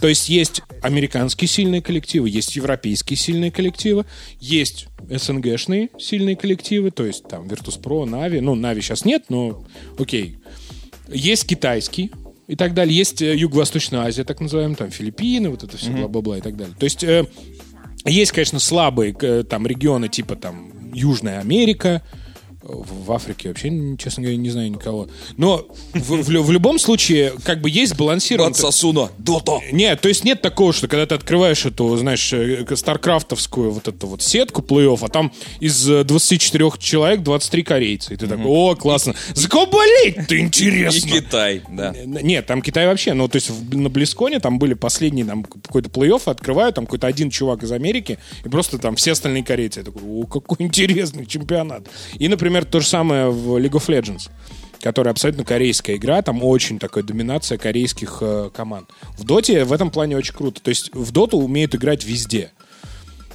То 0.00 0.08
есть 0.08 0.28
есть 0.28 0.62
американские 0.82 1.48
сильные 1.48 1.80
коллективы, 1.80 2.28
есть 2.28 2.54
европейские 2.56 3.16
сильные 3.16 3.50
коллективы, 3.50 4.04
есть 4.40 4.88
СНГшные 5.08 5.88
сильные 5.98 6.36
коллективы, 6.36 6.90
то 6.90 7.06
есть 7.06 7.26
там 7.26 7.48
Virtus.pro, 7.48 8.04
Navi, 8.04 8.40
ну, 8.40 8.54
Navi 8.54 8.82
сейчас 8.82 9.04
нет, 9.04 9.24
но 9.30 9.64
окей. 9.98 10.38
Есть 11.08 11.46
китайский 11.46 12.10
и 12.46 12.56
так 12.56 12.74
далее, 12.74 12.94
есть 12.94 13.22
э, 13.22 13.34
Юго-Восточная 13.34 14.00
Азия, 14.00 14.24
так 14.24 14.40
называемая, 14.40 14.76
там 14.76 14.90
Филиппины, 14.90 15.48
вот 15.48 15.62
это 15.62 15.76
все 15.78 15.90
бла-бла-бла 15.90 16.38
и 16.38 16.40
так 16.42 16.56
далее. 16.56 16.74
То 16.78 16.84
есть 16.84 17.02
э, 17.02 17.26
есть, 18.04 18.32
конечно, 18.32 18.58
слабые 18.58 19.16
э, 19.18 19.44
там 19.44 19.66
регионы 19.66 20.08
типа 20.08 20.36
там 20.36 20.92
Южная 20.92 21.40
Америка. 21.40 22.02
В 22.68 23.12
Африке 23.12 23.48
вообще, 23.48 23.70
честно 23.98 24.22
говоря, 24.22 24.36
не 24.36 24.50
знаю 24.50 24.70
никого. 24.70 25.08
Но 25.36 25.66
в, 25.94 26.22
в 26.22 26.46
в 26.46 26.50
любом 26.50 26.78
случае, 26.78 27.32
как 27.44 27.60
бы 27.60 27.70
есть 27.70 27.96
балансированный... 27.96 28.54
Сасуна, 28.54 29.10
Дота! 29.18 29.60
Нет, 29.72 30.00
то 30.00 30.08
есть 30.08 30.24
нет 30.24 30.42
такого, 30.42 30.72
что 30.72 30.88
когда 30.88 31.06
ты 31.06 31.14
открываешь 31.14 31.64
эту, 31.66 31.96
знаешь, 31.96 32.32
э, 32.32 32.64
старкрафтовскую 32.74 33.70
вот 33.70 33.88
эту 33.88 34.06
вот 34.06 34.22
сетку 34.22 34.62
плей-офф, 34.62 34.98
а 35.02 35.08
там 35.08 35.32
из 35.60 35.88
э, 35.88 36.04
24 36.04 36.70
человек 36.78 37.22
23 37.22 37.62
корейца. 37.62 38.14
И 38.14 38.16
ты 38.16 38.26
такой, 38.26 38.46
о, 38.46 38.74
классно. 38.74 39.14
За 39.34 39.48
кого 39.48 39.66
болеть? 39.66 40.26
Ты 40.28 40.38
И 40.38 40.40
интересно. 40.40 41.10
Китай, 41.10 41.62
да. 41.68 41.94
Нет, 42.04 42.46
там 42.46 42.62
Китай 42.62 42.86
вообще, 42.86 43.12
ну, 43.12 43.28
то 43.28 43.36
есть 43.36 43.50
на 43.72 43.88
Близконе 43.88 44.40
там 44.40 44.58
были 44.58 44.74
последние, 44.74 45.26
там, 45.26 45.44
какой-то 45.44 45.88
плей-офф, 45.88 46.22
открываю, 46.26 46.72
там 46.72 46.86
какой-то 46.86 47.06
один 47.06 47.30
чувак 47.30 47.62
из 47.62 47.72
Америки, 47.72 48.18
и 48.44 48.48
просто 48.48 48.78
там 48.78 48.96
все 48.96 49.12
остальные 49.12 49.44
корейцы. 49.44 49.80
Я 49.80 49.84
такой, 49.84 50.02
о, 50.02 50.26
какой 50.26 50.56
интересный 50.66 51.26
чемпионат. 51.26 51.88
И, 52.18 52.28
например, 52.28 52.55
то 52.64 52.80
же 52.80 52.86
самое 52.86 53.28
в 53.30 53.56
League 53.56 53.72
of 53.72 53.86
Legends 53.88 54.30
которая 54.78 55.10
абсолютно 55.12 55.44
корейская 55.44 55.96
игра, 55.96 56.22
там 56.22 56.44
очень 56.44 56.78
такая 56.78 57.02
доминация 57.02 57.58
корейских 57.58 58.18
э, 58.20 58.50
команд. 58.54 58.88
В 59.18 59.24
Доте 59.24 59.64
в 59.64 59.72
этом 59.72 59.90
плане 59.90 60.16
очень 60.16 60.34
круто. 60.34 60.62
То 60.62 60.68
есть 60.68 60.94
в 60.94 61.10
Доту 61.10 61.38
умеют 61.38 61.74
играть 61.74 62.04
везде. 62.04 62.52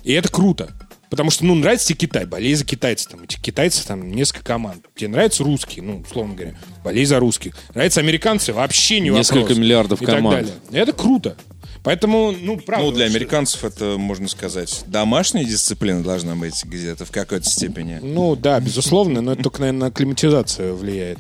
И 0.04 0.14
это 0.14 0.30
круто. 0.30 0.70
Потому 1.10 1.30
что, 1.30 1.44
ну, 1.44 1.56
нравится 1.56 1.88
тебе 1.88 2.08
Китай, 2.08 2.26
болей 2.26 2.54
за 2.56 2.64
китайцев. 2.64 3.12
Там, 3.12 3.24
эти 3.24 3.38
китайцы, 3.38 3.86
там, 3.86 4.12
несколько 4.12 4.46
команд. 4.46 4.86
Тебе 4.96 5.10
нравятся 5.10 5.44
русские, 5.44 5.84
ну, 5.84 6.00
условно 6.00 6.36
говоря, 6.36 6.56
болей 6.86 7.04
за 7.04 7.20
русских. 7.20 7.54
Нравятся 7.76 8.00
американцы, 8.00 8.54
вообще 8.54 9.02
не 9.02 9.10
Несколько 9.10 9.40
вопрос. 9.40 9.58
миллиардов 9.58 10.02
И 10.02 10.06
так 10.06 10.16
команд. 10.16 10.38
далее. 10.38 10.54
И 10.72 10.78
это 10.78 10.94
круто. 10.94 11.36
Поэтому, 11.84 12.32
ну, 12.32 12.58
правда. 12.58 12.86
Ну, 12.86 12.92
для 12.92 13.08
что- 13.08 13.16
американцев 13.16 13.64
это, 13.64 13.96
можно 13.98 14.28
сказать, 14.28 14.84
домашняя 14.86 15.44
дисциплина 15.44 16.04
должна 16.04 16.36
быть 16.36 16.64
где-то 16.64 17.06
в 17.06 17.12
какой-то 17.12 17.50
степени. 17.50 18.00
Ну 18.02 18.36
да, 18.36 18.60
безусловно, 18.60 19.22
но 19.22 19.34
это 19.34 19.44
только, 19.44 19.62
наверное, 19.62 19.88
на 19.88 19.92
климатизацию 19.92 20.76
влияет. 20.76 21.20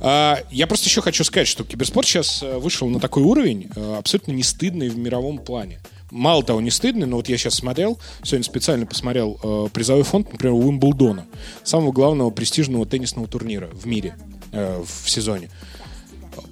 А, 0.00 0.38
я 0.50 0.66
просто 0.66 0.86
еще 0.88 1.02
хочу 1.02 1.24
сказать, 1.24 1.48
что 1.48 1.64
киберспорт 1.64 2.06
сейчас 2.06 2.42
э, 2.42 2.56
вышел 2.58 2.88
на 2.88 3.00
такой 3.00 3.24
уровень, 3.24 3.68
э, 3.74 3.96
абсолютно 3.98 4.32
не 4.32 4.44
стыдный 4.44 4.88
в 4.88 4.96
мировом 4.96 5.38
плане. 5.38 5.80
Мало 6.10 6.42
того, 6.42 6.60
не 6.60 6.70
стыдный, 6.70 7.06
но 7.06 7.16
вот 7.16 7.28
я 7.28 7.36
сейчас 7.36 7.54
смотрел, 7.54 7.98
сегодня 8.22 8.44
специально 8.44 8.86
посмотрел 8.86 9.38
э, 9.42 9.68
призовой 9.72 10.04
фонд, 10.04 10.32
например, 10.32 10.54
Уимблдона, 10.54 11.26
самого 11.64 11.92
главного 11.92 12.30
престижного 12.30 12.86
теннисного 12.86 13.26
турнира 13.28 13.66
в 13.72 13.86
мире 13.86 14.16
э, 14.52 14.82
в 14.86 15.10
сезоне. 15.10 15.50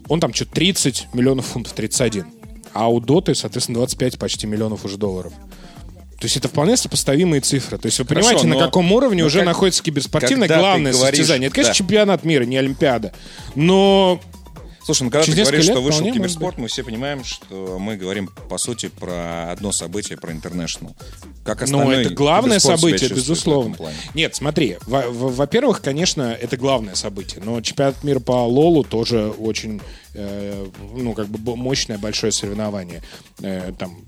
Он 0.09 0.21
там 0.21 0.35
что-то 0.35 0.53
30 0.53 1.09
миллионов 1.15 1.47
фунтов, 1.47 1.73
31. 1.73 2.27
А 2.77 2.89
у 2.89 3.01
Доты, 3.01 3.35
соответственно, 3.35 3.77
25 3.79 4.19
почти 4.19 4.47
миллионов 4.47 4.85
уже 4.85 4.97
долларов. 4.99 5.33
То 6.19 6.25
есть 6.25 6.37
это 6.37 6.49
вполне 6.49 6.77
сопоставимые 6.77 7.41
цифры. 7.43 7.77
То 7.79 7.87
есть 7.87 7.99
вы 7.99 8.07
Хорошо, 8.07 8.29
понимаете, 8.31 8.49
на 8.49 8.59
каком 8.59 8.91
уровне 8.93 9.23
но 9.23 9.27
уже 9.27 9.41
как- 9.41 9.47
находится 9.47 9.83
киберспортивное 9.83 10.49
главное 10.49 10.93
говоришь- 10.93 11.19
состязание. 11.19 11.49
Это, 11.49 11.55
конечно, 11.57 11.73
да. 11.73 11.77
чемпионат 11.79 12.25
мира, 12.25 12.45
не 12.45 12.57
Олимпиада. 12.57 13.13
Но 13.55 14.19
Слушай, 14.87 15.03
ну 15.03 15.11
когда 15.11 15.25
Через 15.25 15.37
ты 15.39 15.43
говоришь, 15.43 15.67
несколько 15.67 15.73
что 15.73 15.79
лет 15.81 15.85
вышел 15.85 15.99
вполне 15.99 16.13
киберспорт, 16.13 16.59
мы 16.59 16.69
все 16.69 16.85
понимаем, 16.85 17.25
что 17.25 17.77
мы 17.81 17.97
говорим, 17.97 18.29
по 18.49 18.57
сути, 18.57 18.87
про 18.89 19.51
одно 19.51 19.73
событие, 19.73 20.17
про 20.17 20.33
International. 20.33 20.95
Как 21.45 21.59
Ну, 21.63 21.65
остальной 21.81 22.03
это 22.03 22.15
главное 22.15 22.61
событие, 22.61 23.11
безусловно. 23.11 23.77
Нет, 24.15 24.37
смотри, 24.37 24.77
во- 24.87 25.11
во- 25.11 25.29
во-первых, 25.31 25.83
конечно, 25.83 26.23
это 26.41 26.57
главное 26.57 26.95
событие, 26.95 27.43
но 27.45 27.61
чемпионат 27.61 28.05
мира 28.05 28.21
по 28.21 28.47
Лолу 28.47 28.85
тоже 28.85 29.29
очень, 29.31 29.81
э, 30.15 30.67
ну, 30.95 31.15
как 31.15 31.27
бы 31.31 31.57
мощное, 31.57 31.99
большое 31.99 32.31
соревнование. 32.31 33.03
Э, 33.41 33.73
там, 33.77 34.05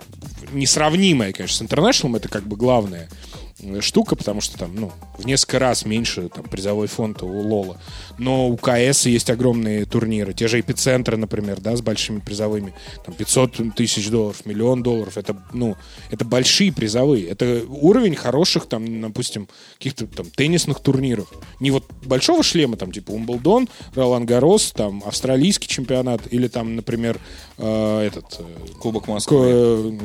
несравнимое, 0.52 1.32
конечно, 1.32 1.66
с 1.66 1.68
International, 1.68 2.16
это 2.16 2.28
как 2.28 2.44
бы 2.46 2.56
главная 2.56 3.08
э, 3.08 3.37
штука, 3.80 4.16
потому 4.16 4.40
что 4.40 4.58
там, 4.58 4.74
ну, 4.74 4.92
в 5.16 5.26
несколько 5.26 5.58
раз 5.58 5.84
меньше 5.84 6.28
там, 6.28 6.44
призовой 6.44 6.86
фонд 6.86 7.22
у 7.22 7.26
Лола. 7.26 7.80
Но 8.18 8.48
у 8.48 8.56
КС 8.56 9.06
есть 9.06 9.30
огромные 9.30 9.84
турниры. 9.84 10.32
Те 10.32 10.48
же 10.48 10.60
эпицентры, 10.60 11.16
например, 11.16 11.60
да, 11.60 11.76
с 11.76 11.82
большими 11.82 12.20
призовыми. 12.20 12.72
Там 13.04 13.14
500 13.14 13.74
тысяч 13.74 14.08
долларов, 14.10 14.44
миллион 14.46 14.82
долларов. 14.82 15.18
Это, 15.18 15.36
ну, 15.52 15.76
это 16.10 16.24
большие 16.24 16.72
призовые. 16.72 17.26
Это 17.26 17.64
уровень 17.68 18.14
хороших, 18.14 18.66
там, 18.66 19.00
допустим, 19.00 19.48
каких-то 19.78 20.06
там 20.06 20.26
теннисных 20.30 20.80
турниров. 20.80 21.32
Не 21.60 21.70
вот 21.70 21.84
большого 22.04 22.42
шлема, 22.42 22.76
там, 22.76 22.92
типа 22.92 23.10
Умблдон, 23.10 23.68
Ролан 23.94 24.24
Гарос, 24.24 24.72
там, 24.72 25.02
австралийский 25.04 25.68
чемпионат, 25.68 26.22
или 26.30 26.48
там, 26.48 26.76
например, 26.76 27.18
э, 27.58 28.00
этот... 28.06 28.40
э, 28.40 28.44
Кубок 28.78 29.08
Москвы. 29.08 29.38
э, 29.42 29.98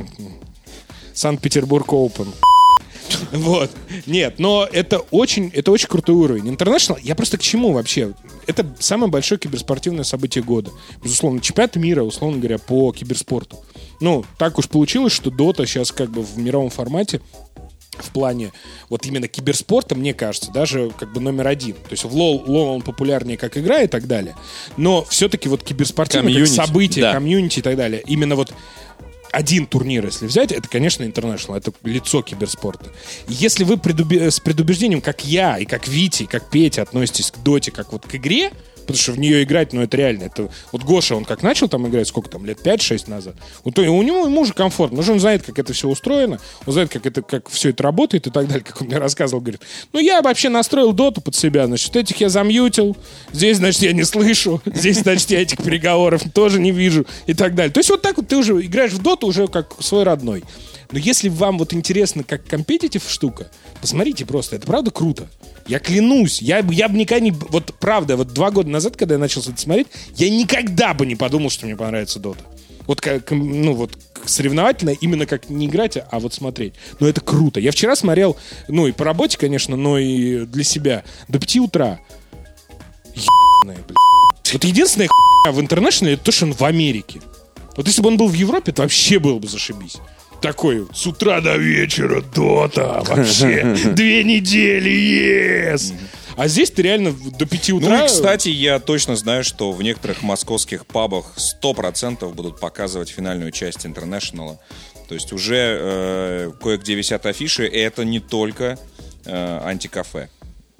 Санкт-Петербург 1.14 1.88
Open. 1.90 2.28
Вот. 3.32 3.72
Нет, 4.06 4.36
но 4.38 4.68
это 4.72 5.00
очень, 5.12 5.50
это 5.54 5.72
очень 5.72 5.88
крутой 5.88 6.16
уровень. 6.16 6.50
International, 6.50 7.00
я 7.02 7.16
просто 7.16 7.38
к 7.38 7.42
чему 7.42 7.74
вообще? 7.74 8.14
Это 8.48 8.66
самое 8.80 9.12
большое 9.12 9.40
киберспортивное 9.40 10.04
событие 10.04 10.44
года. 10.44 10.72
Безусловно, 11.04 11.42
чемпионат 11.42 11.76
мира, 11.76 12.04
условно 12.04 12.38
говоря, 12.38 12.58
по 12.60 12.92
киберспорту. 12.92 13.64
Ну, 14.00 14.26
так 14.38 14.58
уж 14.60 14.68
получилось, 14.68 15.14
что 15.14 15.32
Дота 15.32 15.66
сейчас 15.66 15.92
как 15.92 16.10
бы 16.10 16.22
в 16.22 16.38
мировом 16.38 16.70
формате 16.70 17.22
в 18.00 18.10
плане 18.10 18.52
вот 18.90 19.06
именно 19.06 19.28
киберспорта, 19.28 19.96
мне 19.96 20.14
кажется, 20.14 20.52
даже 20.52 20.92
как 20.98 21.14
бы 21.14 21.22
номер 21.22 21.48
один. 21.48 21.76
То 21.76 21.92
есть 21.92 22.04
в 22.04 22.16
LoL, 22.16 22.44
LoL 22.46 22.70
он 22.70 22.82
популярнее 22.82 23.38
как 23.38 23.58
игра 23.58 23.82
и 23.82 23.88
так 23.88 24.08
далее. 24.08 24.36
Но 24.78 25.04
все-таки 25.04 25.48
вот 25.48 25.64
киберспортивное 25.64 26.34
как 26.34 26.34
Комьюнити, 26.34 26.56
событие, 26.56 27.04
да. 27.04 27.14
комьюнити 27.14 27.60
и 27.60 27.62
так 27.62 27.78
далее. 27.78 28.02
Именно 28.06 28.36
вот 28.36 28.52
один 29.34 29.66
турнир, 29.66 30.06
если 30.06 30.28
взять, 30.28 30.52
это, 30.52 30.70
конечно, 30.70 31.04
International, 31.04 31.58
это 31.58 31.74
лицо 31.84 32.22
киберспорта. 32.22 32.92
Если 33.28 33.64
вы 33.64 33.76
предубе- 33.76 34.30
с 34.30 34.40
предубеждением, 34.40 35.02
как 35.02 35.26
я, 35.26 35.58
и 35.58 35.66
как 35.66 35.88
Вити, 35.88 36.24
и 36.24 36.26
как 36.28 36.50
Петя 36.50 36.84
относитесь 36.84 37.32
к 37.32 37.40
доте, 37.40 37.72
как 37.72 37.92
вот 37.92 38.06
к 38.06 38.16
игре, 38.16 38.52
потому 38.84 38.98
что 38.98 39.12
в 39.14 39.20
нее 39.20 39.44
играть, 39.44 39.74
ну, 39.74 39.82
это 39.82 39.98
реально. 39.98 40.24
Это, 40.24 40.50
вот 40.72 40.84
Гоша, 40.84 41.16
он 41.16 41.26
как 41.26 41.44
начал 41.44 41.68
там 41.68 41.88
играть, 41.88 42.08
сколько 42.08 42.30
там, 42.30 42.46
лет 42.46 42.60
5-6 42.64 43.10
назад, 43.10 43.36
вот, 43.64 43.78
у 43.80 44.02
него 44.02 44.26
ему 44.26 44.42
уже 44.42 44.54
комфортно, 44.54 44.98
потому 44.98 45.04
что 45.04 45.14
он 45.14 45.20
знает, 45.20 45.44
как 45.44 45.60
это 45.60 45.74
все 45.74 45.88
устроено, 45.88 46.40
он 46.66 46.74
знает, 46.74 46.90
как, 46.90 47.06
это, 47.06 47.22
как 47.22 47.50
все 47.50 47.70
это 47.70 47.84
работает 47.84 48.28
и 48.28 48.30
так 48.30 48.48
далее, 48.48 48.64
как 48.64 48.82
он 48.82 48.88
мне 48.88 48.98
рассказывал, 48.98 49.42
говорит, 49.42 49.62
ну, 49.92 50.00
я 50.00 50.22
вообще 50.22 50.50
настроил 50.50 50.94
доту 50.94 51.22
под 51.22 51.36
себя, 51.36 51.68
значит, 51.68 51.96
этих 51.96 52.22
я 52.22 52.30
замьютил, 52.30 52.96
здесь, 53.32 53.58
значит, 53.58 53.82
я 53.82 53.94
не 53.94 54.04
слышу, 54.04 54.62
здесь, 54.66 55.00
значит, 55.00 55.30
я 55.32 55.42
этих 55.42 55.58
переговоров 55.58 56.24
тоже 56.34 56.60
не 56.60 56.72
вижу 56.72 57.06
и 57.26 57.34
так 57.34 57.56
далее. 57.56 57.72
То 57.72 57.80
есть 57.80 57.90
вот 57.90 58.02
так 58.02 58.18
вот 58.18 58.28
ты 58.28 58.38
уже 58.38 58.54
играешь 58.62 58.92
в 58.92 59.02
доту 59.02 59.28
уже 59.28 59.48
как 59.48 59.76
свой 59.80 60.04
родной. 60.04 60.44
Но 60.94 61.00
если 61.00 61.28
вам 61.28 61.58
вот 61.58 61.74
интересно, 61.74 62.24
как 62.24 62.46
компетитив 62.46 63.10
штука, 63.10 63.50
посмотрите 63.82 64.28
просто, 64.28 64.58
это 64.58 64.68
правда 64.68 64.92
круто. 64.92 65.28
Я 65.66 65.80
клянусь, 65.80 66.40
я, 66.40 66.60
я 66.70 66.88
бы 66.88 66.96
никогда 66.96 67.20
не... 67.20 67.32
Вот 67.32 67.74
правда, 67.80 68.16
вот 68.16 68.28
два 68.28 68.52
года 68.52 68.70
назад, 68.70 68.96
когда 68.96 69.16
я 69.16 69.20
начал 69.20 69.42
это 69.42 69.60
смотреть, 69.60 69.88
я 70.18 70.30
никогда 70.30 70.94
бы 70.94 71.08
не 71.08 71.16
подумал, 71.16 71.50
что 71.50 71.66
мне 71.66 71.76
понравится 71.76 72.20
Дота. 72.20 72.44
Вот 72.86 73.02
как, 73.02 73.32
ну 73.32 73.74
вот 73.74 73.98
соревновательно, 74.24 74.92
именно 74.92 75.26
как 75.26 75.50
не 75.50 75.66
играть, 75.66 75.98
а 75.98 76.20
вот 76.20 76.36
смотреть. 76.36 76.76
Но 77.00 77.08
это 77.08 77.22
круто. 77.22 77.60
Я 77.60 77.72
вчера 77.72 77.96
смотрел, 77.96 78.38
ну 78.68 78.86
и 78.86 78.92
по 78.92 79.04
работе, 79.04 79.40
конечно, 79.40 79.76
но 79.76 79.98
и 79.98 80.46
для 80.46 80.64
себя, 80.64 81.04
до 81.28 81.40
5 81.40 81.56
утра. 81.58 82.02
Ебаная, 83.16 83.82
блядь. 83.88 84.54
Вот 84.54 84.64
единственная 84.64 85.08
хуйня 85.08 85.58
в 85.58 85.60
интернешнале, 85.60 86.14
это 86.14 86.26
то, 86.26 86.32
что 86.32 86.46
он 86.46 86.54
в 86.54 86.62
Америке. 86.64 87.20
Вот 87.76 87.88
если 87.88 88.04
бы 88.04 88.10
он 88.10 88.18
был 88.18 88.28
в 88.28 88.34
Европе, 88.34 88.72
то 88.72 88.84
вообще 88.84 89.18
было 89.18 89.40
бы 89.40 89.48
зашибись. 89.48 89.98
Такой 90.44 90.86
с 90.94 91.08
утра 91.08 91.40
до 91.40 91.56
вечера, 91.56 92.22
дота, 92.22 93.02
вообще, 93.08 93.78
две 93.96 94.26
недели, 94.26 94.90
ес. 94.90 95.94
А 96.36 96.50
здесь 96.50 96.70
ты 96.70 96.82
реально 96.82 97.14
до 97.14 97.46
5 97.46 97.70
утра... 97.70 98.00
Ну 98.00 98.04
и, 98.04 98.08
кстати, 98.08 98.50
я 98.50 98.80
точно 98.80 99.16
знаю, 99.16 99.46
что 99.46 99.72
в 99.72 99.82
некоторых 99.82 100.22
московских 100.22 100.86
пабах 100.86 101.38
100% 101.38 102.34
будут 102.34 102.60
показывать 102.60 103.08
финальную 103.08 103.52
часть 103.52 103.86
Интернешнала. 103.86 104.60
То 105.08 105.16
есть 105.16 105.32
уже 105.32 105.78
э, 105.80 106.52
кое-где 106.62 106.96
висят 106.96 107.26
афиши, 107.26 107.66
и 107.66 107.78
это 107.78 108.04
не 108.04 108.20
только 108.20 108.78
э, 109.24 109.60
антикафе. 109.64 110.28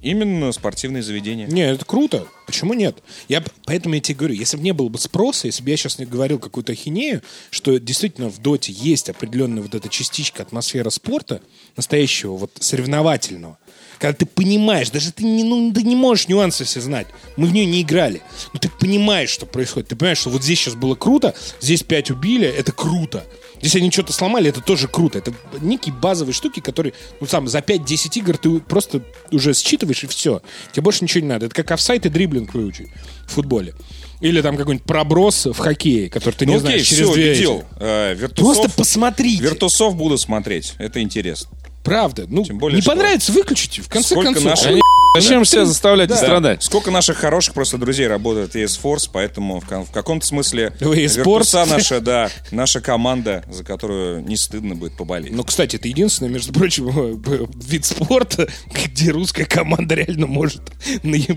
Именно 0.04 0.52
спортивные 0.52 1.02
заведения. 1.02 1.48
Не, 1.48 1.72
это 1.72 1.86
круто. 1.86 2.28
Почему 2.46 2.74
нет? 2.74 2.98
Я 3.30 3.42
поэтому 3.64 3.96
я 3.96 4.02
тебе 4.02 4.16
говорю, 4.16 4.36
если 4.36 4.58
бы 4.58 4.64
не 4.64 4.74
было 4.74 4.90
бы 4.90 5.00
спроса, 5.00 5.48
если 5.48 5.64
бы 5.64 5.70
я 5.70 5.78
сейчас 5.78 5.98
не 5.98 6.06
говорил 6.06 6.40
какую-то 6.40 6.74
ахинею, 6.74 7.22
что 7.50 7.80
действительно 7.80 8.30
в 8.30 8.40
доте 8.40 8.74
есть 8.74 9.10
определенная 9.10 9.64
вот 9.64 9.74
эта 9.74 9.88
частичка 9.88 10.44
атмосфера 10.44 10.90
спорта, 10.90 11.42
настоящего, 11.78 12.36
вот 12.36 12.52
соревновательного, 12.60 13.58
когда 13.98 14.18
ты 14.18 14.26
понимаешь, 14.26 14.90
даже 14.90 15.14
ты 15.14 15.24
не, 15.24 15.46
ну, 15.46 15.72
ты 15.72 15.84
не 15.84 15.96
можешь 15.96 16.28
нюансы 16.28 16.66
все 16.66 16.82
знать. 16.82 17.08
Мы 17.38 17.48
в 17.48 17.54
нее 17.54 17.66
не 17.66 17.82
играли. 17.82 18.22
Но 18.52 18.60
ты 18.60 18.68
понимаешь, 18.68 19.30
что 19.30 19.46
происходит. 19.46 19.88
Ты 19.88 19.96
понимаешь, 19.96 20.18
что 20.18 20.30
вот 20.30 20.44
здесь 20.44 20.60
сейчас 20.60 20.76
было 20.76 20.96
круто, 20.96 21.34
здесь 21.62 21.84
пять 21.84 22.12
убили, 22.12 22.46
это 22.46 22.74
круто. 22.74 23.24
Здесь 23.64 23.78
они 23.78 23.90
что-то 23.92 24.12
сломали, 24.12 24.50
это 24.50 24.60
тоже 24.60 24.90
круто. 24.90 25.20
Это 25.20 25.34
некие 25.62 25.96
базовые 25.96 26.34
штуки, 26.34 26.60
которые, 26.60 26.94
ну, 27.22 27.28
сам, 27.28 27.48
за 27.48 27.60
5-10 27.60 28.18
игр 28.20 28.38
ты 28.38 28.60
просто 28.60 29.02
уже 29.32 29.54
считываешь, 29.54 30.04
и 30.04 30.08
все. 30.08 30.42
Тебе 30.74 30.82
больше 30.84 31.02
ничего 31.06 31.22
не 31.22 31.30
надо. 31.30 31.46
Это 31.46 31.56
как 31.56 31.72
офсайт 31.72 32.06
и 32.06 32.10
дриблинг 32.10 32.54
выучить 32.54 32.90
в 33.26 33.32
футболе. 33.32 33.74
Или 34.20 34.42
там 34.42 34.58
какой-нибудь 34.58 34.86
проброс 34.86 35.46
в 35.46 35.58
хоккее, 35.58 36.10
который 36.10 36.36
ты 36.36 36.46
Ну 36.46 36.52
не 36.54 36.58
окей, 36.58 36.68
знаешь 36.68 36.88
через 36.88 37.04
все, 37.06 37.14
две 37.14 37.34
видел. 37.34 37.60
эти. 37.60 37.66
Э, 37.80 38.14
Виртусов- 38.16 38.36
Просто 38.56 38.70
посмотрите. 38.70 39.42
Виртусов 39.44 39.96
буду 39.96 40.18
смотреть. 40.18 40.74
Это 40.78 41.02
интересно. 41.02 41.50
Правда. 41.84 42.26
Ну, 42.30 42.44
Тем 42.44 42.58
более, 42.60 42.78
не 42.78 42.82
что- 42.82 42.92
понравится, 42.92 43.32
выключите. 43.32 43.82
В 43.82 43.90
конце 43.90 44.10
Сколько 44.16 44.34
концов. 44.34 44.46
наших- 44.46 44.68
Они- 44.68 44.82
Зачем 45.16 45.46
себя 45.46 45.66
заставлять 45.66 46.10
Да. 46.10 46.16
страдать? 46.18 46.64
Сколько 46.64 46.90
наших 46.90 47.18
хороших 47.18 47.54
просто 47.54 47.78
друзей 47.78 48.08
работает 48.08 48.52
в 48.54 48.56
ES 48.56 48.80
Force, 48.82 49.08
поэтому 49.12 49.60
в, 49.60 49.66
в 49.70 49.92
каком-то 49.92 50.26
смысле 50.26 50.74
В 50.80 50.92
ES 50.92 51.18
Виртуса 51.18 51.58
Force. 51.64 51.70
наша, 51.70 52.00
да, 52.02 52.30
наша 52.50 52.82
команда, 52.82 53.44
за 53.48 53.64
которую 53.64 54.24
не 54.26 54.36
стыдно 54.38 54.74
будет 54.76 54.98
поболеть. 54.98 55.32
Ну, 55.32 55.44
кстати, 55.44 55.76
это 55.76 55.88
единственный, 55.88 56.30
между 56.30 56.52
прочим, 56.52 56.90
вид 57.56 57.86
спорта, 57.86 58.48
где 58.86 59.12
русская 59.12 59.46
команда 59.46 59.94
реально 59.94 60.26
может 60.26 60.62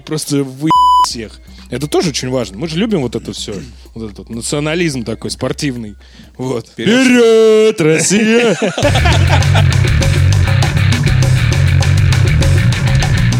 просто 0.06 0.42
вы 0.42 0.70
всех. 1.06 1.38
Это 1.68 1.86
тоже 1.88 2.10
очень 2.10 2.30
важно. 2.30 2.56
Мы 2.58 2.68
же 2.68 2.78
любим 2.78 3.02
вот 3.02 3.14
это 3.16 3.32
все. 3.34 3.52
Вот 3.94 4.04
этот 4.06 4.18
вот 4.20 4.30
национализм 4.30 5.04
такой 5.04 5.30
спортивный. 5.30 5.96
Вот. 6.38 6.68
Вперед, 6.68 7.78
Россия! 7.80 8.56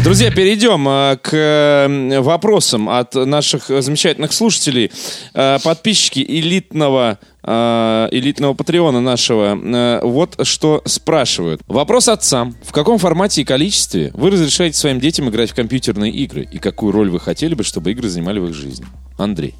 Друзья, 0.07 0.31
перейдем 0.31 0.87
э, 0.87 1.17
к 1.21 1.33
э, 1.33 2.21
вопросам 2.21 2.87
от 2.87 3.13
наших 3.13 3.67
замечательных 3.67 4.31
слушателей. 4.31 4.89
Э, 5.33 5.57
Подписчики 5.61 6.23
элитного, 6.25 7.19
элитного 7.43 8.53
патреона 8.53 9.01
нашего 9.01 9.99
вот 10.03 10.39
что 10.47 10.81
спрашивают. 10.85 11.61
Вопрос 11.67 12.07
отцам. 12.07 12.55
В 12.63 12.71
каком 12.71 12.99
формате 12.99 13.41
и 13.41 13.43
количестве 13.43 14.11
вы 14.13 14.31
разрешаете 14.31 14.77
своим 14.77 15.01
детям 15.01 15.27
играть 15.27 15.51
в 15.51 15.55
компьютерные 15.55 16.13
игры? 16.13 16.47
И 16.49 16.57
какую 16.57 16.93
роль 16.93 17.09
вы 17.09 17.19
хотели 17.19 17.53
бы, 17.53 17.65
чтобы 17.65 17.91
игры 17.91 18.07
занимали 18.07 18.39
в 18.39 18.47
их 18.47 18.53
жизни? 18.53 18.85
Андрей. 19.17 19.55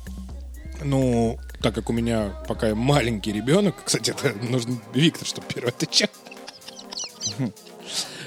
Ну, 0.82 1.38
так 1.62 1.76
как 1.76 1.90
у 1.90 1.94
меня 1.94 2.32
пока 2.48 2.74
маленький 2.74 3.34
ребенок, 3.34 3.76
кстати, 3.84 4.12
это 4.12 4.34
нужно 4.50 4.80
Виктор, 4.94 5.28
чтобы 5.28 5.46
первый 5.54 5.72
отвечал. 5.72 6.08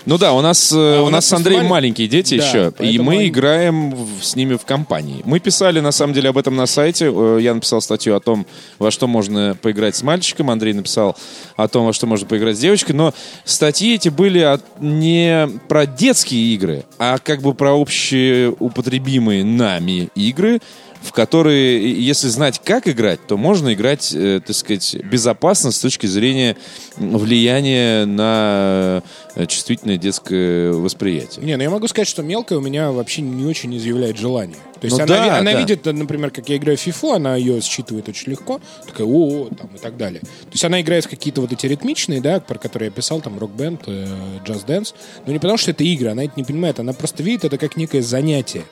Ну 0.07 0.17
да, 0.19 0.33
у 0.33 0.41
нас, 0.41 0.73
э, 0.73 1.01
у, 1.01 1.05
у 1.07 1.11
нас 1.11 1.27
с 1.27 1.33
Андреем 1.33 1.61
просто 1.61 1.71
маленькие 1.71 2.09
дети 2.09 2.39
Да, 2.39 2.45
еще, 2.47 2.73
и 2.81 2.99
мы 2.99 3.15
они- 3.19 3.29
играем 3.29 3.91
в- 3.95 4.25
с 4.25 4.35
ними 4.35 4.55
в 4.55 4.65
компании. 4.65 5.21
Мы 5.25 5.41
писали, 5.41 5.81
на 5.81 5.93
самом 5.93 6.15
деле, 6.15 6.31
об 6.31 6.39
этом 6.39 6.57
на 6.57 6.67
сайте. 6.67 7.11
Э, 7.15 7.39
Я 7.41 7.55
написал 7.55 7.81
статью 7.81 8.17
о 8.17 8.21
том, 8.21 8.47
во 8.79 8.91
что 8.91 9.07
можно 9.07 9.57
поиграть 9.61 9.97
с 9.97 10.03
мальчиком. 10.03 10.51
Андрей 10.51 10.73
написал 10.73 11.17
о 11.57 11.69
том, 11.69 11.87
во 11.87 11.93
что 11.93 12.07
можно 12.07 12.27
поиграть 12.27 12.57
с 12.57 12.61
девочкой. 12.61 12.95
Но 12.97 13.13
статьи 13.45 13.95
эти 13.95 14.09
были 14.09 14.39
от- 14.41 14.65
не 14.81 15.49
про 15.69 15.87
детские 15.87 16.55
игры, 16.55 16.85
а 16.99 17.19
как 17.19 17.43
бы 17.43 17.53
про 17.55 17.73
общеупотребимые 17.75 19.45
нами 19.45 20.09
игры, 20.15 20.61
в 21.03 21.13
которые, 21.13 21.99
если 22.01 22.29
знать, 22.29 22.61
как 22.63 22.87
играть, 22.87 23.27
то 23.27 23.37
можно 23.37 23.73
играть, 23.73 24.13
э, 24.15 24.41
так 24.47 24.55
сказать, 24.55 24.97
безопасно 25.05 25.71
с 25.73 25.79
точки 25.79 26.07
зрения 26.07 26.57
влияния 26.97 28.05
на 28.05 29.03
э, 29.35 29.47
чувствительное 29.47 29.97
детское 29.97 30.73
восприятие. 30.73 31.45
Не, 31.45 31.57
ну 31.57 31.63
я 31.63 31.71
могу 31.71 31.89
сказать, 31.89 32.09
что 32.09 32.23
мелкая 32.23 32.59
у 32.59 32.63
меня 32.63 32.93
вообще 32.93 33.23
не 33.23 33.47
очень 33.47 33.75
изъявляет 33.77 34.19
желание. 34.19 34.57
То 34.81 34.87
есть 34.87 34.97
Ну 34.97 35.05
она, 35.05 35.15
да, 35.15 35.39
она 35.39 35.53
да. 35.53 35.59
видит, 35.59 35.85
например, 35.85 36.31
как 36.31 36.49
я 36.49 36.57
играю 36.57 36.77
в 36.77 36.87
FIFA, 36.87 37.17
она 37.17 37.37
ее 37.37 37.61
считывает 37.61 38.09
очень 38.09 38.31
легко, 38.31 38.61
такая, 38.87 39.07
о, 39.07 39.49
там 39.49 39.71
и 39.75 39.79
так 39.79 39.97
далее. 39.97 40.21
То 40.21 40.53
есть 40.53 40.65
она 40.65 40.81
играет 40.81 41.05
в 41.05 41.09
какие-то 41.09 41.41
вот 41.41 41.53
эти 41.53 41.67
ритмичные, 41.67 42.21
да, 42.21 42.41
про 42.41 42.59
которые 42.59 42.89
я 42.89 42.93
писал, 42.93 43.21
там, 43.21 43.39
рок-бенд, 43.39 43.83
э, 43.87 44.07
джаз-дэнс, 44.45 44.95
но 45.27 45.33
не 45.33 45.39
потому, 45.39 45.57
что 45.57 45.71
это 45.71 45.85
игры, 45.85 46.11
она 46.11 46.25
это 46.25 46.35
не 46.37 46.45
понимает, 46.45 46.79
она 46.79 46.93
просто 46.93 47.23
видит 47.23 47.45
это 47.45 47.59
как 47.59 47.77
некое 47.77 48.03
занятие. 48.03 48.65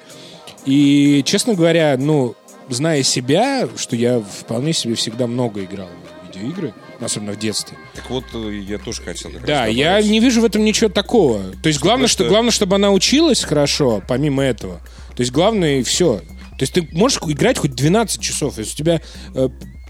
И, 0.68 1.22
честно 1.24 1.54
говоря, 1.54 1.96
ну, 1.98 2.34
зная 2.68 3.02
себя, 3.02 3.66
что 3.76 3.96
я 3.96 4.20
вполне 4.20 4.74
себе 4.74 4.96
всегда 4.96 5.26
много 5.26 5.64
играл 5.64 5.88
в 5.88 6.26
видеоигры, 6.26 6.74
особенно 7.00 7.32
в 7.32 7.38
детстве, 7.38 7.78
Так 7.94 8.10
вот, 8.10 8.24
э, 8.34 8.60
я 8.68 8.76
тоже 8.76 9.00
хотел 9.00 9.30
да, 9.46 9.64
я 9.64 10.02
не 10.02 10.20
вижу 10.20 10.42
в 10.42 10.44
этом 10.44 10.64
ничего 10.64 10.90
такого. 10.90 11.40
То 11.62 11.68
есть 11.68 11.80
главное, 11.80 12.06
что, 12.06 12.28
главное, 12.28 12.50
чтобы 12.50 12.76
она 12.76 12.90
училась 12.90 13.44
хорошо, 13.44 14.02
помимо 14.06 14.42
этого. 14.42 14.80
То 15.16 15.20
есть 15.22 15.32
главное, 15.32 15.78
и 15.78 15.82
все. 15.82 16.18
То 16.18 16.62
есть 16.62 16.74
ты 16.74 16.86
можешь 16.92 17.18
играть 17.22 17.56
хоть 17.56 17.74
12 17.74 18.20
часов, 18.20 18.58
если 18.58 18.72
у 18.72 18.76
тебя 18.76 19.00
э, 19.34 19.48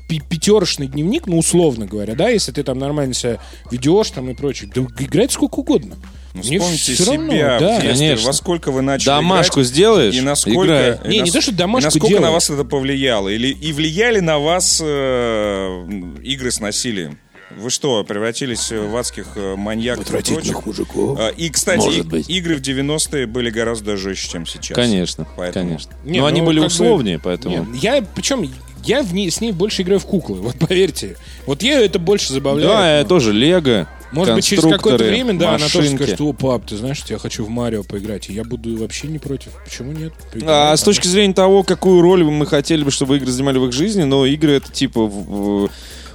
пятерочный 0.08 0.86
дневник, 0.86 1.26
ну, 1.26 1.38
условно 1.38 1.86
говоря, 1.86 2.14
да, 2.14 2.28
если 2.30 2.50
ты 2.52 2.62
там 2.62 2.78
нормально 2.78 3.14
себя 3.14 3.38
ведешь 3.70 4.10
там 4.10 4.30
и 4.30 4.34
прочее, 4.34 4.70
да 4.74 4.82
играть 5.04 5.32
сколько 5.32 5.56
угодно. 5.60 5.96
Ну, 6.34 6.42
Мне 6.44 6.58
вспомните 6.58 7.04
равно, 7.04 7.32
себя 7.32 7.58
да. 7.58 7.78
в 7.78 7.82
детстве, 7.82 7.88
Конечно. 7.92 8.26
во 8.26 8.32
сколько 8.32 8.70
вы 8.70 8.82
начали 8.82 9.06
Домашку 9.06 9.54
играть, 9.60 9.66
сделаешь, 9.68 10.14
и 10.14 10.20
насколько, 10.20 10.64
играй. 10.66 10.98
и 11.04 11.08
Не, 11.08 11.14
не 11.16 11.20
нас- 11.22 11.30
то, 11.32 11.40
что 11.40 11.52
домашку 11.52 11.82
и 11.82 11.84
насколько 11.86 12.08
делаешь. 12.08 12.22
на 12.26 12.30
вас 12.32 12.50
это 12.50 12.64
повлияло, 12.64 13.28
или 13.28 13.48
и 13.48 13.72
влияли 13.72 14.20
на 14.20 14.38
вас 14.38 14.80
э, 14.84 15.86
игры 16.22 16.50
с 16.50 16.60
насилием? 16.60 17.18
Вы 17.56 17.70
что, 17.70 18.04
превратились 18.04 18.70
в 18.70 18.94
адских 18.94 19.28
э, 19.36 19.56
маньяков 19.56 20.06
и 20.06 20.10
прочих? 20.10 20.66
мужиков. 20.66 21.18
А, 21.18 21.30
И, 21.30 21.48
кстати, 21.48 21.78
Может 21.78 22.04
и- 22.04 22.08
быть. 22.08 22.28
игры 22.30 22.56
в 22.56 22.60
90-е 22.60 23.26
были 23.26 23.48
гораздо 23.48 23.96
жестче, 23.96 24.28
чем 24.32 24.46
сейчас. 24.46 24.76
Конечно, 24.76 25.26
Поэтому- 25.34 25.66
конечно. 25.70 25.92
Не, 26.04 26.20
Но 26.20 26.26
они 26.26 26.40
ну, 26.40 26.46
были 26.46 26.58
как 26.58 26.64
бы- 26.68 26.72
условнее, 26.74 27.18
поэтому... 27.18 27.64
Не, 27.64 27.78
я, 27.78 28.04
причем, 28.14 28.42
я 28.88 29.02
в 29.02 29.12
ней, 29.14 29.30
с 29.30 29.40
ней 29.40 29.52
больше 29.52 29.82
играю 29.82 30.00
в 30.00 30.06
куклы, 30.06 30.38
вот 30.40 30.56
поверьте. 30.58 31.16
Вот 31.46 31.62
я 31.62 31.80
это 31.80 31.98
больше 31.98 32.32
забавляет. 32.32 32.68
Да, 32.70 32.98
я 32.98 33.04
тоже 33.04 33.32
Лего, 33.32 33.86
Может 34.12 34.34
быть, 34.34 34.44
через 34.46 34.62
какое-то 34.64 35.04
время, 35.04 35.34
да, 35.38 35.50
она 35.50 35.58
тоже 35.66 35.78
машинки. 35.80 36.02
скажет, 36.02 36.20
о, 36.20 36.32
пап, 36.32 36.66
ты 36.66 36.76
знаешь, 36.76 36.96
что 36.98 37.12
я 37.12 37.18
хочу 37.18 37.44
в 37.44 37.48
Марио 37.50 37.82
поиграть, 37.84 38.30
и 38.30 38.32
я 38.32 38.42
буду 38.44 38.76
вообще 38.76 39.06
не 39.08 39.18
против. 39.18 39.50
Почему 39.64 39.92
нет? 39.92 40.12
А 40.18 40.32
Поиграем, 40.32 40.76
с 40.76 40.82
точки 40.82 41.06
зрения 41.06 41.34
того, 41.34 41.62
какую 41.62 42.00
роль 42.02 42.24
мы 42.24 42.46
хотели 42.46 42.82
бы, 42.82 42.90
чтобы 42.90 43.16
игры 43.18 43.30
занимали 43.30 43.58
в 43.58 43.66
их 43.66 43.72
жизни, 43.72 44.02
но 44.04 44.24
игры 44.26 44.52
это 44.52 44.72
типа 44.72 45.02
в- 45.02 45.66
в 45.66 45.70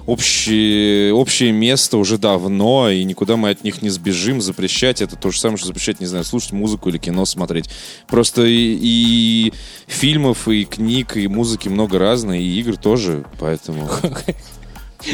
общее, 0.06 1.14
общее 1.14 1.52
место 1.52 1.98
уже 1.98 2.18
давно, 2.18 2.90
и 2.90 3.04
никуда 3.04 3.38
мы 3.38 3.50
от 3.50 3.64
них 3.64 3.82
не 3.82 3.90
сбежим. 3.90 4.42
Запрещать 4.42 5.02
это 5.02 5.16
то 5.16 5.32
же 5.32 5.40
самое, 5.40 5.58
что 5.58 5.68
запрещать, 5.68 6.00
не 6.00 6.06
знаю, 6.06 6.24
слушать 6.24 6.52
музыку 6.52 6.90
или 6.90 6.98
кино 6.98 7.26
смотреть. 7.26 7.70
Просто 8.08 8.44
и, 8.44 8.78
и 8.82 9.54
фильмов, 9.88 10.48
и 10.48 10.66
книг, 10.66 11.18
и 11.18 11.28
музыки 11.28 11.70
много 11.70 12.00
разной, 12.00 12.42
и 12.42 12.60
игр 12.60 12.78
тоже, 12.78 13.26
поэтому... 13.40 13.90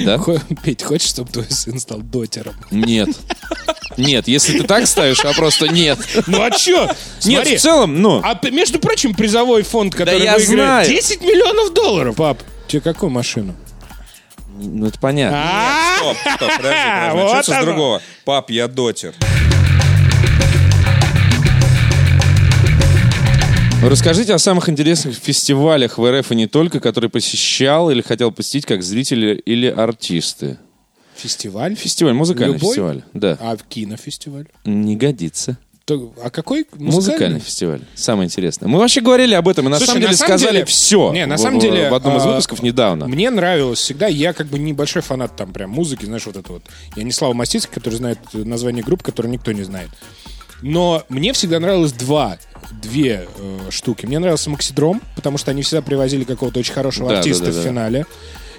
Да? 0.06 0.20
Петь, 0.64 0.84
хочешь, 0.84 1.10
чтобы 1.10 1.32
твой 1.32 1.48
сын 1.50 1.80
стал 1.80 2.00
дотером? 2.02 2.54
Нет. 2.70 3.10
Нет, 3.98 4.28
если 4.28 4.60
ты 4.60 4.64
так 4.68 4.86
ставишь, 4.86 5.26
а 5.26 5.34
просто 5.34 5.68
нет. 5.68 5.98
Ну 6.28 6.44
а 6.44 6.52
чё? 6.52 6.90
Нет, 7.26 7.48
в 7.48 7.60
целом, 7.60 8.00
ну... 8.00 8.22
а 8.24 8.40
между 8.52 8.80
прочим, 8.80 9.16
призовой 9.16 9.64
фонд, 9.64 9.96
который 9.96 10.24
я 10.24 10.38
выиграет 10.38 10.86
знаю. 10.86 10.90
10 10.90 11.22
миллионов 11.22 11.74
долларов. 11.74 12.16
Пап, 12.16 12.40
тебе 12.68 12.82
какую 12.82 13.10
машину? 13.10 13.56
Ну, 14.62 14.88
это 14.88 15.00
понятно. 15.00 15.38
А? 15.42 15.96
Стоп, 15.98 16.18
стоп, 16.18 16.40
подожди, 16.58 16.58
подожди. 16.58 17.12
Вот 17.14 17.24
Начнется 17.24 17.52
с 17.52 17.56
оно. 17.56 17.66
другого. 17.66 18.02
Пап, 18.26 18.50
я 18.50 18.68
дотер. 18.68 19.14
Расскажите 23.82 24.34
о 24.34 24.40
самых 24.40 24.68
интересных 24.68 25.16
фестивалях 25.16 25.98
в 25.98 26.20
РФ 26.20 26.32
и 26.32 26.36
не 26.36 26.48
только, 26.48 26.82
которые 26.82 27.10
посещал 27.10 27.90
или 27.90 28.02
хотел 28.02 28.32
посетить 28.32 28.66
как 28.66 28.84
зрители 28.84 29.36
или 29.46 29.68
артисты. 29.68 30.58
Фестиваль? 31.16 31.76
Фестиваль, 31.76 32.14
музыкальный 32.14 32.56
Любой? 32.56 32.70
фестиваль. 32.70 33.04
Да. 33.14 33.38
А 33.40 33.56
кинофестиваль? 33.58 34.48
Не 34.66 34.96
годится. 34.98 35.58
То- 35.90 36.14
а 36.24 36.30
какой? 36.30 36.68
Музыкальный, 36.74 36.94
Музыкальный? 36.96 37.40
фестиваль. 37.40 37.82
Самое 37.96 38.28
интересное. 38.28 38.68
Мы 38.70 38.78
вообще 38.78 39.02
говорили 39.02 39.34
об 39.34 39.48
этом, 39.48 39.66
и 39.68 39.70
на 39.70 39.78
Слушай, 39.78 39.88
самом 39.88 40.02
на 40.02 40.08
деле 40.08 40.18
самом 40.18 40.30
сказали 40.38 40.54
деле- 40.54 40.66
все. 40.66 41.12
Не, 41.14 41.26
на 41.26 41.36
в, 41.36 41.40
самом 41.40 41.60
деле, 41.60 41.90
В 41.90 41.94
одном 41.96 42.18
из 42.18 42.24
а, 42.24 42.28
выпусков 42.30 42.62
недавно. 42.62 43.08
Мне 43.08 43.32
нравилось 43.32 43.80
всегда. 43.80 44.06
Я 44.08 44.34
как 44.34 44.46
бы 44.48 44.60
небольшой 44.60 45.02
фанат 45.02 45.36
там 45.36 45.52
прям 45.52 45.72
музыки, 45.72 46.06
знаешь, 46.06 46.26
вот 46.28 46.38
это 46.38 46.54
вот. 46.54 46.64
Я 46.96 47.02
не 47.04 47.12
Слава 47.12 47.34
Мастицкий, 47.34 47.74
который 47.74 47.96
знает 47.96 48.20
название 48.34 48.84
групп, 48.84 49.02
которые 49.02 49.32
никто 49.32 49.52
не 49.52 49.64
знает. 49.64 49.90
Но 50.62 51.04
мне 51.10 51.34
всегда 51.34 51.60
нравилось 51.60 51.94
два 51.94 52.38
две 52.84 53.28
э, 53.38 53.60
штуки. 53.72 54.06
Мне 54.06 54.20
нравился 54.20 54.50
Максидром, 54.52 55.02
потому 55.16 55.38
что 55.40 55.50
они 55.52 55.64
всегда 55.64 55.82
привозили 55.82 56.24
какого-то 56.24 56.60
очень 56.60 56.74
хорошего 56.74 57.10
Да, 57.10 57.18
артиста 57.18 57.46
да, 57.48 57.52
да, 57.54 57.60
в 57.60 57.64
финале. 57.64 58.06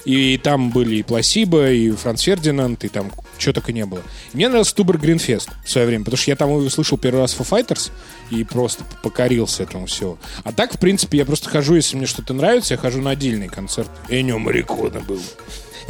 И 0.04 0.38
там 0.38 0.70
были 0.70 0.96
и 0.96 1.02
Пласиба, 1.02 1.70
и 1.70 1.90
Франц 1.90 2.22
Фердинанд, 2.22 2.82
и 2.84 2.88
там 2.88 3.12
чего 3.40 3.52
только 3.52 3.72
не 3.72 3.84
было. 3.84 4.02
И 4.32 4.36
мне 4.36 4.48
нравился 4.48 4.74
Тубер 4.74 4.98
Гринфест 4.98 5.48
в 5.64 5.70
свое 5.70 5.86
время, 5.86 6.04
потому 6.04 6.18
что 6.18 6.30
я 6.30 6.36
там 6.36 6.50
услышал 6.50 6.98
первый 6.98 7.20
раз 7.20 7.36
Foo 7.36 7.48
Fighters 7.48 7.90
и 8.30 8.44
просто 8.44 8.84
покорился 9.02 9.62
этому 9.64 9.86
всего. 9.86 10.18
А 10.44 10.52
так, 10.52 10.74
в 10.74 10.78
принципе, 10.78 11.18
я 11.18 11.24
просто 11.24 11.48
хожу, 11.48 11.74
если 11.74 11.96
мне 11.96 12.06
что-то 12.06 12.34
нравится, 12.34 12.74
я 12.74 12.78
хожу 12.78 13.00
на 13.00 13.10
отдельный 13.10 13.48
концерт. 13.48 13.90
Энио 14.08 14.38
Марикона 14.38 15.00
был 15.00 15.20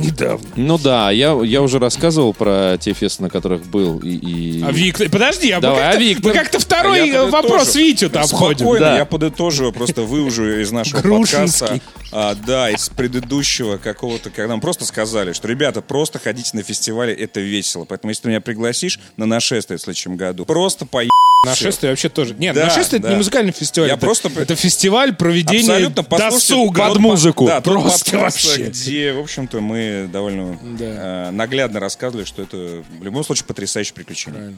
недавно. 0.01 0.48
Ну 0.57 0.78
да, 0.78 1.11
я, 1.11 1.38
я 1.42 1.62
уже 1.62 1.78
рассказывал 1.78 2.34
про 2.34 2.76
те 2.80 2.92
фесты, 2.92 3.22
на 3.22 3.30
которых 3.30 3.64
был. 3.66 3.98
И, 4.01 4.09
и- 4.11 4.62
А 4.62 4.72
Виктор, 4.72 5.09
подожди, 5.09 5.51
а 5.51 5.61
Давай, 5.61 5.78
мы 5.78 5.82
как-то, 5.84 5.96
а 5.96 6.01
Виктор? 6.01 6.24
мы 6.32 6.38
как-то 6.38 6.59
второй 6.59 7.01
А 7.03 7.05
я 7.05 7.24
вопрос 7.26 7.53
подытожу. 7.66 7.78
Витю-то 7.78 8.20
обходим. 8.22 8.59
Спокойно, 8.59 8.86
Да. 8.86 8.96
я 8.98 9.05
подытожу, 9.05 9.72
просто 9.72 10.03
выужу 10.03 10.61
из 10.61 10.70
нашего 10.72 11.01
подкаста. 11.18 11.80
а, 12.12 12.34
да, 12.46 12.70
из 12.70 12.88
предыдущего 12.88 13.76
какого-то, 13.76 14.30
когда 14.30 14.48
нам 14.48 14.61
просто 14.61 14.84
сказали, 14.84 15.32
что, 15.32 15.48
ребята, 15.48 15.80
просто 15.82 16.18
ходите 16.18 16.51
на 16.55 16.62
фестивале, 16.62 17.14
это 17.14 17.40
весело. 17.40 17.84
Поэтому, 17.84 18.11
если 18.11 18.22
ты 18.24 18.28
меня 18.28 18.40
пригласишь 18.40 18.98
на 19.16 19.26
нашествие 19.26 19.78
в 19.78 19.82
следующем 19.82 20.16
году, 20.16 20.44
просто 20.44 20.86
по 20.86 21.03
Нашествие 21.46 21.90
вообще 21.92 22.11
тоже. 22.11 22.34
Нет, 22.38 22.55
Да, 22.55 22.66
нашествие 22.66 22.98
это 22.98 23.07
да. 23.09 23.12
не 23.14 23.16
музыкальный 23.16 23.53
фестиваль. 23.53 23.88
Я 23.88 23.94
это, 23.94 24.05
просто- 24.05 24.28
это 24.36 24.55
фестиваль 24.57 25.14
проведения 25.14 25.70
Абсолютно 25.72 26.03
досуга. 26.18 26.88
Под 26.88 26.98
музыку. 26.98 27.46
Да, 27.46 27.62
Просто 27.62 28.11
подкаст, 28.12 28.44
вообще. 28.46 28.64
где, 28.64 29.12
в 29.14 29.20
общем-то, 29.20 29.61
мы 29.61 29.89
довольно 30.12 30.59
Да. 30.78 31.28
э, 31.28 31.30
наглядно 31.30 31.80
рассказывали, 31.80 32.24
что 32.24 32.43
это 32.43 32.82
в 32.99 33.03
любом 33.05 33.24
случае 33.24 33.47
потрясающее 33.47 33.95
приключение. 33.95 34.55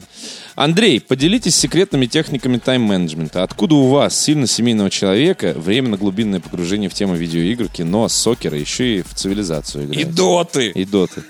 Андрей, 0.55 0.99
поделитесь 1.01 1.55
секретными 1.55 2.05
техниками 2.05 2.57
тайм-менеджмента. 2.57 3.43
Откуда 3.43 3.75
у 3.75 3.87
вас, 3.89 4.19
сильно 4.19 4.47
семейного 4.47 4.89
человека, 4.89 5.53
время 5.55 5.89
на 5.89 5.97
глубинное 5.97 6.39
погружение 6.39 6.89
в 6.89 6.93
тему 6.93 7.15
видеоигр, 7.15 7.67
кино, 7.69 8.07
сокера, 8.09 8.57
еще 8.57 8.97
и 8.97 9.01
в 9.01 9.13
цивилизацию 9.13 9.85
играть? 9.85 9.99
И 9.99 10.03
доты! 10.03 10.69
И 10.69 10.85
доты. 10.85 11.23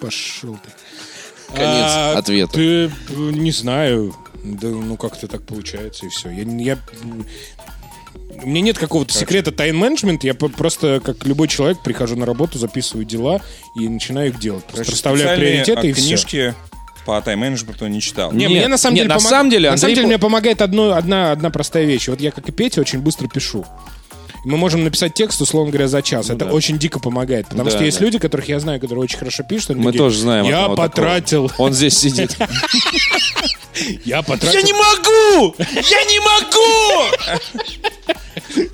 Пошел 0.00 0.54
ты. 0.62 0.70
Конец 1.54 1.84
А, 1.86 2.14
ответа. 2.18 2.52
Ты, 2.54 2.84
э, 2.86 2.90
не 3.16 3.52
знаю. 3.52 4.14
Да, 4.42 4.68
ну 4.68 4.96
как-то 4.96 5.26
так 5.28 5.42
получается, 5.44 6.04
и 6.06 6.08
все. 6.10 6.28
Я, 6.30 6.42
я- 6.42 6.78
у 8.42 8.46
меня 8.48 8.60
нет 8.60 8.78
какого-то 8.78 9.12
секрета 9.14 9.52
тайм-менеджмента. 9.52 10.26
Я 10.26 10.34
просто, 10.34 11.00
как 11.04 11.24
любой 11.24 11.48
человек, 11.48 11.78
прихожу 11.82 12.16
на 12.16 12.26
работу, 12.26 12.58
записываю 12.58 13.04
дела 13.04 13.40
и 13.74 13.88
начинаю 13.88 14.28
их 14.30 14.38
делать. 14.38 14.64
Просто 14.64 14.76
Короче, 14.78 14.92
расставляю 14.92 15.38
приоритеты 15.38 15.88
и 15.88 15.92
все. 15.92 16.06
книжки 16.06 16.54
по 17.06 17.20
тайм-менеджменту 17.20 17.86
не 17.86 18.00
читал. 18.00 18.32
Не, 18.32 18.46
Нет, 18.46 18.50
мне 18.50 18.68
на 18.68 18.78
самом 18.78 18.94
нет, 18.94 19.04
деле 19.04 19.14
на 19.14 19.20
помог- 19.20 19.30
самом 19.30 19.50
деле 19.50 19.70
на 19.70 19.76
самом 19.76 19.94
деле 19.94 20.06
мне 20.06 20.18
помогает 20.18 20.62
одно, 20.62 20.92
одна, 20.94 21.32
одна 21.32 21.50
простая 21.50 21.84
вещь. 21.84 22.08
Вот 22.08 22.20
я, 22.20 22.30
как 22.30 22.48
и 22.48 22.52
Петя, 22.52 22.80
очень 22.80 23.00
быстро 23.00 23.28
пишу. 23.28 23.64
Мы 24.44 24.56
можем 24.58 24.84
написать 24.84 25.14
текст, 25.14 25.40
условно 25.40 25.70
говоря, 25.72 25.88
за 25.88 26.02
час. 26.02 26.30
Это 26.30 26.46
очень 26.46 26.78
дико 26.78 27.00
помогает. 27.00 27.46
Потому 27.48 27.64
Ну 27.64 27.70
Да, 27.70 27.76
что 27.76 27.84
есть 27.84 27.98
да. 27.98 28.04
люди, 28.04 28.18
которых 28.18 28.48
я 28.48 28.60
знаю, 28.60 28.78
которые 28.80 29.02
очень 29.04 29.18
хорошо 29.18 29.42
пишут. 29.42 29.70
они 29.70 29.80
Мы 29.80 29.86
такие, 29.92 29.98
тоже 29.98 30.18
знаем. 30.18 30.44
Я 30.44 30.68
потратил. 30.68 31.48
такого. 31.48 31.66
Он 31.68 31.72
здесь 31.72 31.96
сидит. 31.98 32.36
Я 34.04 34.22
потратил. 34.22 34.60
могу! 34.72 35.54
Я 35.58 36.04
не 36.04 36.20
могу! 36.20 37.10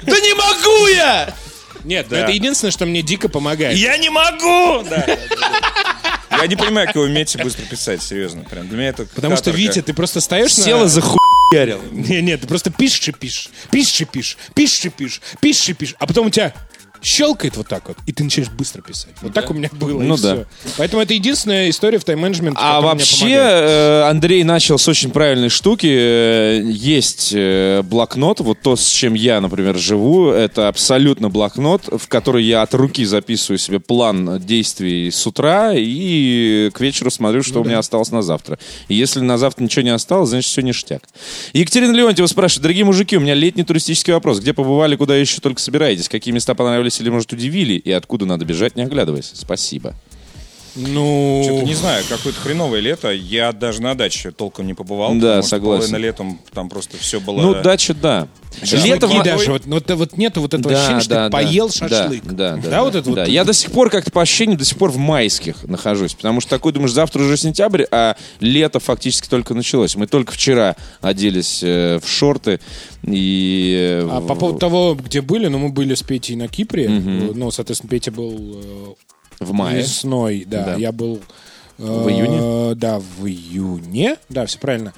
Да 0.02 0.20
не 0.20 0.34
могу 0.34 0.86
я! 0.88 1.34
Нет, 1.84 2.06
ну 2.10 2.16
это 2.18 2.30
единственное, 2.32 2.70
что 2.70 2.84
мне 2.84 3.00
дико 3.00 3.28
помогает. 3.30 3.78
Я 3.78 3.96
не 3.96 4.10
могу! 4.10 4.84
Да. 4.90 5.06
Я 6.30 6.46
не 6.46 6.56
понимаю, 6.56 6.86
как 6.86 6.96
вы 6.96 7.04
умеете 7.04 7.42
быстро 7.42 7.64
писать, 7.64 8.02
серьезно. 8.02 8.44
Прям 8.44 8.68
для 8.68 8.78
меня 8.78 8.88
это 8.88 9.06
Потому 9.06 9.36
что. 9.36 9.50
Витя, 9.50 9.82
ты 9.82 9.92
просто 9.92 10.20
стоишь 10.20 10.56
на... 10.56 10.64
Села 10.64 10.88
за 10.88 11.02
хуярил. 11.02 11.82
Не, 11.90 12.22
нет, 12.22 12.40
ты 12.40 12.46
просто 12.46 12.70
пишешь 12.70 13.08
и 13.08 13.12
пишешь, 13.12 13.50
пишешь 13.70 14.00
и 14.00 14.04
пишешь, 14.04 14.38
пишешь 14.54 14.84
и 14.84 14.88
пишешь, 14.88 15.20
пишешь 15.40 15.68
и 15.68 15.72
пишешь, 15.74 15.96
а 15.98 16.06
потом 16.06 16.28
у 16.28 16.30
тебя 16.30 16.54
щелкает 17.02 17.56
вот 17.56 17.68
так 17.68 17.88
вот, 17.88 17.96
и 18.06 18.12
ты 18.12 18.24
начинаешь 18.24 18.50
быстро 18.52 18.82
писать. 18.82 19.12
Вот 19.22 19.32
так 19.32 19.50
у 19.50 19.54
меня 19.54 19.68
было, 19.72 20.02
Ну 20.02 20.14
и 20.16 20.20
да. 20.20 20.34
все. 20.34 20.46
Поэтому 20.76 21.02
это 21.02 21.14
единственная 21.14 21.70
история 21.70 21.98
в 21.98 22.04
тайм-менеджменте, 22.04 22.58
А 22.60 22.80
вообще 22.80 23.28
э, 23.30 24.02
Андрей 24.02 24.44
начал 24.44 24.78
с 24.78 24.86
очень 24.88 25.10
правильной 25.10 25.48
штуки. 25.48 25.86
Э, 25.90 26.62
Есть 26.64 27.32
э, 27.34 27.82
блокнот, 27.82 28.40
вот 28.40 28.60
то, 28.60 28.76
с 28.76 28.88
чем 28.88 29.14
я, 29.14 29.40
например, 29.40 29.76
живу, 29.78 30.30
это 30.30 30.68
абсолютно 30.68 31.28
блокнот, 31.30 31.82
в 31.90 32.08
который 32.08 32.44
я 32.44 32.62
от 32.62 32.74
руки 32.74 33.04
записываю 33.04 33.58
себе 33.58 33.80
план 33.80 34.38
действий 34.40 35.10
с 35.10 35.26
утра 35.26 35.72
и 35.74 36.70
к 36.72 36.80
вечеру 36.80 37.10
смотрю, 37.10 37.42
что 37.42 37.60
у 37.60 37.64
меня 37.64 37.78
осталось 37.78 38.10
на 38.10 38.22
завтра. 38.22 38.58
И 38.88 38.94
если 38.94 39.20
на 39.20 39.38
завтра 39.38 39.64
ничего 39.64 39.82
не 39.82 39.90
осталось, 39.90 40.30
значит 40.30 40.50
все 40.50 40.62
ништяк. 40.62 41.02
Екатерина 41.52 41.92
Леонтьева 41.92 42.26
спрашивает, 42.26 42.62
дорогие 42.62 42.84
мужики, 42.84 43.16
у 43.16 43.20
меня 43.20 43.34
летний 43.34 43.64
туристический 43.64 44.12
вопрос. 44.12 44.40
Где 44.40 44.52
побывали, 44.52 44.96
куда 44.96 45.16
еще 45.16 45.40
только 45.40 45.60
собираетесь? 45.60 46.08
Какие 46.08 46.34
места 46.34 46.54
понравились 46.54 46.89
или, 46.98 47.10
может, 47.10 47.32
удивили? 47.32 47.74
И 47.74 47.92
откуда 47.92 48.24
надо 48.24 48.46
бежать, 48.46 48.74
не 48.74 48.82
оглядываясь? 48.82 49.30
Спасибо. 49.34 49.94
Ну... 50.76 51.42
Что-то 51.44 51.64
не 51.64 51.74
знаю, 51.74 52.04
какое-то 52.08 52.40
хреновое 52.40 52.80
лето. 52.80 53.10
Я 53.10 53.52
даже 53.52 53.82
на 53.82 53.94
даче 53.94 54.30
толком 54.30 54.66
не 54.66 54.74
побывал. 54.74 55.12
Да, 55.14 55.18
потому 55.20 55.42
что 55.42 55.48
согласен. 55.50 55.80
половина 55.80 55.96
летом 56.06 56.40
там 56.52 56.68
просто 56.68 56.96
все 56.96 57.20
было... 57.20 57.40
Ну, 57.40 57.62
дача, 57.62 57.94
да. 57.94 58.28
Шашлыки 58.62 58.88
Лето 58.88 59.06
в- 59.06 59.22
даже, 59.22 59.52
вот, 59.52 59.62
вот, 59.66 59.90
вот 59.90 60.16
нету 60.16 60.40
вот 60.40 60.54
этого 60.54 60.74
ощущения, 60.74 61.00
что 61.00 61.24
ты 61.26 61.30
поел 61.30 61.70
шашлык. 61.70 62.24
Да, 62.24 62.56
да, 62.56 62.70
да, 62.70 62.82
вот 62.82 62.94
это 62.96 63.10
да. 63.10 63.22
вот. 63.22 63.28
Я 63.28 63.44
до 63.44 63.52
сих 63.52 63.70
пор 63.70 63.90
как-то 63.90 64.10
по 64.10 64.22
ощущениям 64.22 64.58
до 64.58 64.64
сих 64.64 64.76
пор 64.76 64.90
в 64.90 64.96
майских 64.96 65.62
нахожусь, 65.64 66.14
потому 66.14 66.40
что 66.40 66.50
такой 66.50 66.72
думаешь, 66.72 66.92
завтра 66.92 67.22
уже 67.22 67.36
сентябрь, 67.36 67.84
а 67.90 68.16
лето 68.40 68.80
фактически 68.80 69.28
только 69.28 69.54
началось. 69.54 69.94
Мы 69.94 70.06
только 70.08 70.32
вчера 70.32 70.74
оделись 71.00 71.60
э, 71.62 72.00
в 72.02 72.08
шорты 72.08 72.58
и... 73.04 74.00
э, 74.02 74.08
А 74.10 74.20
по 74.20 74.34
поводу 74.34 74.58
того, 74.58 74.94
где 74.96 75.20
были, 75.20 75.46
ну, 75.46 75.58
мы 75.58 75.68
были 75.68 75.94
с 75.94 76.02
Петей 76.02 76.36
на 76.36 76.48
Кипре. 76.48 76.88
Ну, 76.88 77.50
соответственно, 77.50 77.90
Петя 77.90 78.10
был 78.10 78.34
э, 78.36 78.94
в 79.40 79.52
мае. 79.52 79.78
весной, 79.78 80.44
да. 80.46 80.64
Да. 80.64 80.74
Я 80.76 80.92
был... 80.92 81.20
э, 81.78 81.82
В 81.82 82.08
июне? 82.08 82.74
Да, 82.76 83.00
в 83.00 83.26
июне. 83.26 84.16
Да, 84.28 84.46
все 84.46 84.58
правильно. 84.58 84.92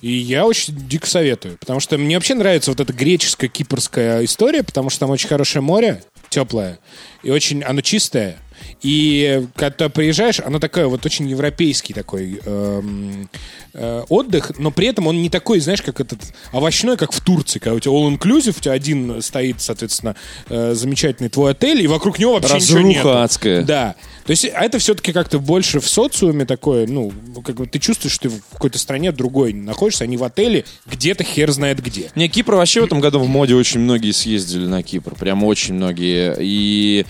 И 0.00 0.12
я 0.12 0.46
очень 0.46 0.74
дико 0.88 1.08
советую, 1.08 1.58
потому 1.58 1.80
что 1.80 1.98
мне 1.98 2.14
вообще 2.16 2.34
нравится 2.34 2.70
вот 2.70 2.78
эта 2.78 2.92
греческая 2.92 3.48
кипрская 3.50 4.24
история, 4.24 4.62
потому 4.62 4.90
что 4.90 5.00
там 5.00 5.10
очень 5.10 5.28
хорошее 5.28 5.60
море, 5.60 6.04
теплое, 6.28 6.78
и 7.24 7.30
очень 7.32 7.64
оно 7.64 7.80
чистое. 7.80 8.38
И 8.82 9.46
когда 9.56 9.88
приезжаешь, 9.88 10.40
оно 10.40 10.58
такое 10.58 10.86
вот 10.86 11.04
очень 11.04 11.28
европейский 11.28 11.94
такой 11.94 12.40
эм, 12.44 13.28
э, 13.74 14.02
отдых, 14.08 14.52
но 14.58 14.70
при 14.70 14.86
этом 14.86 15.06
он 15.06 15.20
не 15.22 15.30
такой, 15.30 15.60
знаешь, 15.60 15.82
как 15.82 16.00
этот 16.00 16.20
овощной, 16.52 16.96
как 16.96 17.12
в 17.12 17.20
Турции, 17.20 17.58
когда 17.58 17.74
у 17.74 17.80
тебя 17.80 17.94
all-inclusive, 17.94 18.56
у 18.56 18.60
тебя 18.60 18.72
один 18.72 19.20
стоит, 19.22 19.60
соответственно, 19.60 20.16
э, 20.48 20.74
замечательный 20.74 21.28
твой 21.28 21.52
отель, 21.52 21.82
и 21.82 21.86
вокруг 21.86 22.18
него 22.18 22.34
вообще 22.34 22.54
ничего 22.54 22.78
Разруха 22.78 22.88
нет. 22.88 23.06
адская. 23.06 23.62
Да. 23.62 23.94
То 24.28 24.32
есть, 24.32 24.44
а 24.44 24.62
это 24.62 24.78
все-таки 24.78 25.14
как-то 25.14 25.38
больше 25.38 25.80
в 25.80 25.88
социуме 25.88 26.44
такое, 26.44 26.86
ну, 26.86 27.10
как 27.42 27.56
бы 27.56 27.66
ты 27.66 27.78
чувствуешь, 27.78 28.12
что 28.12 28.28
ты 28.28 28.36
в 28.36 28.42
какой-то 28.52 28.78
стране 28.78 29.10
другой 29.10 29.54
находишься, 29.54 30.04
а 30.04 30.06
не 30.06 30.18
в 30.18 30.24
отеле, 30.24 30.66
где-то 30.84 31.24
хер 31.24 31.50
знает 31.50 31.82
где. 31.82 32.10
Не, 32.14 32.28
Кипр 32.28 32.54
вообще 32.54 32.82
в 32.82 32.84
этом 32.84 33.00
году 33.00 33.20
в 33.20 33.28
моде 33.28 33.54
очень 33.54 33.80
многие 33.80 34.12
съездили 34.12 34.66
на 34.66 34.82
Кипр. 34.82 35.14
Прям 35.14 35.44
очень 35.44 35.74
многие. 35.74 36.36
И 36.40 37.06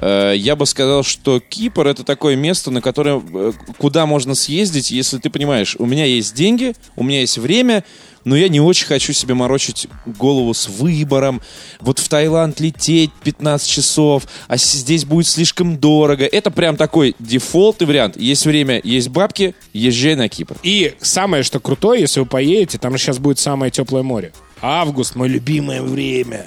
я 0.00 0.56
бы 0.56 0.66
сказал, 0.66 1.02
что 1.02 1.40
Кипр 1.40 1.86
это 1.86 2.04
такое 2.04 2.36
место, 2.36 2.70
на 2.70 2.80
которое 2.80 3.20
э, 3.20 3.52
куда 3.78 4.06
можно 4.06 4.34
съездить, 4.34 4.90
если 4.90 5.18
ты 5.18 5.28
понимаешь, 5.28 5.76
у 5.78 5.86
меня 5.86 6.04
есть 6.04 6.34
деньги, 6.34 6.74
у 6.96 7.02
меня 7.04 7.20
есть 7.20 7.38
время, 7.38 7.84
но 8.24 8.36
я 8.36 8.48
не 8.48 8.60
очень 8.60 8.86
хочу 8.86 9.12
себе 9.12 9.34
морочить 9.34 9.88
голову 10.06 10.54
с 10.54 10.68
выбором. 10.68 11.42
Вот 11.80 11.98
в 11.98 12.08
Таиланд 12.08 12.60
лететь 12.60 13.10
15 13.24 13.68
часов, 13.68 14.24
а 14.48 14.56
здесь 14.56 15.04
будет 15.04 15.26
слишком 15.26 15.78
дорого. 15.78 16.24
Это 16.24 16.50
прям 16.50 16.76
такой 16.76 17.14
дефолтный 17.18 17.86
вариант. 17.86 18.16
Есть 18.16 18.46
время, 18.46 18.80
есть 18.84 19.08
бабки, 19.08 19.54
езжай 19.72 20.14
на 20.14 20.28
Кипр. 20.28 20.56
И 20.62 20.94
самое, 21.00 21.42
что 21.42 21.60
крутое, 21.60 22.00
если 22.00 22.20
вы 22.20 22.26
поедете, 22.26 22.78
там 22.78 22.92
же 22.92 22.98
сейчас 22.98 23.18
будет 23.18 23.38
самое 23.38 23.70
теплое 23.70 24.02
море. 24.02 24.32
Август, 24.60 25.16
мое 25.16 25.28
любимое 25.28 25.82
время. 25.82 26.46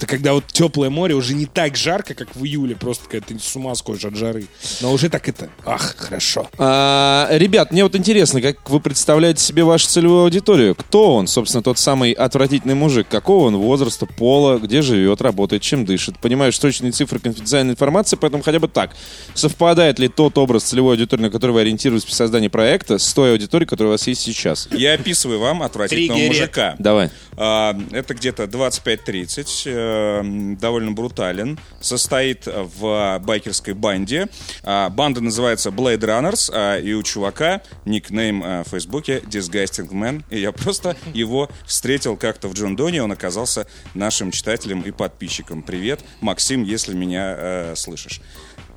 Это 0.00 0.06
когда 0.06 0.32
вот 0.32 0.46
теплое 0.46 0.88
море 0.88 1.14
уже 1.14 1.34
не 1.34 1.44
так 1.44 1.76
жарко, 1.76 2.14
как 2.14 2.34
в 2.34 2.42
июле, 2.42 2.74
просто 2.74 3.06
когда 3.06 3.26
ты 3.26 3.38
с 3.38 3.54
ума 3.54 3.74
сходишь 3.74 4.06
от 4.06 4.16
жары. 4.16 4.46
Но 4.80 4.92
уже 4.92 5.10
так 5.10 5.28
это, 5.28 5.50
ах, 5.66 5.94
хорошо. 5.94 6.48
А, 6.56 7.28
ребят, 7.32 7.70
мне 7.70 7.82
вот 7.82 7.94
интересно, 7.94 8.40
как 8.40 8.70
вы 8.70 8.80
представляете 8.80 9.44
себе 9.44 9.62
вашу 9.62 9.88
целевую 9.88 10.22
аудиторию? 10.22 10.74
Кто 10.74 11.16
он, 11.16 11.26
собственно, 11.26 11.62
тот 11.62 11.78
самый 11.78 12.12
отвратительный 12.12 12.74
мужик? 12.74 13.08
Какого 13.10 13.48
он 13.48 13.58
возраста, 13.58 14.06
пола, 14.06 14.56
где 14.56 14.80
живет, 14.80 15.20
работает, 15.20 15.60
чем 15.60 15.84
дышит? 15.84 16.18
Понимаю, 16.18 16.50
что 16.52 16.68
точные 16.68 16.92
цифры, 16.92 17.18
конфиденциальная 17.18 17.74
информация, 17.74 18.16
поэтому 18.16 18.42
хотя 18.42 18.58
бы 18.58 18.68
так. 18.68 18.96
Совпадает 19.34 19.98
ли 19.98 20.08
тот 20.08 20.38
образ 20.38 20.62
целевой 20.62 20.94
аудитории, 20.94 21.24
на 21.24 21.30
который 21.30 21.50
вы 21.50 21.60
ориентируетесь 21.60 22.06
при 22.06 22.14
создании 22.14 22.48
проекта, 22.48 22.96
с 22.96 23.12
той 23.12 23.32
аудиторией, 23.32 23.68
которая 23.68 23.90
у 23.90 23.92
вас 23.92 24.06
есть 24.06 24.22
сейчас? 24.22 24.66
Я 24.72 24.94
описываю 24.94 25.40
вам 25.40 25.62
отвратительного 25.62 26.18
Триггерит. 26.18 26.40
мужика. 26.40 26.74
Давай. 26.78 27.10
А, 27.36 27.78
это 27.92 28.14
где-то 28.14 28.44
25-30. 28.44 29.89
Э, 29.90 30.56
довольно 30.60 30.92
брутален. 30.92 31.58
Состоит 31.80 32.46
в 32.46 33.18
байкерской 33.20 33.74
банде. 33.74 34.28
А, 34.62 34.88
Банда 34.90 35.20
называется 35.20 35.70
Blade 35.70 36.00
Runners, 36.00 36.50
а, 36.52 36.78
и 36.78 36.92
у 36.92 37.02
чувака 37.02 37.62
никнейм 37.84 38.42
а, 38.44 38.64
в 38.64 38.68
Фейсбуке 38.68 39.18
Disgusting 39.18 39.90
Man. 39.90 40.22
И 40.30 40.40
я 40.40 40.52
просто 40.52 40.96
его 41.14 41.50
встретил 41.66 42.16
как-то 42.16 42.48
в 42.48 42.54
Джон 42.54 42.76
Доне. 42.76 43.02
Он 43.02 43.12
оказался 43.12 43.66
нашим 43.94 44.30
читателем 44.30 44.82
и 44.82 44.90
подписчиком. 44.90 45.62
Привет, 45.62 46.00
Максим, 46.20 46.62
если 46.62 46.94
меня 46.94 47.34
э, 47.36 47.74
слышишь. 47.76 48.20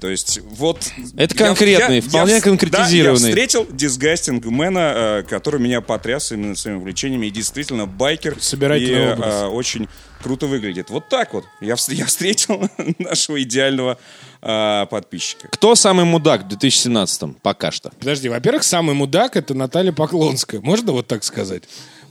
То 0.03 0.09
есть 0.09 0.41
вот... 0.43 0.91
Это 1.15 1.33
конкретный, 1.33 2.01
вполне 2.01 2.39
вс- 2.39 2.41
конкретизированный. 2.41 3.21
Да, 3.21 3.27
я 3.27 3.29
встретил 3.29 3.65
дисгастингмена, 3.71 4.91
э, 4.95 5.23
который 5.23 5.61
меня 5.61 5.79
потряс 5.79 6.33
именно 6.33 6.57
своими 6.57 6.79
увлечениями. 6.79 7.27
И 7.27 7.29
действительно 7.29 7.85
байкер. 7.85 8.35
Собирательный 8.41 9.13
и, 9.13 9.17
э, 9.17 9.45
очень 9.45 9.87
круто 10.21 10.47
выглядит. 10.47 10.89
Вот 10.89 11.07
так 11.07 11.33
вот. 11.33 11.45
Я, 11.61 11.75
я 11.87 12.05
встретил 12.05 12.69
нашего 12.99 13.41
идеального 13.41 13.97
э, 14.41 14.87
подписчика. 14.91 15.47
Кто 15.47 15.73
самый 15.73 16.03
мудак 16.03 16.43
в 16.43 16.47
2017 16.49 17.37
пока 17.41 17.71
что? 17.71 17.91
Подожди, 17.97 18.27
во-первых, 18.27 18.63
самый 18.63 18.95
мудак 18.95 19.37
это 19.37 19.53
Наталья 19.53 19.93
Поклонская. 19.93 20.59
Можно 20.59 20.91
вот 20.91 21.07
так 21.07 21.23
сказать? 21.23 21.63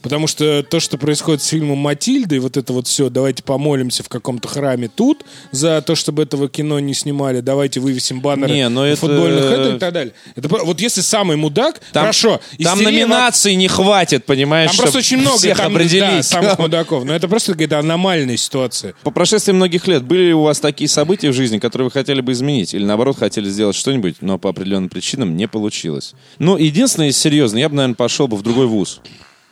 Потому 0.03 0.27
что 0.27 0.63
то, 0.63 0.81
что 0.81 0.99
происходит 0.99 1.43
с 1.43 1.47
фильмом 1.47 1.79
«Матильда», 1.79 2.35
и 2.35 2.39
вот 2.39 2.57
это 2.57 2.73
вот 2.73 2.89
все, 2.89 3.09
давайте 3.09 3.43
помолимся 3.43 4.03
в 4.03 4.09
каком-то 4.09 4.49
храме 4.49 4.89
тут 4.89 5.25
за 5.53 5.81
то, 5.83 5.95
чтобы 5.95 6.23
этого 6.25 6.49
кино 6.49 6.81
не 6.81 6.93
снимали, 6.95 7.41
давайте 7.41 7.81
вывесим 7.81 8.21
баннеры 8.21 8.53
Не, 8.53 8.69
но 8.69 8.87
это- 8.87 9.01
футбольных 9.01 9.45
это 9.45 9.77
и 9.77 9.79
так 9.79 9.93
далее. 9.93 10.13
Это, 10.35 10.49
вот 10.49 10.81
если 10.81 11.01
самый 11.01 11.37
мудак, 11.37 11.81
хорошо. 11.93 12.41
Там 12.63 12.79
истерия 12.79 12.85
номинаций 12.85 13.55
не 13.55 13.69
хватит, 13.69 14.25
понимаешь, 14.25 14.71
Там 14.71 14.79
просто 14.79 14.99
очень 14.99 15.19
много 15.19 15.39
всех 15.39 15.57
там, 15.57 15.73
определить. 15.75 16.01
да, 16.01 16.23
самых 16.23 16.59
мудаков. 16.59 17.05
Но 17.05 17.15
это 17.15 17.29
просто 17.29 17.53
какая-то 17.53 17.79
аномальная 17.79 18.37
ситуация. 18.37 18.95
По 19.03 19.11
прошествии 19.11 19.53
многих 19.53 19.87
лет 19.87 20.03
были 20.03 20.27
ли 20.29 20.35
у 20.35 20.43
вас 20.43 20.61
такие 20.61 20.89
события 20.89 21.31
в 21.31 21.35
жизни, 21.35 21.59
которые 21.59 21.87
вы 21.87 21.91
хотели 21.93 22.21
бы 22.21 22.33
изменить? 22.33 22.75
Или 22.75 22.85
наоборот, 22.85 23.19
хотели 23.19 23.49
сделать 23.49 23.77
что-нибудь, 23.77 24.17
но 24.21 24.39
по 24.39 24.51
определенным 24.51 24.89
причинам 24.89 25.37
не 25.37 25.47
получилось? 25.47 26.15
Ну, 26.39 26.57
единственное 26.57 27.13
серьезно, 27.13 27.59
я 27.59 27.69
бы, 27.69 27.77
наверное, 27.77 27.95
пошел 27.95 28.27
бы 28.29 28.37
в 28.37 28.43
другой 28.43 28.67
вуз. 28.67 29.01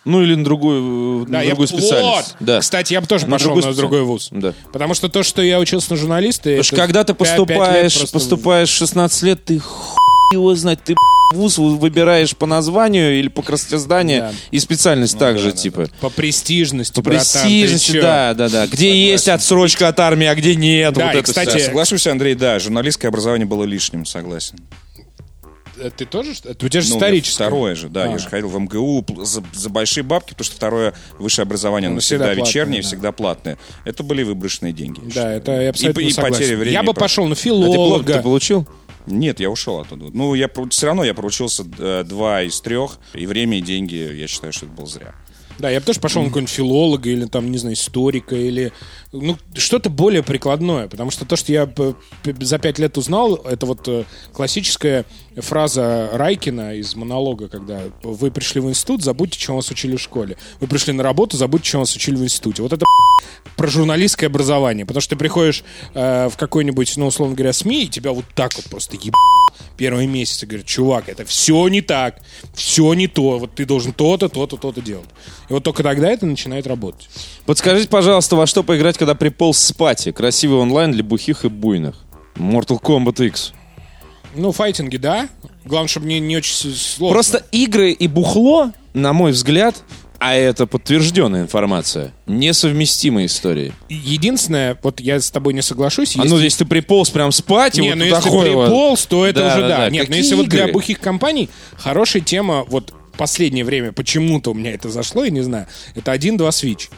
Ну, 0.05 0.23
или 0.23 0.35
на 0.35 0.45
другую, 0.45 1.27
на 1.27 1.27
Да, 1.27 1.41
я 1.43 1.49
другую 1.51 1.69
б- 1.69 1.77
специальность. 1.79 2.35
Вот. 2.41 2.47
Да. 2.47 2.61
Кстати, 2.61 2.93
я 2.95 3.01
бы 3.03 3.07
тоже 3.07 3.27
На 3.27 3.33
пошел 3.33 3.49
другую 3.55 3.67
на 3.71 3.77
другой 3.77 4.03
вуз. 4.03 4.29
Да. 4.31 4.55
Потому 4.73 4.95
что 4.95 5.09
то, 5.09 5.23
что 5.23 5.43
я 5.43 5.59
учился 5.61 5.91
на 5.93 5.97
журналиста... 5.99 6.45
Потому 6.45 6.63
что 6.63 6.77
когда 6.77 7.05
ты 7.05 7.13
поступаешь, 7.15 7.97
просто- 7.99 8.13
поступаешь 8.19 8.71
в 8.71 8.75
16 8.77 9.23
лет, 9.25 9.45
ты 9.45 9.59
хуй 9.59 9.97
его 10.33 10.55
знать, 10.55 10.79
ты 10.85 10.95
вуз 11.35 11.59
выбираешь 11.59 12.35
по 12.37 12.47
названию 12.47 13.19
или 13.19 13.29
по 13.29 13.43
красоте 13.43 13.79
здания, 13.79 14.21
Да. 14.21 14.33
и 14.51 14.59
специальность 14.59 15.19
также, 15.19 15.53
типа. 15.53 15.89
По 16.01 16.09
престижности, 16.09 16.95
По 16.95 17.03
братан, 17.03 17.21
престижности, 17.43 18.01
да, 18.01 18.35
да, 18.35 18.49
да. 18.49 18.67
Где 18.69 18.95
есть 19.11 19.29
отсрочка 19.29 19.89
от 19.89 20.01
армии, 20.01 20.27
а 20.27 20.35
где 20.35 20.55
нет. 20.55 20.95
Да, 20.95 21.07
вот 21.07 21.15
и, 21.15 21.19
это 21.19 21.25
кстати. 21.25 21.53
Да, 21.53 21.59
соглашусь, 21.59 22.07
Андрей, 22.07 22.35
да, 22.35 22.59
журналистское 22.59 23.11
образование 23.11 23.47
было 23.47 23.65
лишним, 23.65 24.07
согласен. 24.07 24.59
Ты 25.97 26.05
тоже? 26.05 26.33
Это 26.45 26.67
у 26.67 26.69
тебя 26.69 26.81
же 26.81 26.91
Ну, 26.91 26.97
историческое. 26.97 27.45
Второе 27.45 27.75
же, 27.75 27.89
да. 27.89 28.05
А. 28.05 28.09
Я 28.09 28.19
же 28.19 28.29
ходил 28.29 28.49
в 28.49 28.59
МГУ 28.59 29.05
за, 29.25 29.43
за 29.53 29.69
большие 29.71 30.05
бабки, 30.05 30.31
потому 30.31 30.45
что 30.45 30.57
второе 30.57 30.95
высшее 31.19 31.45
образование, 31.45 31.89
Ну, 31.89 31.95
оно 31.95 32.01
всегда 32.01 32.25
всегда, 32.27 32.35
платное, 32.35 32.47
вечернее, 32.49 32.83
да. 32.83 32.87
всегда 32.89 33.13
платное. 33.13 33.59
Это 33.85 34.03
были 34.03 34.23
выброшенные 34.23 34.73
деньги. 34.73 35.01
Да, 35.15 35.33
это 35.33 35.61
я 35.61 35.71
абсолютно 35.71 36.01
и, 36.01 36.07
и 36.07 36.11
согласен. 36.11 36.35
потеря 36.37 36.57
времени. 36.57 36.73
Я 36.75 36.83
бы 36.83 36.95
пошел 36.95 37.25
на 37.27 37.33
А 37.33 37.37
ты 37.37 37.41
филолога. 37.43 38.15
ты 38.15 38.23
получил? 38.23 38.69
Нет, 39.07 39.41
я 39.41 39.51
ушел 39.51 39.81
оттуда. 39.81 40.07
Ну, 40.13 40.35
я 40.35 40.49
все 40.71 40.87
равно 40.87 41.05
я 41.05 41.15
проучился 41.15 41.65
э, 41.79 42.05
два 42.05 42.43
из 42.43 42.61
трех, 42.61 42.99
и 43.15 43.27
время, 43.27 43.59
и 43.59 43.63
деньги, 43.63 43.95
я 43.95 44.27
считаю, 44.29 44.53
что 44.53 44.67
это 44.67 44.75
было 44.75 44.87
зря. 44.87 45.15
Да, 45.59 45.69
я 45.69 45.81
бы 45.81 45.85
тоже 45.87 46.01
пошел 46.01 46.23
на 46.23 46.29
какого-нибудь 46.29 46.53
филолога 46.55 47.11
или 47.11 47.27
там, 47.27 47.51
не 47.51 47.59
знаю, 47.59 47.75
историка 47.75 48.35
или 48.35 48.73
ну, 49.13 49.37
что-то 49.55 49.91
более 49.91 50.23
прикладное. 50.23 50.89
Потому 50.89 51.11
что 51.11 51.25
то, 51.25 51.37
что 51.37 51.53
я 51.53 51.69
за 52.25 52.59
пять 52.59 52.79
лет 52.79 52.97
узнал, 52.97 53.37
это 53.37 53.67
вот 53.67 53.87
э, 53.89 54.05
классическая 54.33 55.05
фраза 55.37 56.11
Райкина 56.13 56.75
из 56.75 56.95
монолога, 56.95 57.49
когда 57.49 57.81
вы 58.03 58.31
пришли 58.31 58.61
в 58.61 58.69
институт, 58.69 59.03
забудьте, 59.03 59.39
чем 59.39 59.57
вас 59.57 59.71
учили 59.71 59.97
в 59.97 60.01
школе. 60.01 60.37
Вы 60.61 60.67
пришли 60.67 60.93
на 60.93 61.03
работу, 61.03 61.37
забудьте, 61.37 61.71
чем 61.71 61.81
вас 61.81 61.95
учили 61.95 62.17
в 62.17 62.23
институте. 62.23 62.63
Вот 62.63 62.73
это 62.73 62.87
про 63.57 63.67
журналистское 63.67 64.29
образование. 64.29 64.87
Потому 64.87 65.01
что 65.01 65.11
ты 65.11 65.17
приходишь 65.17 65.65
э, 65.95 66.29
в 66.29 66.37
какой-нибудь, 66.37 66.97
ну, 66.97 67.07
условно 67.07 67.35
говоря, 67.35 67.53
СМИ, 67.53 67.85
и 67.85 67.89
тебя 67.89 68.13
вот 68.13 68.25
так 68.35 68.55
вот 68.57 68.67
просто 68.67 68.97
еб 68.97 69.15
первые 69.77 70.07
месяцы 70.07 70.47
говорят, 70.47 70.67
чувак, 70.67 71.09
это 71.09 71.25
все 71.25 71.67
не 71.69 71.81
так, 71.81 72.21
все 72.55 72.93
не 72.95 73.07
то, 73.07 73.39
вот 73.39 73.55
ты 73.55 73.65
должен 73.65 73.93
то-то, 73.93 74.29
то-то, 74.29 74.57
то-то 74.57 74.81
делать. 74.81 75.09
И 75.49 75.53
вот 75.53 75.65
только 75.65 75.83
тогда 75.83 76.11
это 76.11 76.27
начинает 76.27 76.67
работать. 76.67 77.09
Подскажите, 77.47 77.89
пожалуйста, 77.89 78.37
во 78.37 78.47
что 78.47 78.63
поиграть, 78.63 78.99
когда 79.01 79.15
приполз 79.15 79.59
спать? 79.59 80.07
Красивый 80.15 80.59
онлайн 80.59 80.93
для 80.93 81.03
бухих 81.03 81.47
и 81.47 81.49
буйных. 81.49 81.97
Mortal 82.37 82.79
Kombat 82.81 83.27
X. 83.29 83.53
Ну, 84.37 84.53
файтинги, 84.53 84.99
да. 84.99 85.27
Главное, 85.65 85.89
чтобы 85.89 86.07
не, 86.07 86.21
не 86.21 86.37
очень 86.37 86.75
сложно. 86.75 87.15
Просто 87.15 87.43
игры 87.51 87.93
и 87.93 88.07
бухло, 88.09 88.73
на 88.93 89.15
мой 89.15 89.33
взгляд, 89.33 89.83
а 90.19 90.35
это 90.35 90.67
подтвержденная 90.67 91.41
информация, 91.43 92.13
несовместимые 92.27 93.25
истории. 93.27 93.73
Единственное, 93.89 94.79
вот 94.83 95.01
я 95.01 95.19
с 95.19 95.31
тобой 95.31 95.55
не 95.55 95.63
соглашусь. 95.63 96.15
А 96.19 96.25
ну, 96.25 96.39
если 96.39 96.65
ты 96.65 96.69
приполз 96.69 97.09
прям 97.09 97.33
спать, 97.33 97.79
и 97.79 97.81
Не, 97.81 97.89
вот 97.91 97.97
ну 97.99 98.05
если 98.05 98.29
вот- 98.29 98.45
приполз, 98.45 99.07
то 99.07 99.25
это 99.25 99.41
Да, 99.41 99.47
уже 99.49 99.61
да, 99.63 99.69
да. 99.69 99.77
да. 99.79 99.91
Нет, 99.91 100.03
но 100.03 100.07
Какие 100.09 100.23
если 100.23 100.35
вот 100.35 100.49
для 100.49 100.65
игры? 100.65 100.73
бухих 100.75 101.01
компаний 101.01 101.49
хорошая 101.79 102.23
тема, 102.23 102.65
вот 102.69 102.93
последнее 103.17 103.65
время 103.65 103.93
почему-то 103.93 104.51
у 104.51 104.55
меня 104.55 104.73
это 104.75 104.91
зашло, 104.91 105.25
я 105.25 105.31
не 105.31 105.41
знаю, 105.41 105.67
это 105.95 106.13
один-два 106.13 106.53
свич. 106.53 106.91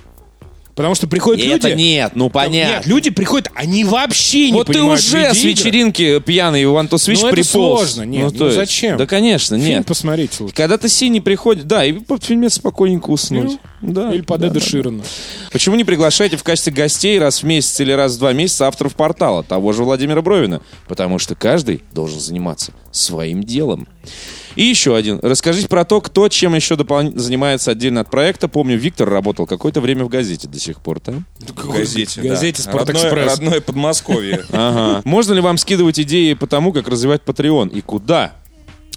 Потому 0.74 0.94
что 0.94 1.06
приходят 1.06 1.44
люди... 1.44 1.54
Это 1.66 1.74
нет, 1.74 2.12
ну 2.14 2.30
понятно. 2.30 2.76
Нет, 2.78 2.86
люди 2.86 3.10
приходят, 3.10 3.50
они 3.54 3.84
вообще 3.84 4.46
не 4.50 4.54
вот 4.54 4.68
ты 4.68 4.72
понимают 4.72 5.00
уже 5.00 5.34
с 5.34 5.44
вечеринки 5.44 6.18
пьяный 6.20 6.64
в 6.64 6.74
Анту 6.76 6.96
Свич 6.96 7.20
Ну, 7.20 7.26
это 7.28 7.36
приполз. 7.36 7.80
сложно, 7.92 8.02
нет, 8.08 8.32
ну 8.32 8.38
то 8.38 8.44
есть- 8.46 8.56
зачем? 8.56 8.96
Да, 8.96 9.06
конечно, 9.06 9.58
Фильм 9.58 9.68
нет. 9.78 9.86
посмотреть 9.86 10.40
лучше. 10.40 10.54
Когда 10.54 10.78
ты 10.78 10.88
синий 10.88 11.20
приходит, 11.20 11.66
да, 11.66 11.84
и 11.84 11.92
под 11.92 12.24
фильмец 12.24 12.54
спокойненько 12.54 13.10
уснуть. 13.10 13.58
Да, 13.82 14.12
Или 14.14 14.22
по 14.22 14.38
да, 14.38 14.48
Деду 14.48 14.60
да. 14.60 14.66
Ширану. 14.66 15.02
Почему 15.50 15.74
не 15.76 15.84
приглашаете 15.84 16.36
в 16.36 16.42
качестве 16.42 16.72
гостей 16.72 17.18
раз 17.18 17.42
в 17.42 17.46
месяц 17.46 17.78
или 17.80 17.92
раз 17.92 18.14
в 18.14 18.18
два 18.20 18.32
месяца 18.32 18.66
авторов 18.68 18.94
портала, 18.94 19.42
того 19.42 19.72
же 19.72 19.82
Владимира 19.84 20.22
Бровина? 20.22 20.62
Потому 20.88 21.18
что 21.18 21.34
каждый 21.34 21.82
должен 21.92 22.20
заниматься 22.20 22.72
своим 22.92 23.42
делом. 23.42 23.88
И 24.56 24.64
еще 24.64 24.96
один. 24.96 25.18
Расскажите 25.22 25.68
про 25.68 25.84
то, 25.84 26.00
кто 26.00 26.28
чем 26.28 26.54
еще 26.54 26.76
дополнительно 26.76 27.22
занимается 27.22 27.70
отдельно 27.70 28.00
от 28.00 28.10
проекта. 28.10 28.48
Помню, 28.48 28.76
Виктор 28.76 29.08
работал 29.08 29.46
какое-то 29.46 29.80
время 29.80 30.04
в 30.04 30.08
газете 30.08 30.48
до 30.48 30.58
сих 30.58 30.80
пор, 30.80 31.00
да? 31.00 31.14
В 31.38 31.70
газете, 31.70 32.20
В 32.20 32.24
газете 32.24 32.62
да. 32.62 32.70
«Спортэкспресс». 32.70 33.12
Родное, 33.12 33.28
родное 33.28 33.60
Подмосковье. 33.60 34.44
Ага. 34.52 35.02
Можно 35.04 35.34
ли 35.34 35.40
вам 35.40 35.56
скидывать 35.56 35.98
идеи 36.00 36.34
по 36.34 36.46
тому, 36.46 36.72
как 36.72 36.88
развивать 36.88 37.22
Patreon 37.24 37.70
и 37.70 37.80
куда? 37.80 38.34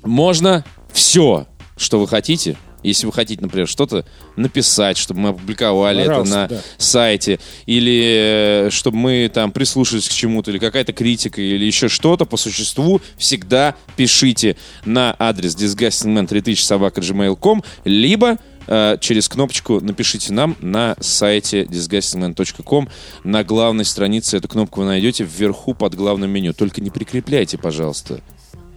Можно 0.03 0.65
все, 0.91 1.47
что 1.77 1.99
вы 1.99 2.07
хотите. 2.07 2.57
Если 2.85 3.05
вы 3.05 3.13
хотите, 3.13 3.41
например, 3.41 3.67
что-то 3.67 4.05
написать, 4.35 4.97
чтобы 4.97 5.21
мы 5.21 5.29
опубликовали 5.29 6.05
Пожалуйста, 6.05 6.45
это 6.45 6.53
на 6.53 6.59
да. 6.59 6.65
сайте, 6.77 7.39
или 7.65 8.67
э, 8.67 8.69
чтобы 8.71 8.97
мы 8.97 9.31
там 9.33 9.51
прислушались 9.51 10.07
к 10.07 10.11
чему-то, 10.11 10.51
или 10.51 10.59
какая-то 10.59 10.93
критика, 10.93 11.41
или 11.41 11.65
еще 11.65 11.89
что-то 11.89 12.25
по 12.25 12.37
существу, 12.37 13.01
всегда 13.17 13.75
пишите 13.95 14.55
на 14.85 15.15
адрес 15.17 15.55
disgustingman3000 15.55 17.65
либо 17.85 18.37
э, 18.67 18.97
через 19.01 19.29
кнопочку 19.29 19.79
напишите 19.79 20.33
нам 20.33 20.55
на 20.59 20.95
сайте 20.99 21.63
disgustingman.com. 21.63 22.89
На 23.23 23.43
главной 23.43 23.85
странице 23.85 24.37
эту 24.37 24.47
кнопку 24.47 24.81
вы 24.81 24.87
найдете 24.87 25.23
вверху 25.23 25.73
под 25.73 25.95
главным 25.95 26.29
меню. 26.29 26.53
Только 26.53 26.81
не 26.81 26.91
прикрепляйте, 26.91 27.57
пожалуйста, 27.57 28.21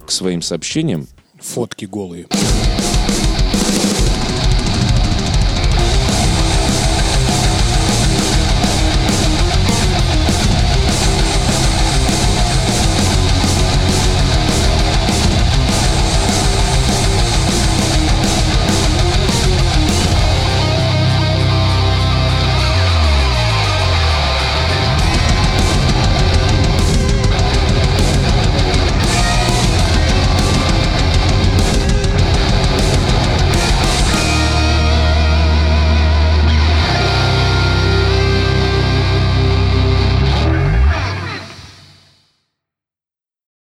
к 0.07 0.11
своим 0.11 0.43
сообщениям 0.43 1.07
Фотки 1.41 1.85
голые. 1.85 2.27